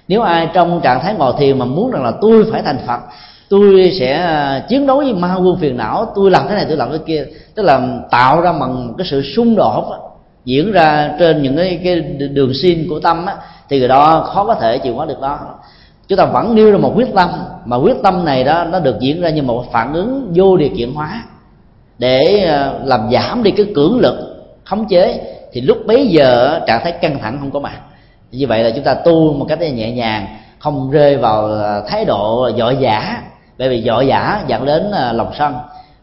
[0.08, 3.00] Nếu ai trong trạng thái ngồi thiền mà muốn rằng là tôi phải thành phật
[3.48, 6.76] tôi sẽ à, chiến đấu với ma quân phiền não tôi làm thế này tôi
[6.76, 7.80] làm thế kia tức là
[8.10, 10.07] tạo ra bằng cái sự xung đột đó,
[10.48, 13.36] diễn ra trên những cái, cái đường xin của tâm á,
[13.68, 15.38] thì người đó khó có thể chịu hóa được đó.
[16.08, 17.30] Chúng ta vẫn nêu ra một quyết tâm
[17.64, 20.68] mà quyết tâm này đó nó được diễn ra như một phản ứng vô điều
[20.76, 21.22] kiện hóa
[21.98, 24.14] để ờ, làm giảm đi cái cưỡng lực
[24.64, 25.20] khống chế.
[25.52, 27.80] Thì lúc bấy giờ trạng thái căng thẳng không có mặt.
[28.32, 30.26] Như vậy là chúng ta tu một cách nhẹ nhàng
[30.58, 33.22] không rơi vào ờ, thái độ dội giả,
[33.58, 35.54] bởi vì dội giả dẫn đến ờ, lòng sân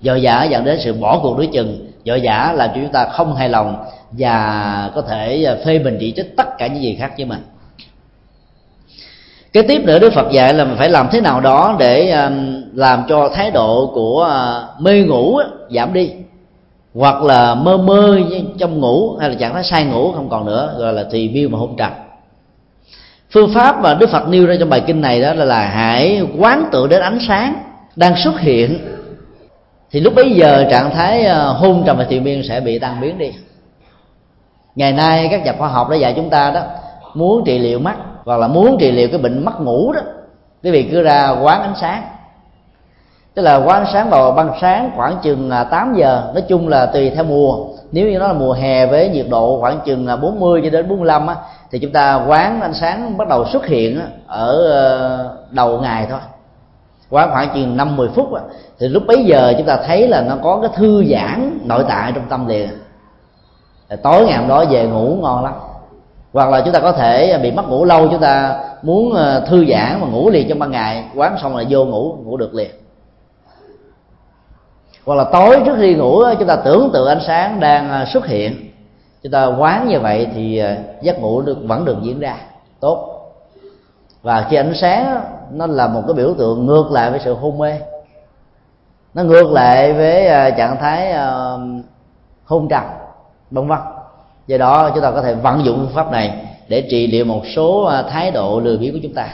[0.01, 3.05] dội giả dẫn đến sự bỏ cuộc đối chừng dội giả làm cho chúng ta
[3.05, 3.85] không hài lòng
[4.17, 7.41] và có thể à, phê bình chỉ trích tất cả những gì khác với mình.
[9.53, 12.31] Cái tiếp nữa đức phật dạy là mình phải làm thế nào đó để à,
[12.73, 15.39] làm cho thái độ của à, mê ngủ
[15.69, 16.11] giảm đi.
[16.93, 18.19] Hoặc là mơ mơ
[18.59, 21.49] trong ngủ hay là trạng thái sai ngủ không còn nữa gọi là thì biêu
[21.49, 21.91] mà hôn trầm.
[23.31, 26.21] Phương pháp mà đức phật nêu ra trong bài kinh này đó là, là hãy
[26.39, 27.55] quán tự đến ánh sáng
[27.95, 28.79] đang xuất hiện.
[29.91, 33.17] Thì lúc bấy giờ trạng thái hôn trầm và thiền miên sẽ bị tan biến
[33.17, 33.31] đi
[34.75, 36.61] ngày nay các nhà khoa học đã dạy chúng ta đó
[37.13, 37.95] muốn trị liệu mắt
[38.25, 40.01] hoặc là muốn trị liệu cái bệnh mất ngủ đó
[40.65, 42.03] quý vị cứ ra quán ánh sáng.
[43.33, 46.67] Tức là quán ánh sáng vào ban sáng khoảng chừng à, 8 giờ nói chung
[46.67, 47.65] là tùy theo mùa.
[47.91, 50.89] Nếu như nó là mùa hè với nhiệt độ khoảng chừng à, 40 cho đến
[50.89, 51.35] 45 á,
[51.71, 56.19] thì chúng ta quán ánh sáng bắt đầu xuất hiện ở ờ, đầu ngày thôi.
[57.09, 58.41] Quán khoảng chừng năm mười phút á,
[58.79, 62.11] thì lúc bấy giờ chúng ta thấy là nó có cái thư giãn nội tại
[62.15, 62.69] trong tâm liền
[64.03, 65.53] tối ngày hôm đó về ngủ ngon lắm.
[66.33, 69.65] Hoặc là chúng ta có thể bị mất ngủ lâu, chúng ta muốn ờ, thư
[69.65, 72.71] giãn mà ngủ liền trong ban ngày, quán xong là vô ngủ ngủ được liền.
[75.05, 78.05] Hoặc là tối trước khi ngủ ờ, chúng ta tưởng tượng ánh sáng đang ờ,
[78.05, 78.71] xuất hiện.
[79.23, 80.63] Chúng ta quán như vậy thì
[81.01, 82.37] giấc ngủ được, vẫn được diễn ra.
[82.79, 83.21] Tốt.
[84.21, 85.21] Và khi ánh sáng,
[85.51, 87.79] nó là một cái biểu tượng ngược lại với sự hôn mê.
[89.13, 90.23] Nó ngược lại với
[90.57, 91.13] trạng thái
[92.45, 92.83] hôn trầm
[93.55, 93.79] vân vân
[94.47, 96.33] do đó chúng ta có thể vận dụng phương pháp này
[96.67, 99.27] để trị liệu một số à, thái độ lười biếng của chúng ta.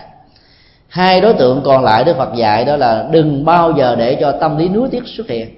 [0.88, 4.32] Hai đối tượng còn lại đức phật dạy đó là đừng bao giờ để cho
[4.32, 5.50] tâm lý nuối tiếc xuất hiện.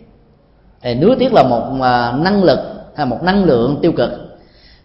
[0.81, 2.60] Thì nuối tiếc là một à, năng lực
[2.95, 4.10] hay một năng lượng tiêu cực.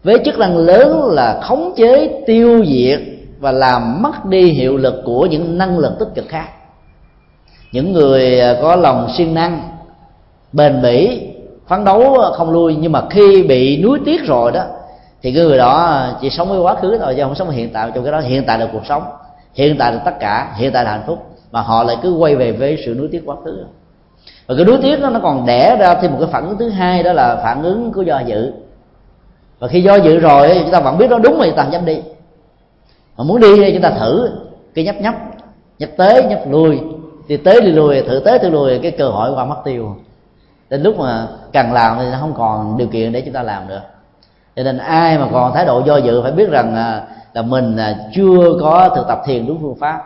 [0.04, 3.00] Với chức năng lớn là khống chế, tiêu diệt
[3.38, 6.48] và làm mất đi hiệu lực của những năng lực tích cực khác.
[7.72, 9.68] Những người à, có lòng siêng năng,
[10.52, 11.27] bền bỉ
[11.68, 14.64] phấn đấu ờ, không lui, nhưng mà khi bị nuối tiếc rồi đó,
[15.22, 17.90] thì cái người đó chỉ sống với quá khứ thôi, chứ không sống hiện tại.
[17.94, 19.02] Trong cái đó, hiện tại là cuộc sống,
[19.54, 21.18] hiện tại là tất cả, hiện tại là hạnh phúc,
[21.52, 23.64] mà họ lại cứ quay về với sự nuối tiếc quá khứ.
[24.46, 26.68] Và cái nuối tiếc đó, nó còn đẻ ra thêm một cái phản ứng thứ
[26.68, 28.52] hai, đó là phản ứng của do dự.
[29.58, 31.84] Và khi do dự rồi chúng ta vẫn biết nó đúng rồi chúng ta dám
[31.84, 31.98] đi.
[33.16, 34.30] Mà muốn đi thì chúng ta thử
[34.74, 35.14] cái nhấp nhấp
[35.78, 36.80] nhấp tới, nhấp lui.
[37.28, 39.96] Thì tới đi lui thử tới, thử lui cái cơ hội qua mất tiêu
[40.70, 43.68] đến lúc mà cần làm thì nó không còn điều kiện để chúng ta làm
[43.68, 43.80] được
[44.56, 47.76] cho nên ai mà còn thái độ do dự phải biết rằng à, là, mình
[47.76, 50.02] à, chưa có thực tập thiền đúng phương pháp.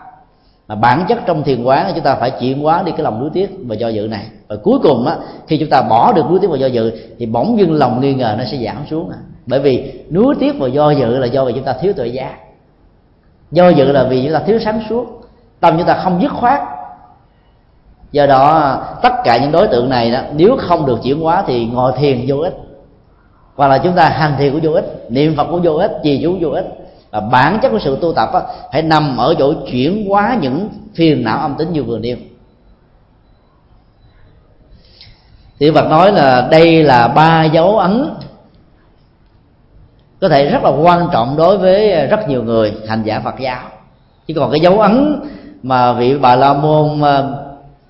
[0.68, 3.30] Mà bản chất trong thiền quán chúng ta phải chuyển hóa đi cái lòng nuối
[3.32, 4.26] tiếc và do dự này.
[4.48, 5.16] Và cuối cùng á
[5.46, 8.14] khi chúng ta bỏ được nuối tiếc và do dự thì bỗng dưng lòng nghi
[8.14, 9.18] ngờ nó sẽ giảm xuống à.
[9.46, 12.34] bởi vì nuối tiếc và do dự là do vì chúng ta thiếu tuệ giác.
[13.50, 15.06] Do dự là vì chúng ta thiếu sáng suốt.
[15.60, 16.60] Tâm chúng ta không dứt khoát
[18.12, 21.66] do đó tất cả những đối tượng này đó nếu không được chuyển hóa thì
[21.66, 22.54] ngồi thiền vô ích.
[23.56, 26.22] Hoặc là chúng ta hành thiền cũng vô ích niệm phật cũng vô ích gì
[26.24, 26.66] cũng vô ích.
[27.10, 30.68] Và bản chất của sự tu tập đó, phải nằm ở chỗ chuyển hóa những
[30.94, 32.16] phiền não âm tính như vừa nêu.
[35.60, 38.14] Thì Phật nói là đây là ba dấu ấn
[40.20, 43.62] có thể rất là quan trọng đối với rất nhiều người hành giả Phật giáo.
[44.26, 45.20] Chứ còn cái dấu ấn
[45.62, 47.41] mà vị bà la môn ờ,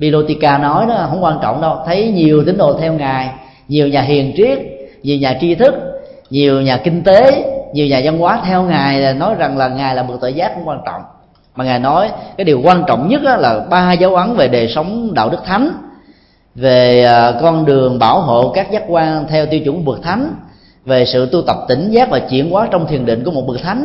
[0.03, 1.77] Pilotica nói đó, không quan trọng đâu.
[1.87, 3.31] Thấy nhiều tín đồ theo ngài,
[3.69, 4.59] nhiều nhà hiền triết,
[5.03, 5.75] nhiều nhà tri thức,
[6.31, 9.95] nhiều nhà kinh tế, nhiều nhà văn hóa theo ngài là nói rằng là ngài
[9.95, 11.03] là bậc tự giác cũng quan trọng.
[11.57, 15.15] Mà ngài nói, cái điều quan trọng nhất là ba dấu ấn về đời sống
[15.15, 15.71] đạo đức thánh,
[16.55, 20.35] về à, con đường bảo hộ các giác quan theo tiêu chuẩn bậc thánh,
[20.85, 23.63] về sự tu tập tỉnh giác và chuyển hóa trong thiền định của một bậc
[23.63, 23.85] thánh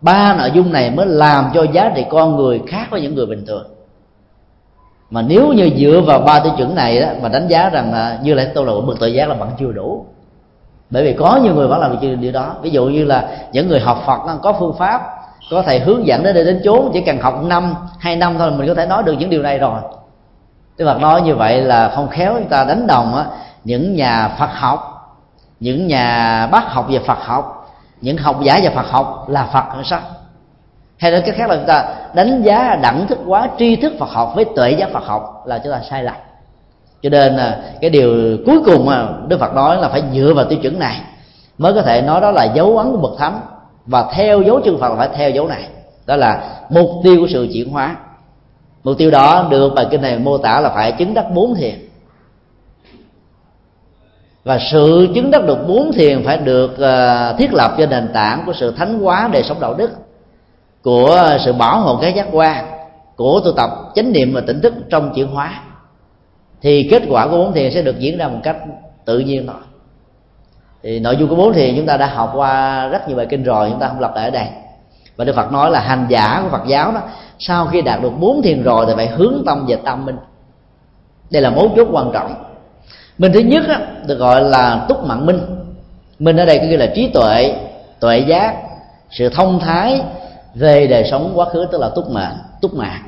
[0.00, 3.26] ba nội dung này mới làm cho giá trị con người khác với những người
[3.26, 3.66] bình thường
[5.10, 8.18] mà nếu như dựa vào ba tiêu chuẩn này đó mà đánh giá rằng là
[8.22, 10.06] như là tôi là một bậc tự giác là vẫn chưa đủ.
[10.90, 12.54] Bởi vì có nhiều người vẫn làm được điều đó.
[12.62, 15.14] Ví dụ như là những người học phật có phương pháp
[15.50, 18.50] có thầy hướng dẫn đến đây đến chốn chỉ cần học năm hai năm thôi
[18.50, 19.80] mình có thể nói được những điều này rồi.
[20.76, 23.24] Tức Phật nói như vậy là không khéo chúng ta đánh đồng á,
[23.64, 24.90] những nhà Phật học
[25.60, 29.64] những nhà bác học về Phật học những học giả về Phật học là Phật
[29.74, 30.00] hay sao?
[31.04, 34.08] Hay nói cách khác là chúng ta đánh giá đẳng thức quá tri thức Phật
[34.10, 36.14] học với tuệ giác Phật học là chúng ta sai lầm.
[37.02, 40.44] Cho nên à, cái điều cuối cùng mà Đức Phật nói là phải dựa vào
[40.44, 41.00] tiêu chuẩn này
[41.58, 43.40] mới có thể nói đó là dấu ấn của bậc thánh.
[43.86, 45.68] Và theo dấu chân Phật là phải theo dấu này.
[46.06, 47.96] Đó là mục tiêu của sự chuyển hóa.
[48.84, 51.74] Mục tiêu đó được bài kinh này mô tả là phải chứng đắc bốn thiền.
[54.44, 58.42] Và sự chứng đắc được bốn thiền phải được à, thiết lập trên nền tảng
[58.46, 59.90] của sự thánh hóa đời sống đạo đức
[60.84, 62.66] của sự bảo hộ cái giác quan
[63.16, 65.62] của tu tập chánh niệm và tỉnh thức trong chuyển hóa
[66.62, 68.56] thì kết quả của bốn thiền sẽ được diễn ra một cách
[69.04, 69.56] tự nhiên thôi.
[70.82, 73.42] Thì nội dung của bốn thiền chúng ta đã học qua rất nhiều bài kinh
[73.42, 74.46] rồi chúng ta không lặp lại ở đây.
[75.16, 77.00] Và đức phật nói là hành giả của phật giáo đó
[77.38, 80.16] sau khi đạt được bốn thiền rồi thì phải hướng tâm về tâm minh.
[81.30, 82.34] Đây là mấu chốt quan trọng.
[83.18, 85.40] Minh thứ nhất á, được gọi là túc mạng minh.
[86.18, 87.56] Minh ở đây có nghĩa là trí tuệ
[88.00, 88.54] tuệ giác
[89.10, 90.02] sự thông thái
[90.54, 93.02] về đời sống quá khứ tức là túc mạng túc mạng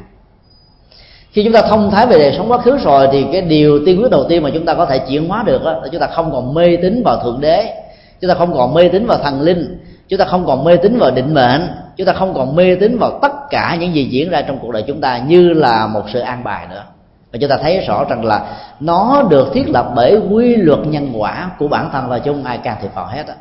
[1.30, 4.00] khi chúng ta thông thái về đời sống quá khứ rồi thì cái điều tiên
[4.02, 6.06] quyết đầu tiên mà chúng ta có thể chuyển hóa được đó, là chúng ta
[6.06, 7.74] không còn mê tín vào thượng đế
[8.20, 9.78] chúng ta không còn mê tín vào thần linh
[10.08, 12.98] chúng ta không còn mê tín vào định mệnh chúng ta không còn mê tín
[12.98, 16.02] vào tất cả những gì diễn ra trong cuộc đời chúng ta như là một
[16.12, 16.82] sự an bài nữa.
[17.32, 21.12] Và chúng ta thấy rõ rằng là nó được thiết lập bởi quy luật nhân
[21.16, 23.34] quả của bản thân và chung ai can thiệp vào hết á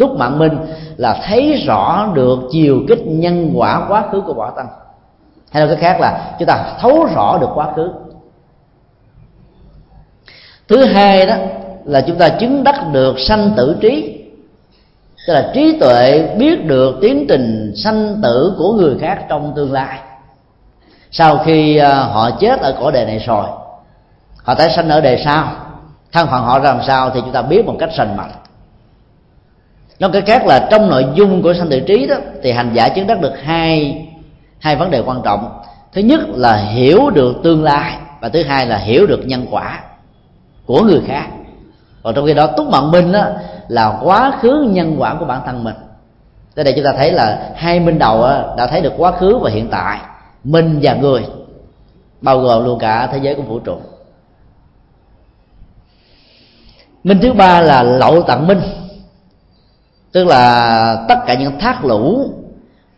[0.00, 0.58] túc mạng minh
[0.96, 4.68] là thấy rõ được chiều kích nhân quả quá khứ của quả tăng.
[5.52, 7.90] Hay là cái khác là chúng ta thấu rõ được quá khứ.
[10.68, 11.34] Thứ hai đó
[11.84, 14.16] là chúng ta chứng đắc được sanh tử trí.
[15.26, 19.72] Tức là trí tuệ biết được tiến trình sanh tử của người khác trong tương
[19.72, 19.98] lai.
[21.10, 23.44] Sau khi à, họ chết ở cõi đề này rồi,
[24.44, 25.52] họ tái sanh ở đề sau.
[26.12, 28.39] Thân phận họ làm sao thì chúng ta biết một cách sành mạch
[30.00, 32.88] nói cái khác là trong nội dung của sanh tử trí đó thì hành giả
[32.88, 33.98] chứng đắc được hai
[34.58, 35.60] hai vấn đề quan trọng.
[35.92, 39.80] Thứ nhất là hiểu được tương lai và thứ hai là hiểu được nhân quả
[40.66, 41.26] của người khác.
[42.02, 43.26] Còn trong khi đó túc mạng minh đó,
[43.68, 45.74] là quá khứ nhân quả của bản thân mình.
[46.54, 48.22] Tới đây chúng ta thấy là hai minh đầu
[48.56, 49.98] đã thấy được quá khứ và hiện tại
[50.44, 51.26] minh và người
[52.20, 53.76] bao gồm luôn cả thế giới của vũ trụ.
[57.04, 58.60] Minh thứ ba là lậu tặng minh
[60.12, 62.30] tức là tất cả những thác lũ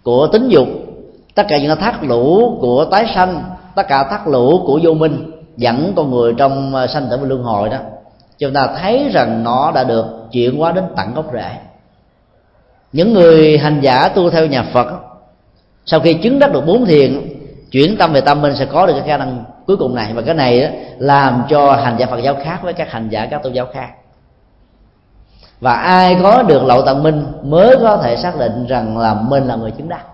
[0.03, 0.69] của tính dục
[1.35, 3.43] tất cả những thác lũ của tái sanh
[3.75, 7.29] tất cả thác lũ của vô minh dẫn con người trong à, sanh tử và
[7.29, 7.79] luân hồi đó
[8.39, 11.51] chúng ta thấy rằng nó đã được chuyển hóa đến tận gốc rễ.
[12.93, 14.87] Những người hành giả tu theo nhà phật
[15.87, 17.21] sau khi chứng đắc được bốn thiền
[17.71, 20.13] chuyển tâm về tâm minh sẽ có được cái khả năng cuối cùng này.
[20.15, 20.69] Và cái này đó,
[20.99, 23.89] làm cho hành giả phật giáo khác với các hành giả các tôn giáo khác
[25.63, 29.45] và ai có được lậu tận minh mới có thể xác định rằng là mình
[29.45, 30.05] là người chứng đắc.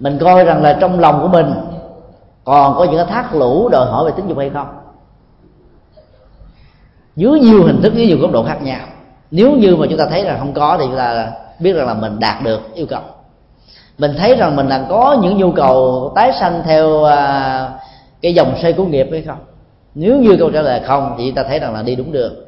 [0.00, 1.54] Mình coi rằng là trong lòng của mình
[2.44, 4.66] còn có những cái thác lũ đòi hỏi về tính dục hay không.
[7.16, 8.86] Dưới nhiều hình thức, dưới nhiều góc độ khác nhau.
[9.30, 11.94] Nếu như mà chúng ta thấy là không có thì chúng ta biết rằng là
[11.94, 13.02] mình đạt được yêu cầu.
[13.98, 17.70] Mình thấy rằng mình đang có những nhu cầu tái sanh theo à,
[18.22, 19.38] cái dòng xoay của nghiệp hay không.
[19.94, 22.45] Nếu như câu trả lời không thì ta thấy rằng là đi đúng đường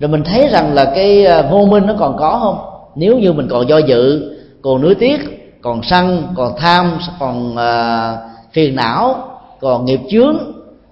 [0.00, 2.58] rồi mình thấy rằng là cái à, vô minh nó còn có không?
[2.94, 4.32] Nếu như mình còn do dự
[4.62, 5.20] còn nuối tiếc
[5.62, 8.18] còn sân còn tham còn uh,
[8.52, 9.16] phiền não
[9.60, 10.36] còn nghiệp chướng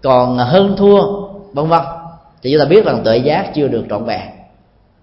[0.03, 1.01] còn hơn thua
[1.53, 1.81] vân vân.
[2.43, 4.29] Thì chúng ta biết rằng tuệ giác chưa được trọn vẹn.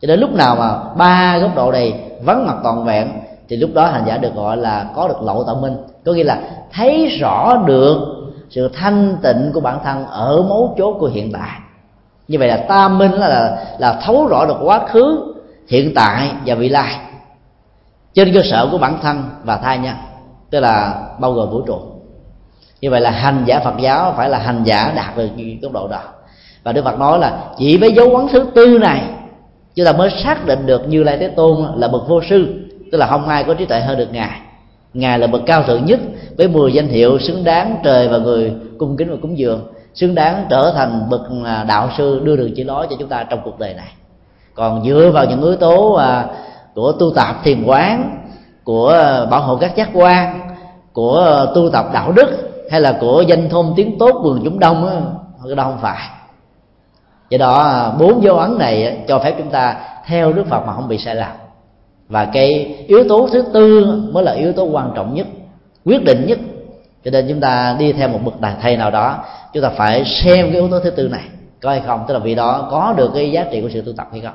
[0.02, 3.07] Cho đến lúc nào mà ba góc độ này vắng mặt toàn vẹn
[3.49, 5.77] thì lúc đó hành giả được gọi là có được lậu tạo minh.
[6.06, 6.40] Có nghĩa là
[6.73, 7.98] thấy rõ được
[8.49, 11.60] sự thanh tịnh của bản thân ở mấu chốt của hiện tại
[12.28, 15.34] như vậy là ta minh là, là là thấu rõ được quá khứ
[15.68, 16.96] hiện tại và vị lai
[18.14, 19.96] trên cơ sở của bản thân và thai nhân
[20.50, 21.80] tức là bao gồm vũ trụ.
[22.82, 25.30] Như vậy là hành giả phật giáo phải là hành giả đạt được
[25.62, 26.02] cấp độ đó.
[26.64, 29.02] Và đức phật nói là chỉ với dấu ấn thứ tư này
[29.76, 32.98] chúng ta mới xác định được như lai thế tôn là bậc vô sư tức
[32.98, 34.40] là không ai có trí tuệ hơn được ngài.
[34.94, 36.00] Ngài là bậc cao thượng nhất
[36.38, 40.16] với 10 danh hiệu xứng đáng trời và người cung kính và cúng dường xứng
[40.16, 43.40] đáng trở thành bậc à, đạo sư đưa đường chỉ lối cho chúng ta trong
[43.46, 43.94] cuộc đời này.
[44.54, 46.26] Còn dựa vào những yếu tố à,
[46.76, 48.18] của tu tập thiền quán,
[48.64, 50.40] của à, bảo hộ các giác quan,
[50.94, 52.30] của tu tập đạo đức,
[52.72, 54.96] hay là của danh thôn tiếng tốt vườn chúng đông á,
[55.46, 56.10] cái đó không phải.
[57.30, 60.88] Do đó bốn dấu ấn này cho phép chúng ta theo đức phật mà không
[60.88, 61.32] bị sai lầm.
[62.10, 65.28] Và cái yếu tố thứ tư mới là yếu tố quan trọng nhất,
[65.86, 66.40] quyết định nhất
[67.06, 69.23] cho nên chúng ta đi theo một bậc đại thầy nào đó,
[69.53, 71.23] chúng ta phải xem cái yếu tố thứ tư này,
[71.61, 72.06] có hay không?
[72.07, 74.34] Tức là vị đó có được cái giá trị của sự tu tập hay không?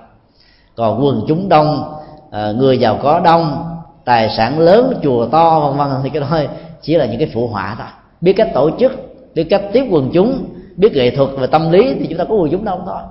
[0.76, 1.94] Còn quần chúng đông
[2.30, 3.64] ờ, người giàu có đông,
[4.05, 6.52] tài sản lớn, chùa to, vân vân, thì cái đó
[6.82, 7.86] chỉ là những cái phụ họa thôi.
[8.20, 8.92] Biết cách tổ chức,
[9.34, 10.44] biết cách tiếp quần chúng,
[10.76, 13.02] biết nghệ thuật và tâm lý thì chúng ta có quần chúng đông thôi.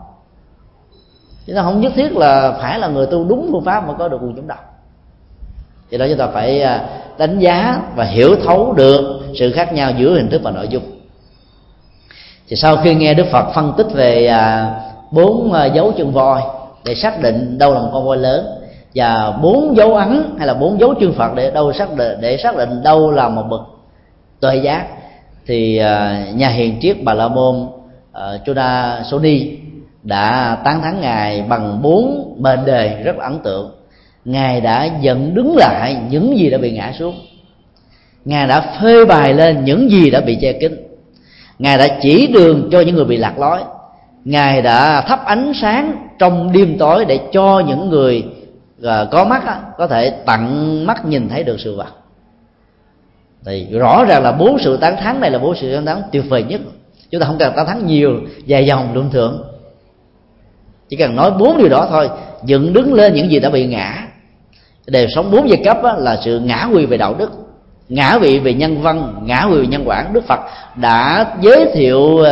[1.48, 4.08] Chúng ta không nhất thiết là phải là người tu đúng phương pháp mà có
[4.08, 4.58] được quần chúng đông
[5.90, 6.84] do đó chúng ta phải à,
[7.18, 10.84] đánh giá và hiểu thấu được sự khác nhau giữa hình thức và nội dung.
[12.48, 14.74] Thì sau khi nghe đức phật phân tích về à,
[15.12, 16.42] bốn à, dấu chân voi
[16.86, 18.46] để xác định đâu là một con voi lớn
[18.96, 22.38] và bốn dấu ấn hay là bốn dấu chân phật để đâu xác định để
[22.38, 23.62] xác định đâu là một bậc
[24.40, 24.88] tuệ giác
[25.46, 25.76] thì
[26.34, 29.58] nhà hiền triết bà la môn uh, Choda Soni
[30.04, 33.79] đã tán thắng ngài bằng bốn mệnh đề rất là ấn tượng
[34.26, 37.16] ngài đã dẫn đứng lại những gì đã bị ngã xuống.
[38.26, 40.76] Ngài đã phê bài lên những gì đã bị che kín.
[41.60, 43.60] Ngài đã chỉ đường cho những người bị lạc lối.
[44.26, 48.24] Ngài đã thắp ánh sáng trong đêm tối để cho những người
[48.84, 49.44] à, có mắt
[49.78, 51.94] có thể tận mắt nhìn thấy được sự vật.
[53.46, 56.24] Thì rõ ràng là bốn sự tán thắng này là bốn sự tán thắng tuyệt
[56.30, 56.62] vời nhất.
[57.12, 59.50] Chúng ta không cần tán thắng nhiều, dài dòng luận thượng
[60.90, 62.10] chỉ cần nói bốn điều đó thôi,
[62.46, 64.08] dựng đứng lên những gì đã bị ngã
[64.90, 67.32] đời sống bốn giai cấp là sự ngã quy về đạo đức
[67.90, 70.40] ngã vị về nhân văn ngã vị về nhân quản đức phật
[70.76, 72.28] đã giới thiệu uh,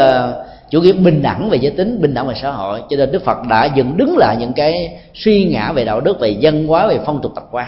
[0.69, 2.81] chủ nghĩa bình đẳng về giới tính bình đẳng về xã hội.
[2.89, 6.19] Cho nên đức phật đã dựng đứng lại những cái suy ngã về đạo đức
[6.19, 7.67] về dân hóa về phong tục tập quán.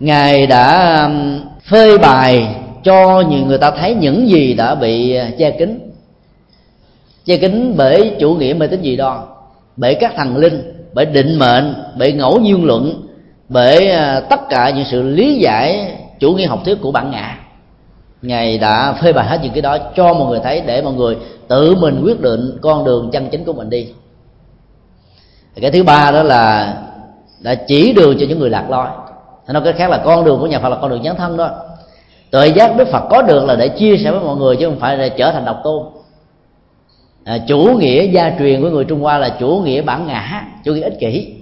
[0.00, 1.10] Ngài đã
[1.64, 2.48] phơi bài
[2.84, 5.90] cho nhiều người ta thấy những gì đã bị ờ, che kín
[7.24, 9.18] che kín bởi chủ nghĩa mê tín dị đoan
[9.76, 13.03] bởi các thần linh bởi định mệnh bởi ngẫu nhiên luận
[13.48, 17.38] bởi à, tất cả những sự lý giải chủ nghĩa học thuyết của bản ngã.
[18.22, 21.16] Ngài đã phê bày hết những cái đó cho mọi người thấy để mọi người
[21.48, 23.88] tự mình quyết định con đường chân chính của mình đi.
[25.60, 26.74] Cái thứ ba đó là
[27.40, 28.88] đã chỉ đường cho những người lạc lối.
[29.48, 31.50] Nói cái khác là con đường của nhà phật là con đường nhắn thân đó.
[32.30, 34.80] Tự giác đức phật có được là để chia sẻ với mọi người chứ không
[34.80, 35.84] phải là trở thành độc tôn.
[37.24, 40.74] À, chủ nghĩa gia truyền của người trung hoa là chủ nghĩa bản ngã chủ
[40.74, 41.34] nghĩa ích kỷ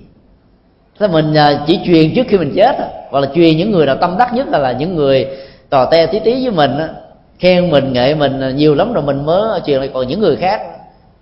[1.03, 3.87] thế mình à, chỉ truyền trước khi mình chết à, hoặc là truyền những người
[3.87, 5.27] nào tâm đắc nhất là, là những người
[5.71, 6.89] tò te tí tí với mình
[7.39, 9.91] khen mình nghệ mình à, nhiều lắm rồi mình mới truyền lại.
[9.95, 10.63] Còn những người khác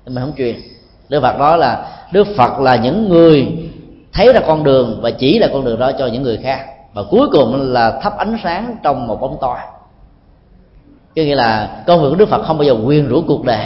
[0.07, 0.55] mình không truyền.
[1.09, 3.47] Đức phật đó là đức phật là những người
[4.12, 6.66] thấy ra con đường và chỉ là con đường đó cho những người khác.
[6.94, 9.59] Và cuối cùng là thắp ánh sáng trong một bóng tối.
[11.16, 13.65] Có nghĩa là công việc của đức phật không bao giờ quyên rũ cuộc đời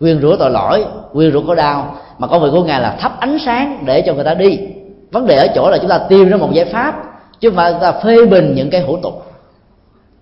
[0.00, 3.20] quyên rũ tội lỗi quyên rũ khổ đau mà công việc của ngài là thắp
[3.20, 4.58] ánh sáng để cho người ta đi
[5.14, 6.94] vấn đề ở chỗ là chúng ta tìm ra một giải pháp
[7.40, 9.26] chứ mà ta phê bình những cái hủ tục.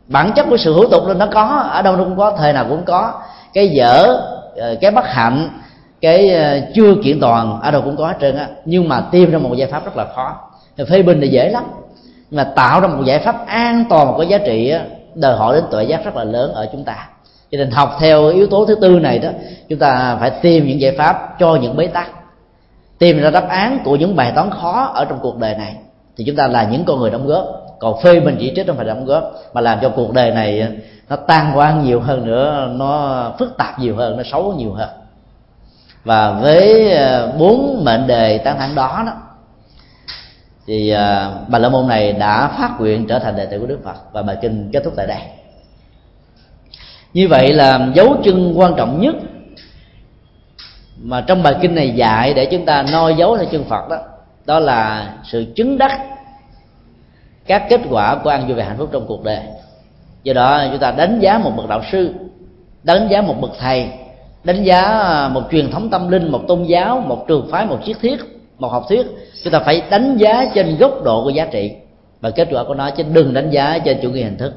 [0.07, 1.43] Bản chất của sự hữu tục nó có
[1.73, 3.13] ở đâu nó cũng có thời nào cũng có.
[3.55, 4.17] Cái dở
[4.57, 5.49] ờ, cái bất hạnh
[6.01, 8.47] cái ờ, chưa kiện toàn ở đâu cũng có hết trơn á.
[8.65, 10.37] Nhưng mà tìm ra một giải pháp rất là khó.
[10.91, 11.65] Phê bình thì dễ lắm.
[12.31, 14.81] Nhưng mà tạo ra một giải pháp an toàn có giá trị á,
[15.15, 17.09] đòi hỏi đến tuệ giác rất là lớn ở chúng ta.
[17.51, 19.29] Cho nên học theo yếu tố thứ tư này đó
[19.69, 22.11] chúng ta phải tìm những giải pháp cho những bế tắc
[23.03, 25.77] tìm ra đáp án của những bài toán khó ở trong cuộc đời này,
[26.17, 27.47] thì chúng ta là những con người đóng góp.
[27.79, 30.61] Còn phê mình chỉ trích không phải đóng góp, mà làm cho cuộc đời này
[30.61, 30.69] ờ,
[31.09, 34.89] nó tan hoang nhiều hơn nữa, nó phức tạp nhiều hơn, nó xấu nhiều hơn.
[36.05, 39.13] Và với ờ, bốn mệnh đề tán thẳng đó đó,
[40.67, 43.79] thì ờ, bà la môn này đã phát nguyện trở thành đệ tử của đức
[43.85, 45.21] phật, và bài kinh kết thúc tại đây.
[47.15, 49.15] Như vậy là dấu chân quan trọng nhất
[51.03, 53.97] mà trong bài kinh này dạy để chúng ta noi dấu theo chân phật đó
[54.47, 56.01] đó là sự chứng đắc
[57.47, 59.41] các kết quả của ăn vui về hạnh phúc trong cuộc đời.
[60.23, 62.15] Do đó chúng ta đánh giá một bậc đạo sư,
[62.83, 63.89] đánh giá một bậc thầy,
[64.45, 67.79] đánh giá à, một truyền thống tâm linh, một tôn giáo, một trường phái, một
[67.85, 68.17] triết thiết
[68.59, 69.07] một học thuyết,
[69.45, 71.73] chúng ta phải đánh giá trên góc độ của giá trị.
[72.21, 74.53] Và kết quả của nó chứ đừng đánh giá trên chủ nghĩa hình thức.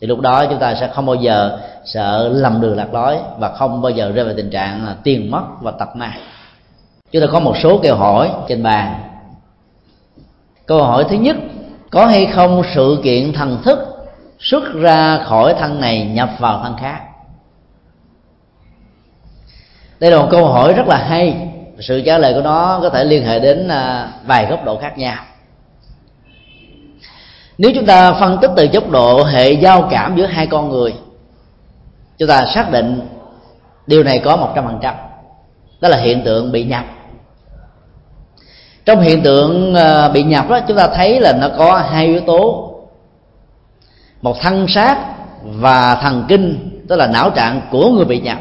[0.00, 3.48] Thì lúc đó chúng ta sẽ không bao giờ sợ lầm đường lạc lối và
[3.48, 6.20] không bao giờ rơi vào tình trạng là tiền mất và tật mang
[7.14, 8.94] chúng ta có một số câu hỏi trên bàn.
[10.66, 11.36] Câu hỏi thứ nhất,
[11.90, 13.78] có hay không sự kiện thần thức
[14.38, 17.00] xuất ra khỏi thân này nhập vào thân khác?
[20.00, 21.48] Đây là một câu hỏi rất là hay.
[21.80, 24.98] Sự trả lời của nó có thể liên hệ đến à, vài góc độ khác
[24.98, 25.24] nhau.
[27.58, 30.94] Nếu chúng ta phân tích từ góc độ hệ giao cảm giữa hai con người
[32.18, 33.00] chúng ta xác định
[33.86, 34.94] điều này có một trăm phần trăm.
[35.80, 36.84] Đó là hiện tượng bị nhập.
[38.84, 42.20] Trong hiện tượng ờ, bị nhập đó, chúng ta thấy là nó có hai yếu
[42.20, 42.70] tố.
[44.22, 44.98] Một thân xác
[45.44, 48.38] và thần kinh, tức là não trạng của người bị nhập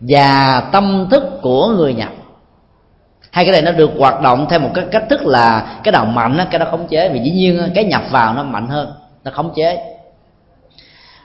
[0.00, 2.10] và tâm thức của người nhập.
[3.30, 6.04] Hai cái này nó được hoạt động theo một cái cách thức là cái nào
[6.04, 7.08] mạnh cái đó khống chế.
[7.08, 8.92] Vì dĩ nhiên cái nhập vào nó mạnh hơn,
[9.24, 9.96] nó khống chế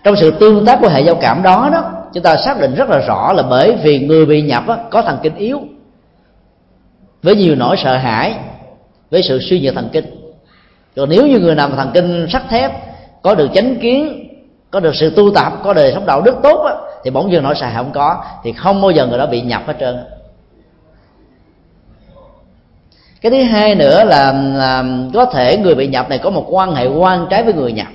[0.06, 2.90] trong sự tương tác của hệ giao cảm đó đó chúng ta xác định rất
[2.90, 5.62] là rõ là bởi vì người bị nhập đó, có thần kinh yếu
[7.24, 8.36] với nhiều nỗi sợ hãi
[9.12, 10.06] với sự suy nhược thần kinh.
[10.96, 12.72] Còn nếu như người nào mà thần kinh sắt thép
[13.24, 14.30] có được chánh kiến
[14.72, 16.74] có được sự tu tập có đời sống đạo đức tốt á,
[17.04, 19.42] thì bỗng dưng nỗi sợ hãi không có thì không bao giờ người đó bị
[19.42, 19.98] nhập hết trơn.
[23.22, 24.84] Cái thứ hai nữa là, là
[25.14, 27.88] có thể người bị nhập này có một quan hệ quan trái với người nhập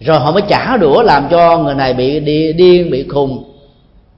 [0.00, 3.44] rồi họ mới trả đũa làm cho người này bị đi, điên bị khùng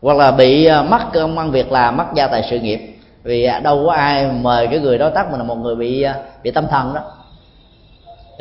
[0.03, 2.81] hoặc là bị mất công ăn việc làm mất gia tài sự nghiệp.
[3.25, 6.03] Vì à, đâu có ai mời cái người đó tác mình là một người bị
[6.03, 7.01] à, bị tâm thần đó.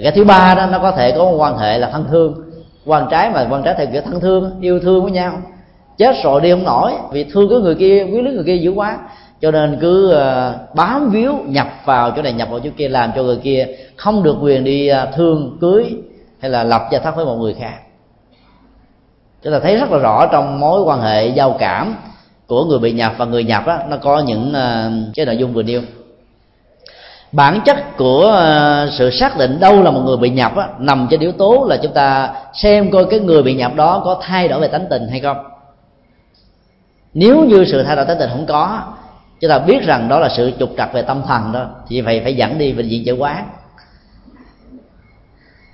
[0.04, 2.36] Cái thứ ba đó nó có thể có một quan hệ là thân thương.
[2.86, 5.42] Quan trái mà quan trái theo kiểu thân thương yêu thương với nhau.
[5.98, 8.72] Chết rồi đi không nổi vì thương cái người kia quý lý người kia dữ
[8.72, 8.98] quá.
[9.42, 13.12] Cho nên cứ à, bám víu nhập vào chỗ này nhập vào chỗ kia làm
[13.16, 15.86] cho người kia không được quyền đi thương cưới
[16.42, 17.80] hay là lập gia thất với một người khác.
[19.44, 21.96] Chúng ta thấy rất là rõ trong mối quan hệ giao cảm
[22.48, 25.54] của người bị nhập và người nhập đó nó có những ờ, cái nội dung
[25.54, 25.82] vừa nêu.
[27.32, 31.08] Bản chất của ờ, sự xác định đâu là một người bị nhập đó, nằm
[31.12, 34.48] trên yếu tố là chúng ta xem coi cái người bị nhập đó có thay
[34.48, 35.38] đổi về tánh tình hay không.
[37.14, 38.82] Nếu như sự thay đổi tánh tình không có
[39.40, 42.22] chúng ta biết rằng đó là sự trục trặc về tâm thần đó thì phải
[42.24, 43.48] phải dẫn đi bệnh viện chữa quán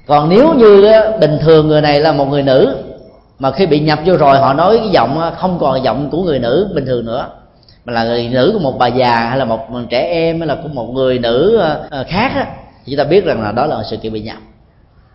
[0.08, 2.78] còn nếu như bình thường người này là một người nữ
[3.40, 6.40] mà khi bị nhập vô rồi họ nói cái giọng không còn giọng của người
[6.40, 7.28] nữ bình thường nữa
[7.86, 9.60] mà là người nữ của một bà già hay là một
[9.90, 12.48] trẻ em hay là của một người nữ à, khác
[12.86, 14.38] thì chúng ta biết rằng là đó là sự kiện bị nhập.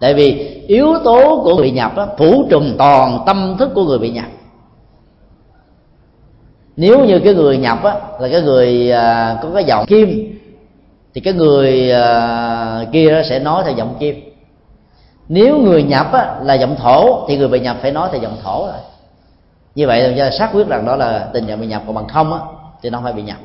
[0.01, 3.99] Tại vì yếu tố của bị nhập đó, phủ trùm toàn tâm thức của người
[3.99, 4.27] bị nhập.
[6.77, 10.39] Nếu như cái người nhập á, là cái người à, có cái giọng kim
[11.15, 14.32] thì cái người à, kia sẽ nói theo giọng kim
[15.33, 18.37] nếu người nhập á, là giọng thổ thì người bị nhập phải nói theo giọng
[18.43, 18.81] thổ rồi.
[19.75, 22.33] Như vậy là xác quyết rằng đó là tình trạng bị nhập còn bằng không
[22.33, 22.39] á
[22.83, 23.37] thì nó không phải bị nhập.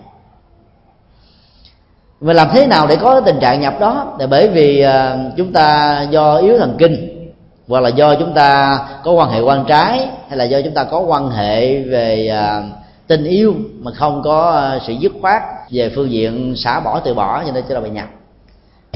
[2.20, 4.16] Và làm thế nào để có tình trạng nhập đó?
[4.20, 7.30] Là bởi vì à, chúng ta do yếu thần kinh
[7.68, 10.84] hoặc là do chúng ta có quan hệ quan trái hay là do chúng ta
[10.84, 12.64] có quan hệ về à,
[13.08, 15.42] tình yêu mà không có à, sự dứt khoát
[15.72, 18.08] về phương diện xả bỏ từ bỏ cho nên chúng ta bị nhập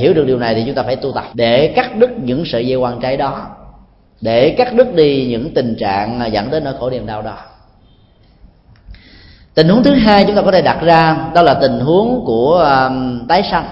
[0.01, 1.25] hiểu được điều này thì chúng ta phải tu tập.
[1.33, 3.47] Để cắt đứt những sợi dây quan trái đó
[4.21, 7.37] để cắt đứt đi những tình trạng dẫn đến nỗi khổ niềm đau đó.
[9.53, 12.77] Tình huống thứ hai chúng ta có thể đặt ra đó là tình huống của
[12.87, 13.65] um, tái sanh.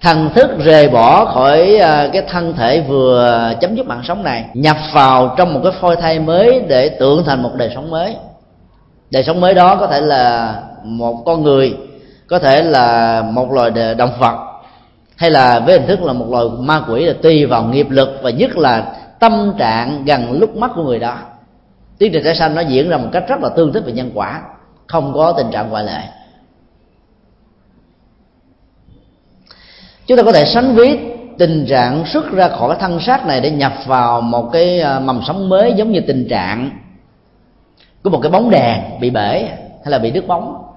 [0.00, 4.44] Thần thức rời bỏ khỏi uh, cái thân thể vừa chấm dứt mạng sống này
[4.54, 8.16] nhập vào trong một cái phôi thai mới để tượng thành một đời sống mới.
[9.10, 11.76] Đời sống mới đó có thể là một con người
[12.34, 14.36] có thể là một loài động vật,
[15.16, 18.08] hay là với hình thức là một loài ma quỷ là tùy vào nghiệp lực
[18.22, 21.18] và nhất là tâm trạng gần lúc mắt của người đó.
[21.98, 24.10] Tiến trình tái sanh nó diễn ra một cách rất là tương thích về nhân
[24.14, 24.42] quả,
[24.86, 26.00] không có tình trạng ngoại lệ.
[30.06, 30.98] Chúng ta có thể sánh ví
[31.38, 35.00] tình trạng xuất ra khỏi cái thân xác này để nhập vào một cái à,
[35.00, 36.70] mầm sống mới giống như tình trạng
[38.02, 39.48] của một cái bóng đèn bị bể
[39.84, 40.73] hay là bị đứt bóng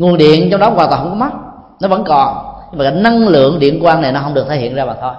[0.00, 1.30] nguồn điện trong đó hoàn toàn không có mất
[1.80, 2.36] nó vẫn còn.
[2.70, 4.94] Nhưng mà cái năng lượng điện quang này nó không được thể hiện ra mà
[5.00, 5.12] thôi.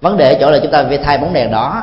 [0.00, 1.82] Vấn đề ở chỗ là chúng ta phải thay bóng đèn đó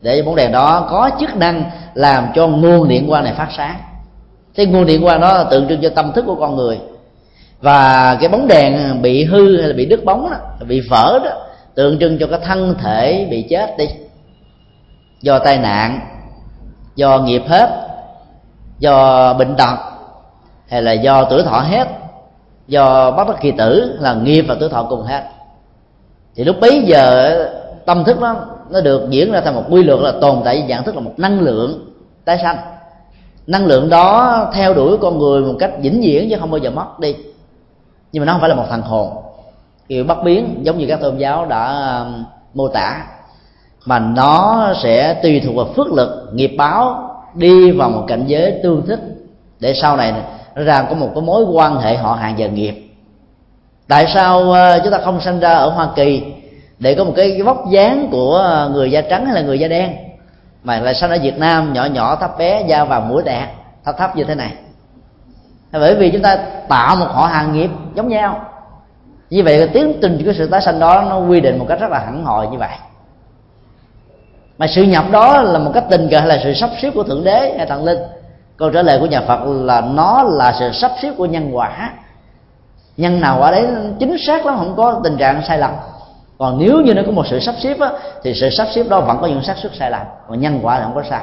[0.00, 3.48] để cho bóng đèn đó có chức năng làm cho nguồn điện quang này phát
[3.56, 3.76] sáng.
[4.54, 6.80] Cái nguồn điện quang đó tượng trưng cho tâm thức của con người.
[7.60, 10.36] Và cái bóng đèn bị hư hay là bị đứt bóng đó,
[10.68, 11.30] bị vỡ đó
[11.74, 13.86] tượng trưng cho cái thân thể bị chết đi.
[15.22, 16.00] Do tai nạn
[16.96, 17.88] do nghiệp hết
[18.78, 19.76] do bệnh tật
[20.68, 21.88] hay là do tuổi thọ hết,
[22.66, 25.22] do bất đắc kỳ tử là nghiệp và tuổi thọ cùng hết.
[26.34, 27.34] Thì lúc bấy giờ
[27.86, 28.36] tâm thức nó
[28.70, 31.12] nó được diễn ra thành một quy luật là tồn tại dạng thức là một
[31.16, 31.90] năng lượng
[32.24, 32.56] tái sanh.
[33.46, 36.70] Năng lượng đó theo đuổi con người một cách vĩnh viễn chứ không bao giờ
[36.70, 37.16] mất đi.
[38.12, 39.10] Nhưng mà nó không phải là một thằng hồn.
[39.88, 42.24] Kiểu bất biến giống như các tôn giáo đã um,
[42.54, 43.06] mô tả.
[43.86, 48.60] Mà nó sẽ tùy thuộc vào phước lực, nghiệp báo đi vào một cảnh giới
[48.62, 49.00] tương thích.
[49.60, 50.14] Để sau này
[50.58, 52.74] nó ra có một cái mối quan hệ họ hàng và nghiệp.
[53.88, 56.22] Tại sao ờ, chúng ta không sinh ra ở hoa kỳ
[56.78, 59.96] để có một cái vóc dáng của người da trắng hay là người da đen?
[60.64, 63.48] Mà lại sinh ở việt nam nhỏ nhỏ, thấp bé, da vào mũi đẹp
[63.84, 64.52] thấp thấp như thế này?
[65.72, 66.36] Bởi vì chúng ta
[66.68, 68.40] tạo một họ hàng nghiệp giống nhau.
[69.30, 71.80] Như vậy cái tiến trình của sự tái sanh đó nó quy định một cách
[71.80, 72.76] rất là hẳn hòi như vậy.
[74.58, 77.02] Mà sự nhập đó là một cách tình cờ hay là sự sắp xếp của
[77.02, 77.98] thượng đế hay thần linh?
[78.58, 81.92] Câu trả lời của nhà phật là nó là sự sắp xếp của nhân quả.
[82.96, 83.66] Nhân nào quả đấy
[83.98, 85.70] chính xác lắm không có tình trạng sai lầm.
[86.38, 87.90] Còn nếu như nó có một sự sắp xếp á,
[88.22, 90.78] thì sự sắp xếp đó vẫn có những xác suất sai lầm còn nhân quả
[90.78, 91.22] thì không có sai.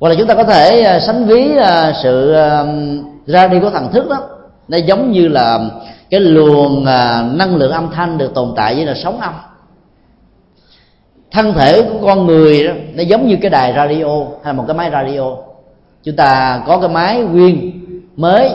[0.00, 2.64] Hoặc là chúng ta có thể à, sánh ví à, sự à,
[3.26, 4.16] ra đi của thần thức đó.
[4.68, 5.58] Nó giống như là
[6.10, 6.84] cái luồng
[7.38, 9.34] năng lượng âm thanh được tồn tại với là sóng âm
[11.36, 14.64] thân thể của con người đó, nó giống như cái đài radio hay là một
[14.66, 15.36] cái máy radio.
[16.02, 17.72] Chúng ta có cái máy nguyên
[18.16, 18.50] mới,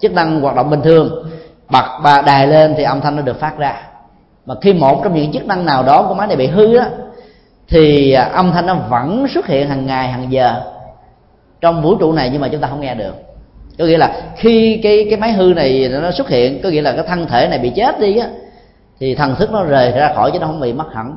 [0.00, 1.28] chức năng hoạt động bình thường.
[1.70, 3.76] Bật ba đài lên thì âm thanh nó được phát ra.
[4.46, 6.84] Mà khi một trong những chức năng nào đó của máy này bị hư đó
[7.68, 10.60] thì à, âm thanh nó vẫn xuất hiện hàng ngày, hàng giờ
[11.60, 13.14] trong vũ trụ này nhưng mà chúng ta không nghe được.
[13.78, 16.92] Có nghĩa là khi cái cái máy hư này nó xuất hiện, có nghĩa là
[16.92, 18.28] cái thân thể này bị chết đi á,
[19.00, 21.16] thì thần thức nó rời ra khỏi chứ nó không bị mất hẳn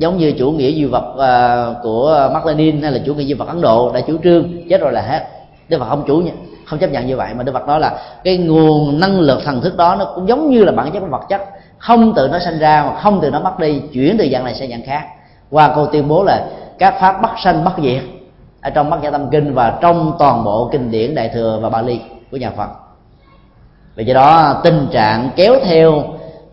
[0.00, 3.34] giống như chủ nghĩa duy vật uh, của Mark Lenin hay là chủ nghĩa duy
[3.34, 5.26] vật Ấn Độ đã chủ trương chết rồi là hết.
[5.68, 6.22] Đức Phật không chủ
[6.66, 9.60] không chấp nhận như vậy mà Đức Phật nói là cái nguồn năng lực thần
[9.60, 11.40] thức đó nó cũng giống như là bản chất của vật chất.
[11.78, 14.54] Không từ nó sinh ra mà không từ nó mất đi chuyển từ dạng này
[14.54, 15.06] sang dạng khác.
[15.50, 16.46] Qua câu tuyên bố là
[16.78, 18.02] các pháp bất sanh bất diệt
[18.60, 21.68] ở trong bát nhã tâm kinh và trong toàn bộ kinh điển đại thừa và
[21.70, 22.00] bali
[22.30, 22.68] của nhà phật.
[23.96, 26.02] Vì vậy đó tình trạng kéo theo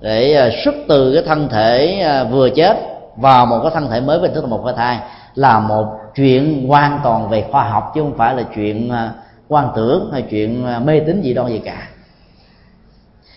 [0.01, 4.01] để à, xuất từ cái thân thể à, vừa chết vào một cái thân thể
[4.01, 4.99] mới về tức là một cái thai
[5.35, 5.85] là một
[6.15, 9.11] chuyện hoàn toàn về khoa học, chứ không phải là chuyện à,
[9.47, 11.87] quan tưởng hay chuyện à, mê tín gì đâu gì cả.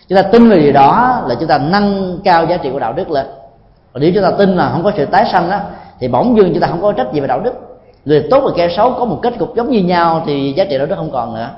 [0.07, 2.93] Chúng ta tin vào điều đó là chúng ta nâng cao giá trị của đạo
[2.93, 3.25] đức lên.
[3.93, 5.59] Còn nếu chúng ta tin là không có sự tái sanh đó
[5.99, 7.53] thì bỗng dưng chúng ta không có trách gì về đạo đức.
[8.05, 10.77] Người tốt và kẻ xấu có một kết cục giống như nhau thì giá trị
[10.77, 11.49] đạo đức không còn nữa.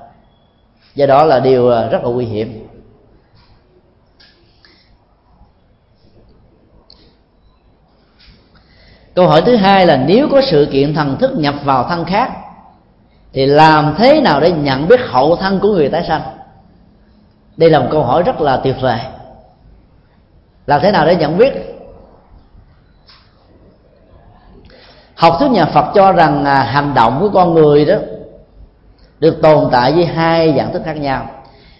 [0.95, 2.67] Do đó là điều à, rất là nguy hiểm.
[9.15, 12.31] Câu hỏi thứ hai là nếu có sự kiện thần thức nhập vào thân khác
[13.33, 16.21] thì làm thế nào để nhận biết hậu thân của người tái sanh
[17.57, 18.99] đây là một câu hỏi rất là tuyệt vời.
[20.65, 21.53] Làm thế nào để nhận biết?
[25.15, 27.95] Học thuyết nhà phật cho rằng à, hành động của con người đó
[29.19, 31.29] được tồn tại với hai dạng thức khác nhau.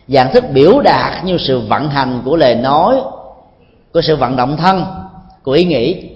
[0.08, 3.02] Dạng thức biểu đạt như sự vận hành của lời nói
[3.94, 4.86] của sự vận động thân
[5.44, 6.10] của ý nghĩ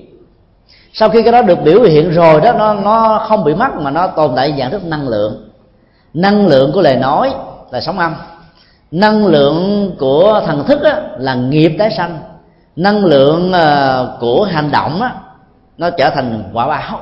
[0.99, 3.91] sau khi cái đó được biểu hiện rồi đó nó nó không bị mất mà
[3.91, 5.49] nó tồn tại dạng thức năng lượng.
[6.13, 7.33] Năng lượng của lời nói
[7.71, 8.15] là sóng âm.
[8.91, 12.19] Năng lượng của thần thức á, là nghiệp tái sanh.
[12.75, 15.15] Năng lượng uh, của hành động á,
[15.77, 16.99] nó trở thành quả báo.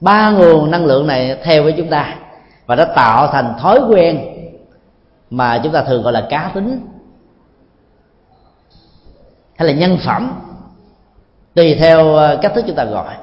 [0.00, 2.14] Ba nguồn năng lượng này theo với chúng ta
[2.66, 4.20] và nó tạo thành thói quen
[5.30, 6.80] mà chúng ta thường gọi là cá tính
[9.56, 10.32] hay là nhân phẩm
[11.54, 13.14] tùy theo ờ, cách thức chúng ta gọi.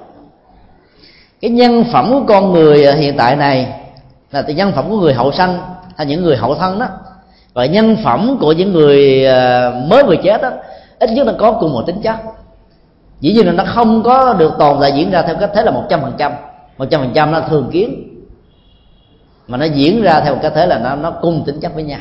[1.41, 3.73] Cái nhân phẩm của con người ờ, hiện tại này
[4.31, 5.59] là từ nhân phẩm của người hậu sanh,
[5.97, 6.87] hay những người hậu thân đó.
[7.53, 10.51] Và nhân phẩm của những người ờ, mới vừa chết đó,
[10.99, 12.15] ít nhất là có cùng một tính chất.
[13.19, 15.71] Dĩ nhiên là nó không có được tồn tại diễn ra theo cách thế là
[15.71, 16.31] một trăm phần trăm.
[16.77, 18.07] Một trăm phần trăm nó thường kiến.
[19.47, 21.99] Mà nó diễn ra theo cách thế là nó nó cùng tính chất với nhau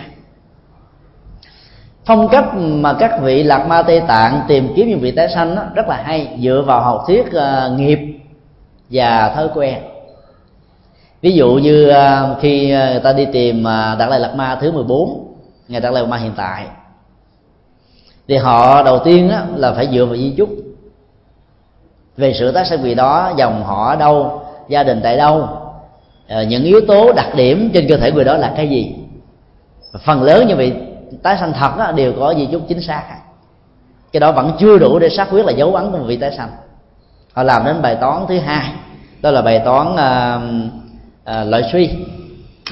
[2.10, 5.54] phong cách mà các vị lạc ma tây tạng tìm kiếm những vị tái sanh
[5.54, 7.98] đó, rất là hay dựa vào học thuyết uh, nghiệp
[8.90, 9.78] và thói quen.
[11.22, 14.58] Ví dụ như uh, khi ờ, người ta đi tìm uh, đạt lai lạt ma
[14.60, 15.34] thứ 14
[15.68, 16.66] ngày đạt lai lạt ma hiện tại
[18.28, 20.48] thì họ đầu tiên á, là phải dựa vào di chúc.
[22.16, 25.48] Về sự tái sanh vị đó dòng họ ở đâu gia đình tại đâu
[26.48, 28.94] những yếu tố đặc điểm trên cơ thể người đó là cái gì.
[30.04, 30.72] Phần lớn như vậy
[31.22, 33.02] tái sanh thật đó, đều có gì chút chính xác.
[34.12, 36.32] Cái đó vẫn chưa đủ để xác quyết là dấu ấn của một vị tái
[36.36, 36.50] sanh.
[37.32, 38.72] Họ làm đến bài toán thứ hai
[39.22, 40.40] đó là bài toán à,
[41.24, 41.90] à, loại suy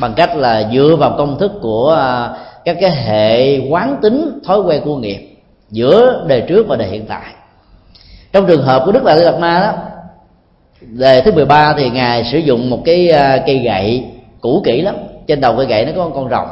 [0.01, 2.31] bằng cách là dựa vào công thức của à,
[2.65, 5.37] các cái hệ quán tính thói quen của nghiệp
[5.71, 7.33] giữa đời trước và đời hiện tại.
[8.33, 9.73] Trong trường hợp của đức đại lạt ma đó
[10.81, 14.05] đề thứ 13 thì ngài sử dụng một cái à, cây gậy
[14.41, 14.95] cũ kỹ lắm.
[15.27, 16.49] Trên đầu cây gậy nó có con rồng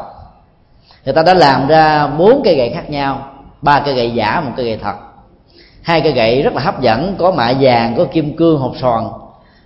[1.07, 4.51] người ta đã làm ra bốn cây gậy khác nhau ba cây gậy giả một
[4.57, 4.95] cây gậy thật.
[5.83, 9.09] Hai cây gậy rất là hấp dẫn có mạ vàng có kim cương hộp sòn,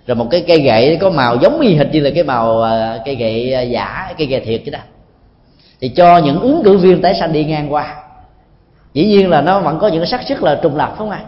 [0.07, 3.01] rồi một cái cây gậy có màu giống y hệt như là cái màu ờ,
[3.05, 4.79] cây gậy ờ, giả cây gậy thiệt chứ đó.
[5.81, 7.95] Thì cho những ứng cử viên tái sanh đi ngang qua.
[8.93, 11.21] Dĩ nhiên là nó vẫn có những xác suất là trùng lập không ạ?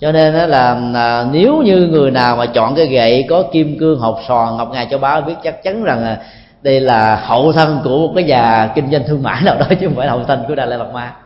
[0.00, 3.78] Cho nên đó là à, nếu như người nào mà chọn cái gậy có kim
[3.78, 6.20] cương hộp sòn ngọc ngà cho báo biết chắc chắn rằng là
[6.64, 9.86] đây là hậu thân của một cái nhà kinh doanh thương mại nào đó, chứ
[9.86, 11.16] không phải là hậu thân của đà lạt ma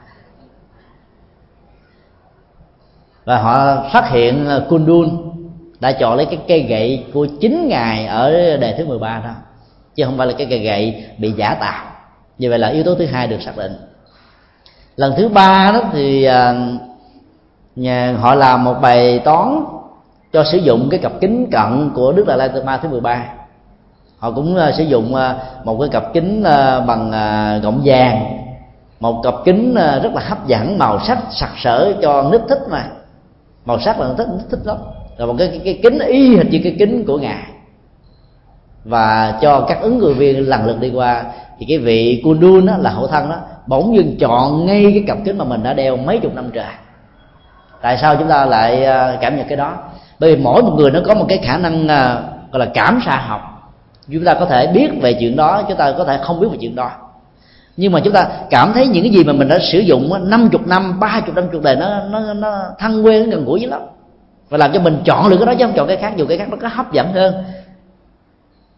[3.25, 5.33] và họ phát hiện Kundun
[5.81, 9.31] đã chọn lấy cái cây gậy của chính ngài ở đề thứ 13 đó,
[9.95, 11.85] chứ không phải là cái cây gậy bị giả tạo.
[12.39, 13.73] Như vậy là yếu tố thứ hai được xác định.
[14.97, 16.55] Lần thứ ba đó thì à,
[17.77, 19.65] nhà, họ làm một bài toán
[20.33, 23.38] cho sử dụng cái cặp kính cận của đức đại la ma thứ 13
[24.19, 28.39] họ cũng uh, sử dụng uh, một cái cặp kính uh, bằng uh, gọng vàng.
[29.01, 32.63] Một cặp kính uh, rất là hấp dẫn màu sắc sặc sỡ cho nít thích
[32.71, 32.85] mà.
[33.65, 34.77] Màu sắc là thích thích lắm.
[35.19, 37.43] Rồi một cái, cái, cái kính y hệt như cái kính của ngài.
[38.85, 41.25] Và cho các ứng cử viên lần lượt đi qua
[41.59, 43.37] thì cái vị Kundun đó là hậu thân đó
[43.67, 46.65] bỗng dưng chọn ngay cái cặp kính mà mình đã đeo mấy chục năm trời.
[47.83, 48.87] Tại sao chúng ta lại
[49.21, 49.77] cảm nhận cái đó?
[50.19, 51.87] Bởi vì mỗi một người nó có một cái khả năng
[52.53, 53.41] gọi là cảm xạ học
[54.13, 56.59] chúng ta có thể biết về chuyện đó, chúng ta có thể không biết về
[56.61, 56.91] chuyện đó.
[57.77, 60.49] Nhưng mà chúng ta cảm thấy những cái gì mà mình đã sử dụng năm
[60.53, 63.61] chục năm, ba chục năm chục đời, nó nó nó thân quen nó gần gũi
[63.61, 63.81] với lắm.
[64.49, 66.39] Và làm cho mình chọn lựa cái đó chứ không chọn cái khác, dù cái
[66.39, 67.35] khác nó có hấp dẫn hơn.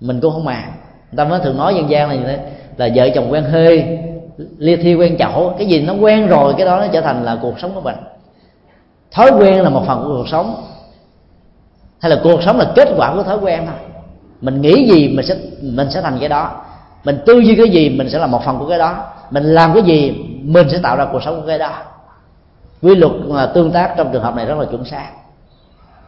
[0.00, 0.64] Mình cũng không mà.
[1.12, 2.38] Người ta mới thường nói dân gian là như thế,
[2.76, 3.98] là vợ chồng quen hơi
[4.58, 7.38] lia thi quen chậu cái gì nó quen rồi, cái đó nó trở thành là
[7.42, 7.96] cuộc sống của mình.
[9.12, 10.64] Thói quen là một phần của cuộc sống.
[12.00, 13.89] Hay là cuộc sống là kết quả của thói quen thôi
[14.40, 16.50] mình nghĩ gì mình sẽ mình sẽ thành cái đó.
[17.04, 19.04] Mình tư duy cái gì mình sẽ là một phần của cái đó.
[19.30, 21.70] Mình làm cái gì mình sẽ tạo ra cuộc sống của cái đó.
[22.82, 25.06] Quy luật mà tương tác trong trường hợp này rất là chuẩn xác.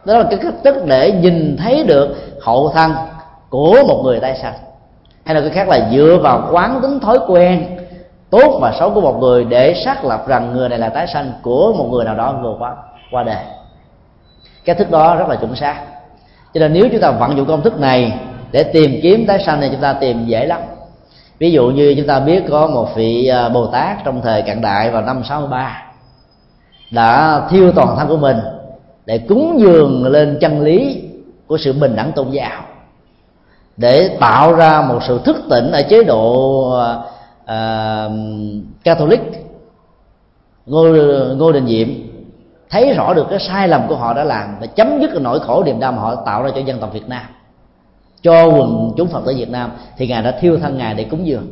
[0.05, 2.91] Đó là cái cách thức để nhìn thấy được hậu thân
[3.49, 4.53] của một người tái sanh.
[5.25, 7.77] Hay là cái khác là dựa vào quán tính thói quen
[8.29, 11.31] tốt và xấu của một người để xác lập rằng người này là tái sanh
[11.41, 12.75] của một người nào đó vừa qua
[13.11, 13.43] qua đời.
[14.65, 15.75] Cái thức đó rất là chuẩn xác
[16.53, 18.19] cho nên nếu chúng ta vận dụng công thức này
[18.51, 20.61] để tìm kiếm tái sanh thì chúng ta tìm dễ lắm.
[21.39, 24.61] Ví dụ như chúng ta biết có một vị à, bồ tát trong thời cận
[24.61, 25.83] đại vào năm 63
[26.91, 28.37] đã thiêu toàn thân của mình
[29.05, 31.03] để cúng dường lên chân lý
[31.47, 32.61] của sự bình đẳng tôn giáo
[33.77, 36.67] để tạo ra một sự thức tỉnh ở chế độ
[37.43, 38.11] uh,
[38.83, 39.21] Catholic
[40.65, 40.87] ngô
[41.35, 41.87] ngô đình diệm
[42.73, 45.39] thấy rõ được cái sai lầm của họ đã làm và chấm dứt cái nỗi
[45.39, 47.25] khổ niềm đau mà họ tạo ra cho dân tộc Việt Nam,
[48.21, 51.27] cho quần chúng Phật tử Việt Nam, thì ngài đã thiêu thân ngài để cúng
[51.27, 51.47] dường.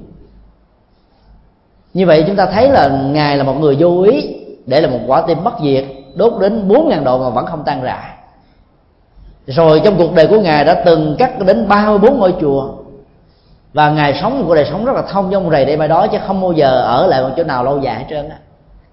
[1.93, 4.35] Như vậy chúng ta thấy là ngài là một người vô ý
[4.65, 5.85] để là một quả tim bất diệt,
[6.15, 8.13] đốt đến 4.000 độ mà vẫn không tan rã.
[9.47, 12.69] Rồi trong cuộc đời của ngài đã từng cắt đến 34 ngôi chùa
[13.73, 16.07] và ngài sống một cuộc đời sống rất là thông dong rầy đây mai đó,
[16.07, 18.37] chứ không bao giờ ở lại một chỗ nào lâu dài hết trơn á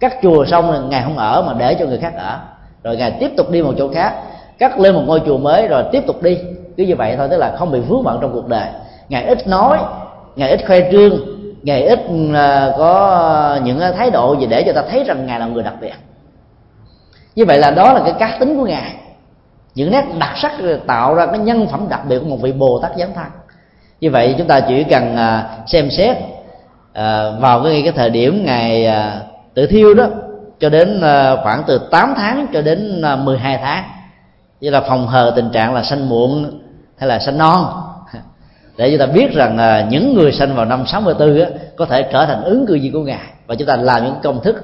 [0.01, 2.39] cắt chùa xong là ngài không ở mà để cho người khác ở.
[2.83, 4.15] Rồi ngài tiếp tục đi một chỗ khác,
[4.59, 6.39] cắt lên một ngôi chùa mới rồi tiếp tục đi.
[6.77, 8.69] Cứ như vậy thôi, tức là không bị vướng bận trong cuộc đời.
[9.09, 9.79] Ngài ít nói,
[10.37, 11.13] ngài ít khoe trương,
[11.63, 12.01] ngài ít
[12.35, 15.75] à, có những thái độ gì để cho ta thấy rằng ngài là người đặc
[15.81, 15.95] biệt.
[17.35, 18.95] Như vậy là đó là cái cá tính của ngài.
[19.75, 20.53] Những nét đặc sắc
[20.87, 23.27] tạo ra cái nhân phẩm đặc biệt của một vị bồ tát giáng thân.
[24.01, 26.17] Như vậy chúng ta chỉ cần à, xem xét
[26.93, 28.93] à, vào cái cái thời điểm ngày
[29.59, 30.07] tự thiêu đó
[30.61, 33.85] cho đến ờ, khoảng từ 8 tháng cho đến ờ, 12 tháng.
[34.61, 36.61] Như là phòng hờ tình trạng là sanh muộn
[36.97, 37.67] hay là sanh non.
[38.77, 42.03] Để chúng ta biết rằng ờ, những người sanh vào năm 64 á, có thể
[42.13, 43.27] trở thành ứng cư viên của ngài.
[43.47, 44.57] Và chúng ta làm những công thức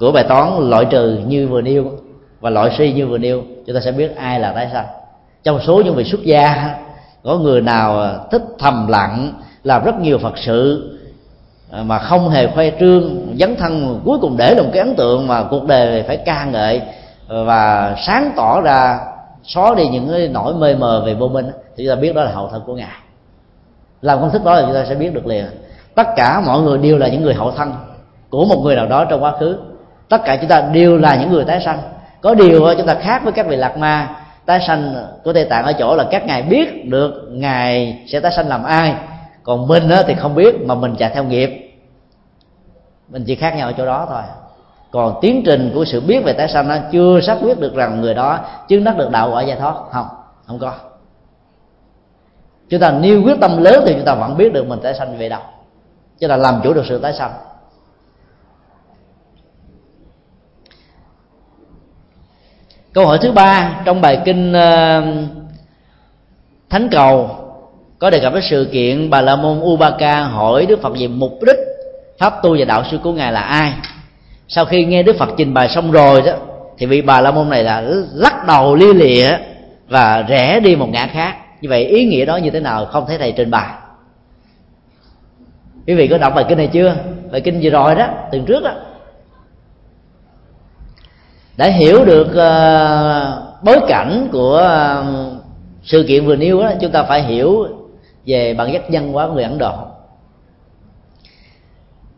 [0.00, 1.90] của bài toán loại trừ như vừa nêu
[2.40, 4.86] và loại suy như vừa nêu chúng ta sẽ biết ai là tái sanh
[5.44, 6.74] trong số những vị xuất gia
[7.24, 9.32] có người nào thích thầm lặng
[9.64, 10.90] làm rất nhiều phật sự
[11.74, 15.26] Ờ, mà không hề khoe trương, dấn thân, cuối cùng để một cái ấn tượng
[15.26, 16.82] mà cuộc đời phải ca ngợi
[17.28, 18.98] và sáng tỏ ra,
[19.44, 21.46] xóa đi những cái nỗi mê mờ về vô minh
[21.76, 22.98] thì chúng ta biết đó là hậu thân của ngài.
[24.02, 25.44] Làm công thức đó là chúng ta sẽ biết được liền.
[25.94, 27.72] Tất cả mọi người đều là những người hậu thân
[28.30, 29.56] của một người nào đó trong quá khứ.
[30.08, 31.78] Tất cả chúng ta đều là những người tái sanh.
[32.20, 35.64] Có điều chúng ta khác với các vị lạc ma, tái sanh của tây tạng
[35.64, 38.94] ở chỗ là các ngài biết được ngài sẽ tái sanh làm ai.
[39.42, 41.63] Còn mình thì không biết, mà mình chạy theo nghiệp
[43.08, 44.22] mình chỉ khác nhau ở chỗ đó thôi.
[44.90, 48.00] Còn tiến trình của sự biết về tái sanh nó chưa xác quyết được rằng
[48.00, 49.74] người đó chứng đắc được đạo quả giải thoát.
[49.90, 50.06] Không
[50.46, 50.74] không có.
[52.68, 55.18] Chúng ta nêu quyết tâm lớn thì chúng ta vẫn biết được mình tái sanh
[55.18, 55.40] về đâu.
[56.18, 57.32] Chứ là làm chủ được sự tái sanh.
[62.92, 65.02] Câu hỏi thứ ba trong bài kinh ờ,
[66.70, 67.30] thánh cầu
[67.98, 71.32] có đề cập đến sự kiện bà la môn ubaka hỏi đức phật về mục
[71.46, 71.73] đích
[72.18, 73.74] pháp tu và đạo sư của ngài là ai?
[74.48, 76.32] Sau khi nghe đức phật trình bày xong rồi đó
[76.78, 77.80] thì vị bà la môn này là
[78.14, 79.36] lắc đầu lia lịa
[79.88, 81.36] và rẽ đi một ngã khác.
[81.60, 83.68] Như vậy ý nghĩa đó như thế nào không thấy thầy trình bày.
[85.86, 86.96] Quý vị có đọc bài kinh này chưa?
[87.32, 88.72] Bài kinh vừa rồi đó từ trước đó.
[91.56, 94.68] Đã hiểu được uh, bối cảnh của
[95.00, 95.42] uh,
[95.84, 97.66] sự kiện vừa nêu đó chúng ta phải hiểu
[98.26, 99.74] về bản chất văn hóa của người Ấn Độ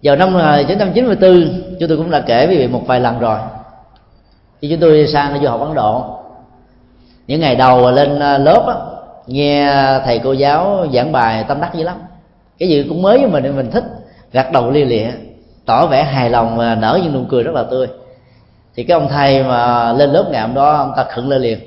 [0.03, 3.39] vào năm à, 1994 chúng tôi cũng đã kể với vị một vài lần rồi.
[4.61, 6.05] Khi chúng tôi sang du học Ấn Độ.
[7.27, 8.75] Những ngày đầu lên à, lớp á,
[9.27, 9.73] nghe
[10.05, 11.97] thầy cô giáo giảng bài tâm đắc dữ lắm.
[12.59, 13.85] Cái gì cũng mới với mình mình thích
[14.33, 15.11] gật đầu lia lịa
[15.67, 17.87] tỏ vẻ hài lòng và nở những nụ cười rất là tươi.
[18.75, 21.59] Thì cái ông thầy mà lên lớp ngày hôm đó ông ta khựng lên liền.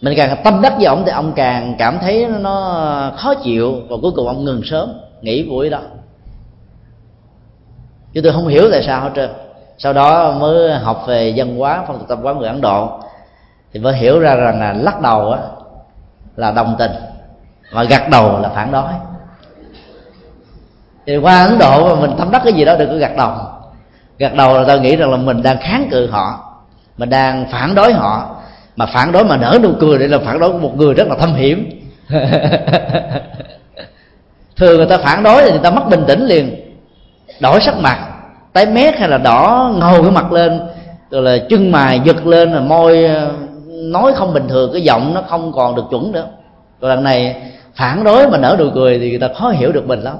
[0.00, 3.96] Mình càng tâm đắc với ông thì ông càng cảm thấy nó khó chịu và
[4.02, 5.80] cuối cùng ông ngừng sớm nghỉ buổi đó
[8.14, 9.30] chứ tôi không hiểu tại sao hết trơn.
[9.78, 13.00] Sau đó mới học về văn hóa, phong tục tập quán người ấn độ.
[13.72, 15.40] Thì mới hiểu ra rằng là lắc đầu á,
[16.36, 16.92] là đồng tình
[17.72, 18.92] và gật đầu là phản đối.
[21.06, 23.32] Thì qua ấn độ mà mình tâm đắc cái gì đó đừng có gật đầu.
[24.18, 26.54] Gật đầu là tao nghĩ rằng là mình đang kháng cự họ,
[26.98, 28.36] mình đang phản đối họ.
[28.76, 31.08] Mà phản đối mà nở nụ cười để là phản đối của một người rất
[31.08, 31.70] là thâm hiểm.
[34.56, 36.67] Thường người ta phản đối thì người ta mất bình tĩnh liền
[37.40, 37.98] đổi sắc mặt,
[38.52, 40.60] tái mét hay là đỏ ngầu cái mặt lên,
[41.10, 43.32] rồi là chân mày giật lên, rồi môi ờ,
[43.68, 46.26] nói không bình thường, cái giọng nó không còn được chuẩn nữa.
[46.80, 47.36] Rồi lần này
[47.74, 50.16] phản đối mà nở nụ cười thì người ta khó hiểu được mình lắm.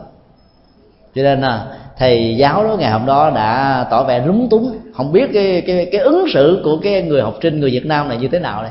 [1.15, 1.67] Cho nên là
[1.99, 5.89] thầy giáo đó ngày hôm đó đã tỏ vẻ rúng túng, không biết cái cái
[5.93, 8.63] cái ứng xử của cái người học sinh người Việt Nam này như thế nào
[8.63, 8.71] đây.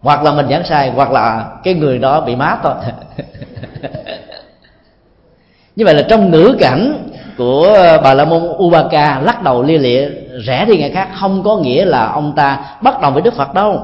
[0.00, 2.74] Hoặc là mình giảng sai, hoặc là cái người đó bị mát thôi
[5.80, 7.08] như vậy là trong ngữ cảnh
[7.38, 10.08] của ờ, bà la môn ubaka lắc đầu lia lịa,
[10.46, 13.54] rẽ đi ngày khác, không có nghĩa là ông ta bắt đầu với đức phật
[13.54, 13.80] đâu.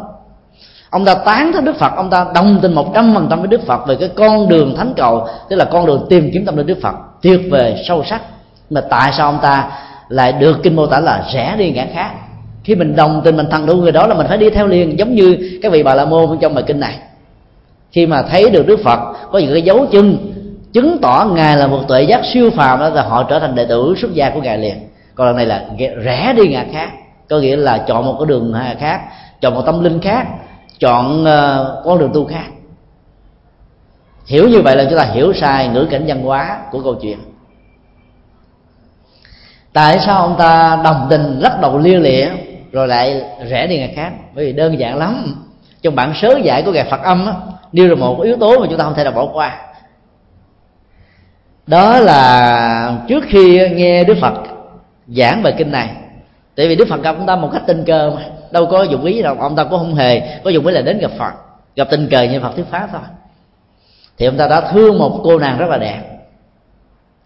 [0.90, 3.48] Ông ta tán thán đức phật, ông ta đồng tình một trăm phần trăm với
[3.48, 6.56] đức phật về cái con đường thánh cầu, tức là con đường tìm kiếm tâm
[6.56, 8.22] linh đức phật, tuyệt vời, sâu sắc.
[8.70, 9.70] Mà tại sao ông ta
[10.08, 12.10] lại được kinh mô tả là rẽ đi ngã khác?
[12.64, 14.98] Khi mình đồng tình, mình thằng đủ người đó là mình phải đi theo liền,
[14.98, 16.94] giống như các vị bà la môn trong bài kinh này.
[17.92, 18.98] Khi mà thấy được đức phật
[19.32, 20.32] có những cái dấu chân
[20.76, 23.64] chứng tỏ ngài là một tuệ giác siêu phàm đó là họ trở thành đệ
[23.64, 24.88] tử xuất gia của ngài liền.
[25.14, 25.64] Còn lần này là
[26.02, 26.90] rẽ đi ngã khác
[27.28, 29.00] có nghĩa là chọn một cái đường khác
[29.40, 30.26] chọn một tâm linh khác
[30.80, 32.44] chọn ờ, con đường tu khác.
[34.26, 37.18] Hiểu như vậy là chúng ta hiểu sai ngữ cảnh văn hóa của câu chuyện.
[39.72, 42.28] Tại sao ông ta đồng tình rất đầu lia lịa
[42.72, 44.12] rồi lại rẽ đi ngày khác?
[44.34, 45.44] Bởi vì đơn giản lắm.
[45.82, 47.34] Trong bản sớ giải của ngài phật âm á,
[47.72, 49.65] nêu ra một yếu tố mà chúng ta không thể nào bỏ qua
[51.66, 54.34] đó là trước khi nghe đức phật
[55.06, 55.90] giảng bài kinh này.
[56.56, 59.04] Tại vì đức phật gặp ông ta một cách tình cờ mà, đâu có dụng
[59.04, 61.32] ý đâu, ông ta cũng không hề có dụng ý là đến gặp phật,
[61.76, 63.00] gặp tình cờ như phật thuyết pháp thôi.
[64.18, 66.02] Thì ông ta đã thương một cô nàng rất là đẹp.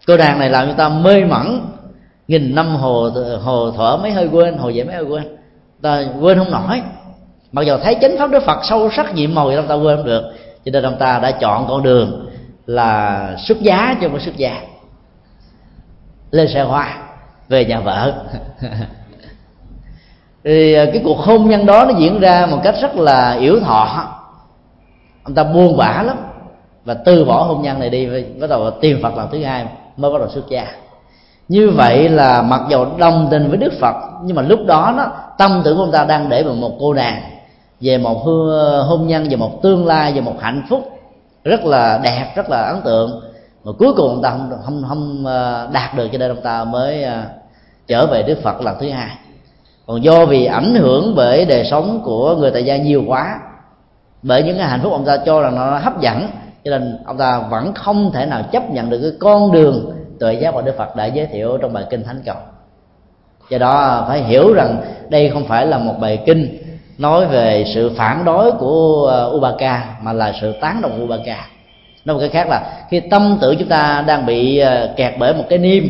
[0.07, 1.61] Cô nàng này làm cho ta mê mẩn,
[2.27, 3.09] nghìn năm hồ
[3.43, 5.37] hồ thở mấy hơi quên, hồ dễ mấy hơi quên.
[5.81, 6.81] Ta quên không nổi.
[7.51, 9.97] Mặc dù thấy chánh pháp đức phật sâu sắc nhiệm màu thì ông ta quên
[9.97, 10.23] không được,
[10.65, 12.30] cho nên ông ta đã chọn con đường
[12.71, 14.61] là xuất giá cho một xuất gia
[16.31, 16.97] lên xe hoa
[17.49, 18.13] về nhà vợ.
[20.43, 23.59] Thì à, cái cuộc hôn nhân đó nó diễn ra một cách rất là yếu
[23.59, 24.07] thọ.
[25.23, 26.17] Ông ta buông bã lắm
[26.85, 28.07] và từ bỏ hôn nhân này đi,
[28.39, 29.65] bắt đầu tìm phật lần thứ hai
[29.97, 30.67] mới bắt đầu xuất gia.
[31.47, 35.11] Như vậy là mặc dù đồng tình với đức phật, nhưng mà lúc đó đó
[35.37, 37.21] tâm tưởng của ông ta đang để vào một cô nàng
[37.81, 38.23] về một
[38.87, 41.00] hôn nhân, về một tương lai, về một hạnh phúc
[41.43, 43.21] rất là đẹp, rất là ấn tượng.
[43.63, 46.63] Mà cuối cùng ông ta không không không ờ, đạt được cho nên ông ta
[46.63, 47.23] mới ờ,
[47.87, 49.09] trở về đức phật lần thứ hai.
[49.87, 53.39] Còn do vì ảnh hưởng bởi đời sống của người tại gia nhiều quá,
[54.23, 56.27] bởi những cái hạnh phúc ông ta cho rằng nó hấp dẫn,
[56.65, 60.33] cho nên ông ta vẫn không thể nào chấp nhận được cái con đường tuệ
[60.33, 62.35] giác mà đức phật đã giới thiệu trong bài kinh thánh cầu.
[63.49, 66.60] Do đó phải hiểu rằng đây không phải là một bài kinh
[67.01, 71.47] nói về sự phản đối của ờ, Ubaka, mà là sự tán đồng Ubaka.
[72.05, 75.33] Nói một cái khác là, khi tâm tưởng chúng ta đang bị ờ, kẹt bởi
[75.33, 75.83] một cái niêm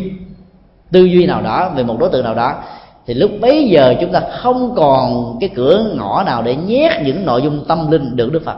[0.92, 2.64] tư duy nào đó, về một đối tượng nào đó,
[3.08, 7.26] thì lúc bấy giờ chúng ta không còn cái cửa ngõ nào để nhét những
[7.26, 8.58] nội dung tâm linh được Đức Phật.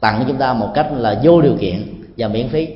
[0.00, 2.68] Tặng cho chúng ta một cách là vô điều kiện và miễn phí.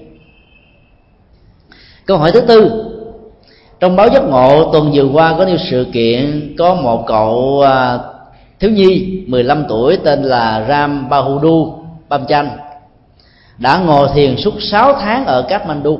[2.06, 2.84] Câu hỏi thứ tư.
[3.80, 8.14] Trong báo giấc ngộ, tuần vừa qua có nhiều sự kiện có một cậu ờ,
[8.60, 11.74] thiếu nhi 15 tuổi, tên là Ram Bahudu,
[12.08, 12.48] Bamchan,
[13.58, 15.98] đã ngồi thiền suốt 6 tháng ở Kathmandu.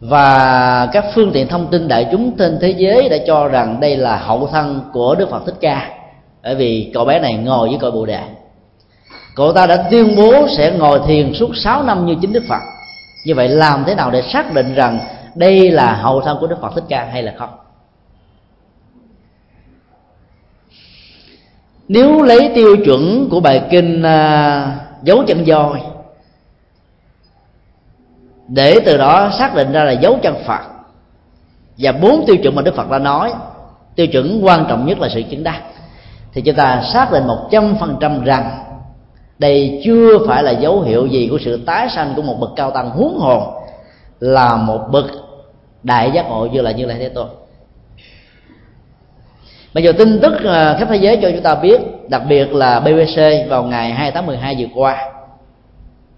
[0.00, 3.96] Và các phương tiện thông tin đại chúng trên thế giới đã cho rằng đây
[3.96, 5.90] là hậu thân của Đức Phật Thích Ca,
[6.42, 8.20] bởi vì cậu bé này ngồi với cội Bồ Đề.
[9.36, 12.60] Cậu ta đã tuyên bố sẽ ngồi thiền suốt 6 năm như chính Đức Phật.
[13.26, 15.00] Như vậy làm thế nào để xác định rằng
[15.34, 17.50] đây là hậu thân của Đức Phật Thích Ca hay là không?
[21.88, 25.80] Nếu lấy tiêu chuẩn của bài kinh à, dấu chân voi
[28.48, 30.60] để từ đó xác định ra là dấu chân phật
[31.78, 33.32] và bốn tiêu chuẩn mà đức phật đã nói
[33.94, 35.62] tiêu chuẩn quan trọng nhất là sự chứng đắc
[36.32, 38.64] thì chúng ta xác định một trăm phần trăm rằng
[39.38, 42.70] đây chưa phải là dấu hiệu gì của sự tái sanh của một bậc cao
[42.70, 43.42] tăng huống hồn
[44.20, 45.04] là một bậc
[45.82, 47.26] đại giác ngộ như là như là thế tôn
[49.74, 52.80] bây giờ tin tức ờ, khắp thế giới cho chúng ta biết, đặc biệt là
[52.80, 55.10] BBC vào ngày 2 tháng 12 vừa qua,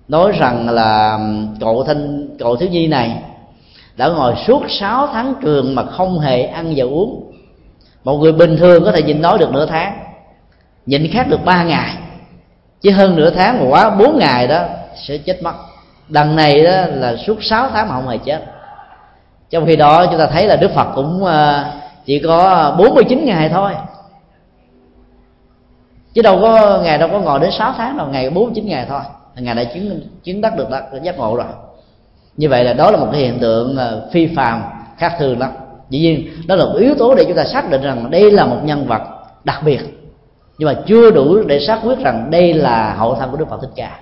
[0.08, 1.18] nói rằng là
[1.60, 3.16] cậu thanh, cậu thiếu nhi này
[3.96, 7.32] đã ngồi suốt 6 tháng trường mà không hề ăn và uống.
[8.04, 9.98] Một người bình thường có thể nhịn nói được nửa tháng,
[10.86, 11.96] nhịn khác được ba ngày.
[12.80, 14.64] Chứ hơn nửa tháng mà quá bốn ngày đó,
[15.08, 15.54] sẽ chết mất.
[16.08, 18.44] Đằng này đó là suốt 6 tháng mà không hề chết.
[19.50, 21.64] Trong khi đó, chúng ta thấy là đức phật cũng ờ,
[22.04, 23.72] chỉ có 49 ngày thôi.
[26.14, 29.00] Chứ đâu có, ngày đâu có ngồi đến 6 tháng đâu, ngày 49 ngày thôi.
[29.36, 30.68] Ngày đã chứng chứng đắc được
[31.02, 31.46] giác ngộ rồi.
[32.36, 34.62] Như vậy là đó là một cái hiện tượng ờ, phi phàm,
[34.98, 35.50] khác thường lắm.
[35.90, 38.46] Dĩ nhiên, đó là một yếu tố để chúng ta xác định rằng đây là
[38.46, 39.02] một nhân vật
[39.44, 39.80] đặc biệt.
[40.58, 43.58] Nhưng mà chưa đủ để xác quyết rằng đây là hậu thân của đức phật
[43.60, 43.98] thích ca.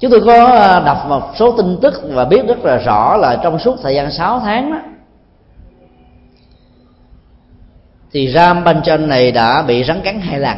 [0.00, 3.40] chúng tôi có ờ, đọc một số tin tức và biết rất là rõ là
[3.42, 4.78] trong suốt thời gian 6 tháng đó,
[8.12, 10.56] thì Ram Banchan này đã bị rắn cắn hai lần.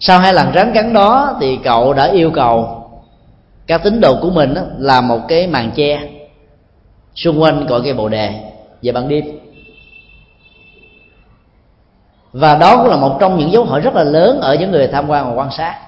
[0.00, 2.82] Sau hai lần rắn cắn đó thì cậu đã yêu cầu
[3.66, 6.00] các tín đồ của mình là một cái màn che
[7.14, 8.34] xung quanh cội cây bồ đề
[8.82, 9.24] về ban đêm.
[12.32, 14.88] Và đó cũng là một trong những dấu hỏi rất là lớn ở những người
[14.88, 15.85] tham quan và quan sát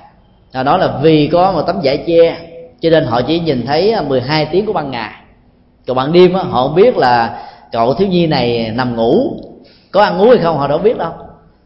[0.53, 2.39] à, đó là vì có một tấm vải che
[2.81, 5.13] cho nên họ chỉ nhìn thấy à, 12 tiếng của ban ngày.
[5.87, 7.43] Còn ban đêm họ biết là
[7.73, 9.33] cậu thiếu nhi này nằm ngủ.
[9.91, 11.13] Có ăn uống hay không họ đâu biết đâu.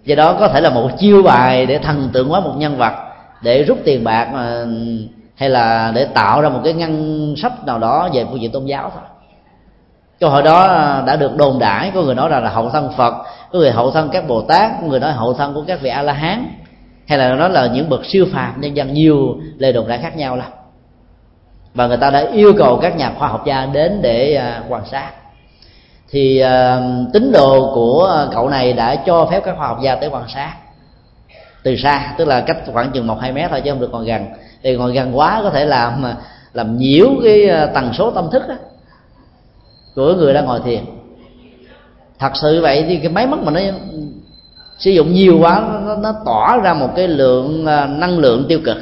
[0.04, 2.92] Do đó có thể là một chiêu bài để thần tượng hóa một nhân vật
[3.42, 4.64] để rút tiền bạc mà
[5.34, 8.64] hay là để tạo ra một cái ngăn sách nào đó về phương diện tôn
[8.64, 9.02] giáo thôi.
[10.20, 12.92] Câu hỏi đó à, đã được đồn đãi có người nói rằng là hậu thân
[12.96, 13.14] phật
[13.52, 15.90] có người hậu thân các bồ tát có người nói hậu thân của các vị
[15.90, 16.46] a la hán
[17.12, 20.16] hay là nó là những bậc siêu phàm nhân dân nhiều lời đồn đại khác
[20.16, 20.50] nhau lắm.
[21.74, 24.82] Và người ta đã yêu cầu các nhà khoa học gia đến để à, quan
[24.90, 25.10] sát.
[26.10, 30.08] Thì uh, tín đồ của cậu này đã cho phép các khoa học gia tới
[30.08, 30.54] quan sát.
[31.62, 34.04] Từ xa tức là cách khoảng chừng một hai mét thôi chứ không được còn
[34.04, 34.26] gần.
[34.62, 36.16] Thì còn gần quá có thể làm à,
[36.52, 38.54] làm nhiễu cái tần số tâm thức đó,
[39.94, 40.84] của người đang ngồi thiền.
[42.18, 43.60] Thật sự vậy thì cái máy móc mà nó
[44.82, 48.60] sử dụng nhiều quá nó, nó tỏa ra một cái lượng à, năng lượng tiêu
[48.64, 48.76] cực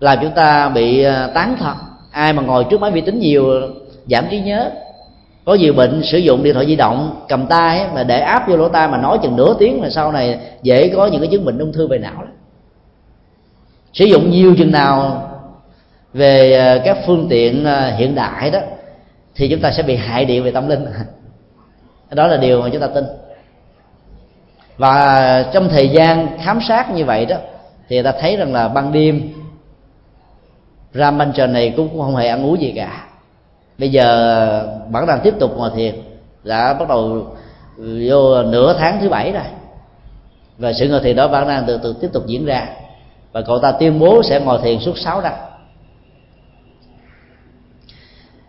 [0.00, 1.74] làm chúng ta bị à, tán thật
[2.10, 3.44] ai mà ngồi trước máy vi tính nhiều
[4.06, 4.70] giảm trí nhớ.
[5.44, 8.56] Có nhiều bệnh sử dụng điện thoại di động cầm tay mà để áp vô
[8.56, 11.44] lỗ tai mà nói chừng nửa tiếng là sau này dễ có những cái chứng
[11.44, 12.32] bệnh ung thư về não lắm.
[13.92, 15.26] Sử dụng nhiều chừng nào
[16.14, 17.66] về à, các phương tiện
[17.96, 18.58] hiện đại đó
[19.34, 20.86] thì chúng ta sẽ bị hại điện về tâm linh.
[22.10, 23.04] Đó là điều mà chúng ta tin
[24.80, 27.36] và trong thời gian khám sát như vậy đó,
[27.88, 29.32] thì ta thấy rằng là ban đêm
[30.94, 33.04] Ramanjan này cũng không hề ăn uống gì cả.
[33.78, 35.94] Bây giờ vẫn đang tiếp tục ngồi thiền,
[36.44, 37.26] đã bắt đầu
[37.78, 39.42] vô nửa tháng thứ bảy rồi.
[40.58, 42.68] Và sự ngồi thiền đó vẫn đang từ từ tiếp tục diễn ra.
[43.32, 45.32] Và cậu ta tuyên bố sẽ ngồi thiền suốt 6 năm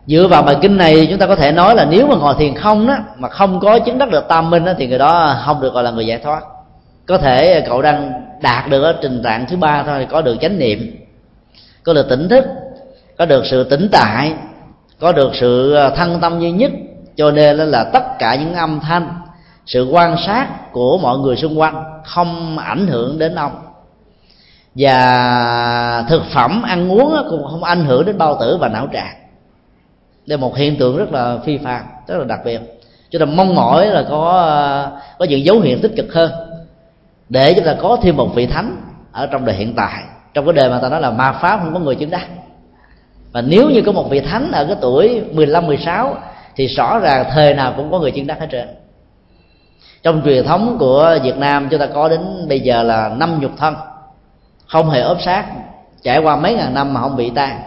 [0.07, 2.55] dựa vào bài kinh này chúng ta có thể nói là nếu mà ngồi thiền
[2.55, 5.61] không đó mà không có chứng đắc được tam minh đó, thì người đó không
[5.61, 6.43] được gọi là người giải thoát.
[7.07, 8.11] Có thể cậu đang
[8.41, 10.97] đạt được ở trình trạng thứ ba thôi có được chánh niệm
[11.83, 12.45] có được tỉnh thức
[13.17, 14.33] có được sự tỉnh tại
[14.99, 16.71] có được sự ờ, thân tâm duy nhất.
[17.15, 19.07] Cho nên là tất cả những âm thanh
[19.65, 23.51] sự quan sát của mọi người xung quanh không ảnh hưởng đến ông.
[24.75, 29.20] Và thực phẩm ăn uống cũng không ảnh hưởng đến bao tử và não trạng
[30.31, 32.61] đây là một hiện tượng rất là phi phàm rất là đặc biệt.
[33.11, 36.31] Chúng ta mong mỏi là có ờ, có những dấu hiệu tích cực hơn
[37.29, 38.77] để chúng ta có thêm một vị thánh
[39.11, 40.03] ở trong đời hiện tại.
[40.33, 42.27] Trong cái đời mà ta nói là ma pháp, không có người chứng đắc.
[43.31, 46.17] Và nếu như có một vị thánh ở cái tuổi 15 16
[46.55, 48.67] thì rõ ràng thời nào cũng có người chứng đắc hết trơn.
[50.03, 53.51] Trong truyền thống của Việt Nam, chúng ta có đến bây giờ là năm nhục
[53.57, 53.75] thân,
[54.67, 55.45] không hề ốp sát
[56.03, 57.61] trải qua mấy ngàn năm mà không bị tan.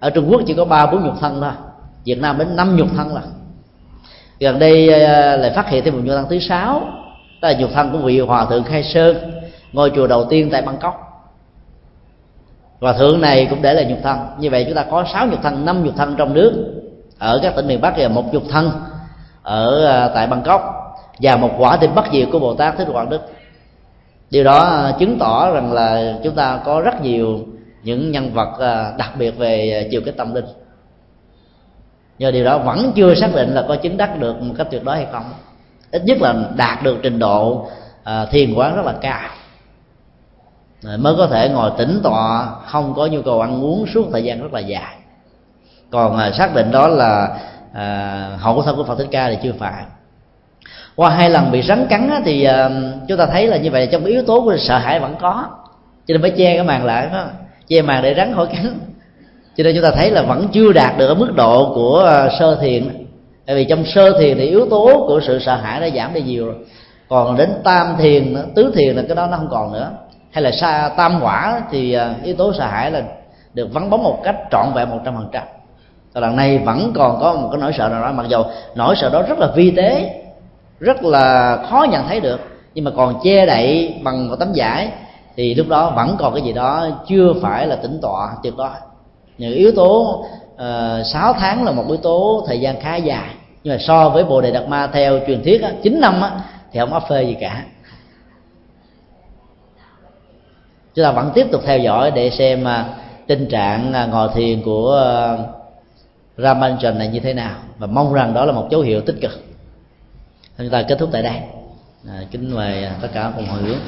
[0.00, 1.69] Ở Trung Quốc chỉ có ba, bốn nhục thân thôi.
[2.04, 3.22] Việt Nam đến năm nhục thân là
[4.40, 6.80] gần đây ờ, lại phát hiện thêm một nhục thân thứ sáu,
[7.42, 9.16] đó là nhục thân của vị hòa thượng khai sơn,
[9.72, 11.06] ngôi chùa đầu tiên tại bangkok.
[12.80, 14.18] Hòa thượng này cũng để là nhục thân.
[14.38, 16.82] Như vậy chúng ta có sáu nhục thân, năm nhục thân trong nước,
[17.18, 18.70] ở các tỉnh miền bắc là một nhục thân
[19.42, 20.62] ở ờ, tại bangkok,
[21.20, 23.20] và một quả tim bất diệt của bồ tát thích quảng đức
[24.30, 27.40] điều đó ờ, chứng tỏ rằng là chúng ta có rất nhiều
[27.82, 28.58] những nhân vật
[28.98, 30.44] đặc biệt về chiều cái tâm linh
[32.20, 34.84] do điều đó vẫn chưa xác định là có chứng đắc được một cách tuyệt
[34.84, 35.24] đối hay không.
[35.90, 37.66] Ít nhất là đạt được trình độ
[38.04, 39.28] à, thiền quán rất là cao.
[40.98, 44.42] Mới có thể ngồi tĩnh tọa không có nhu cầu ăn uống suốt thời gian
[44.42, 44.94] rất là dài.
[45.90, 47.38] Còn à, xác định đó là
[47.74, 49.84] à, hậu thân của phật thích ca thì chưa phải.
[50.96, 52.70] Qua hai lần bị rắn cắn á, thì à,
[53.08, 55.44] chúng ta thấy là như vậy trong yếu tố của sợ hãi vẫn có.
[56.06, 57.24] Cho nên phải che cái màn lại đó.
[57.68, 58.78] Che màn để rắn khỏi cắn
[59.56, 62.28] cho nên chúng ta thấy là vẫn chưa đạt được ở mức độ của ờ,
[62.38, 63.06] sơ thiền.
[63.46, 66.22] Tại vì trong sơ thiền thì yếu tố của sự sợ hãi đã giảm đi
[66.22, 66.54] nhiều rồi.
[67.08, 69.90] Còn đến tam thiền tứ thiền là cái đó nó không còn nữa.
[70.30, 73.02] Hay là sa, tam quả thì ờ, yếu tố sợ hãi là
[73.54, 75.42] được vắng bóng một cách trọn vẹn một trăm phần trăm.
[76.14, 78.12] Lần này vẫn còn có một cái nỗi sợ nào đó.
[78.12, 78.42] Mặc dù
[78.74, 80.22] nỗi sợ đó rất là vi tế,
[80.80, 82.40] rất là khó nhận thấy được,
[82.74, 84.88] nhưng mà còn che đậy bằng một tấm vải
[85.36, 88.70] thì lúc đó vẫn còn cái gì đó chưa phải là tỉnh tọa tuyệt đối
[89.40, 90.24] những yếu tố
[90.56, 93.34] ờ, uh, 6 tháng là một yếu tố thời gian khá dài.
[93.64, 96.30] Nhưng mà so với bồ đề đạt ma theo truyền thuyết á, 9 năm á,
[96.72, 97.64] thì không áp phê gì cả.
[100.94, 102.68] Chúng ta vẫn tiếp tục theo dõi để xem uh,
[103.26, 105.02] tình trạng uh, ngồi thiền của
[105.34, 105.40] uh,
[106.38, 107.56] Ramanujan này như thế nào.
[107.78, 109.44] Và mong rằng đó là một dấu hiệu tích cực.
[110.58, 111.40] Chúng ta kết thúc tại đây.
[112.08, 113.78] À, kính mời tất cả cùng hồi hướng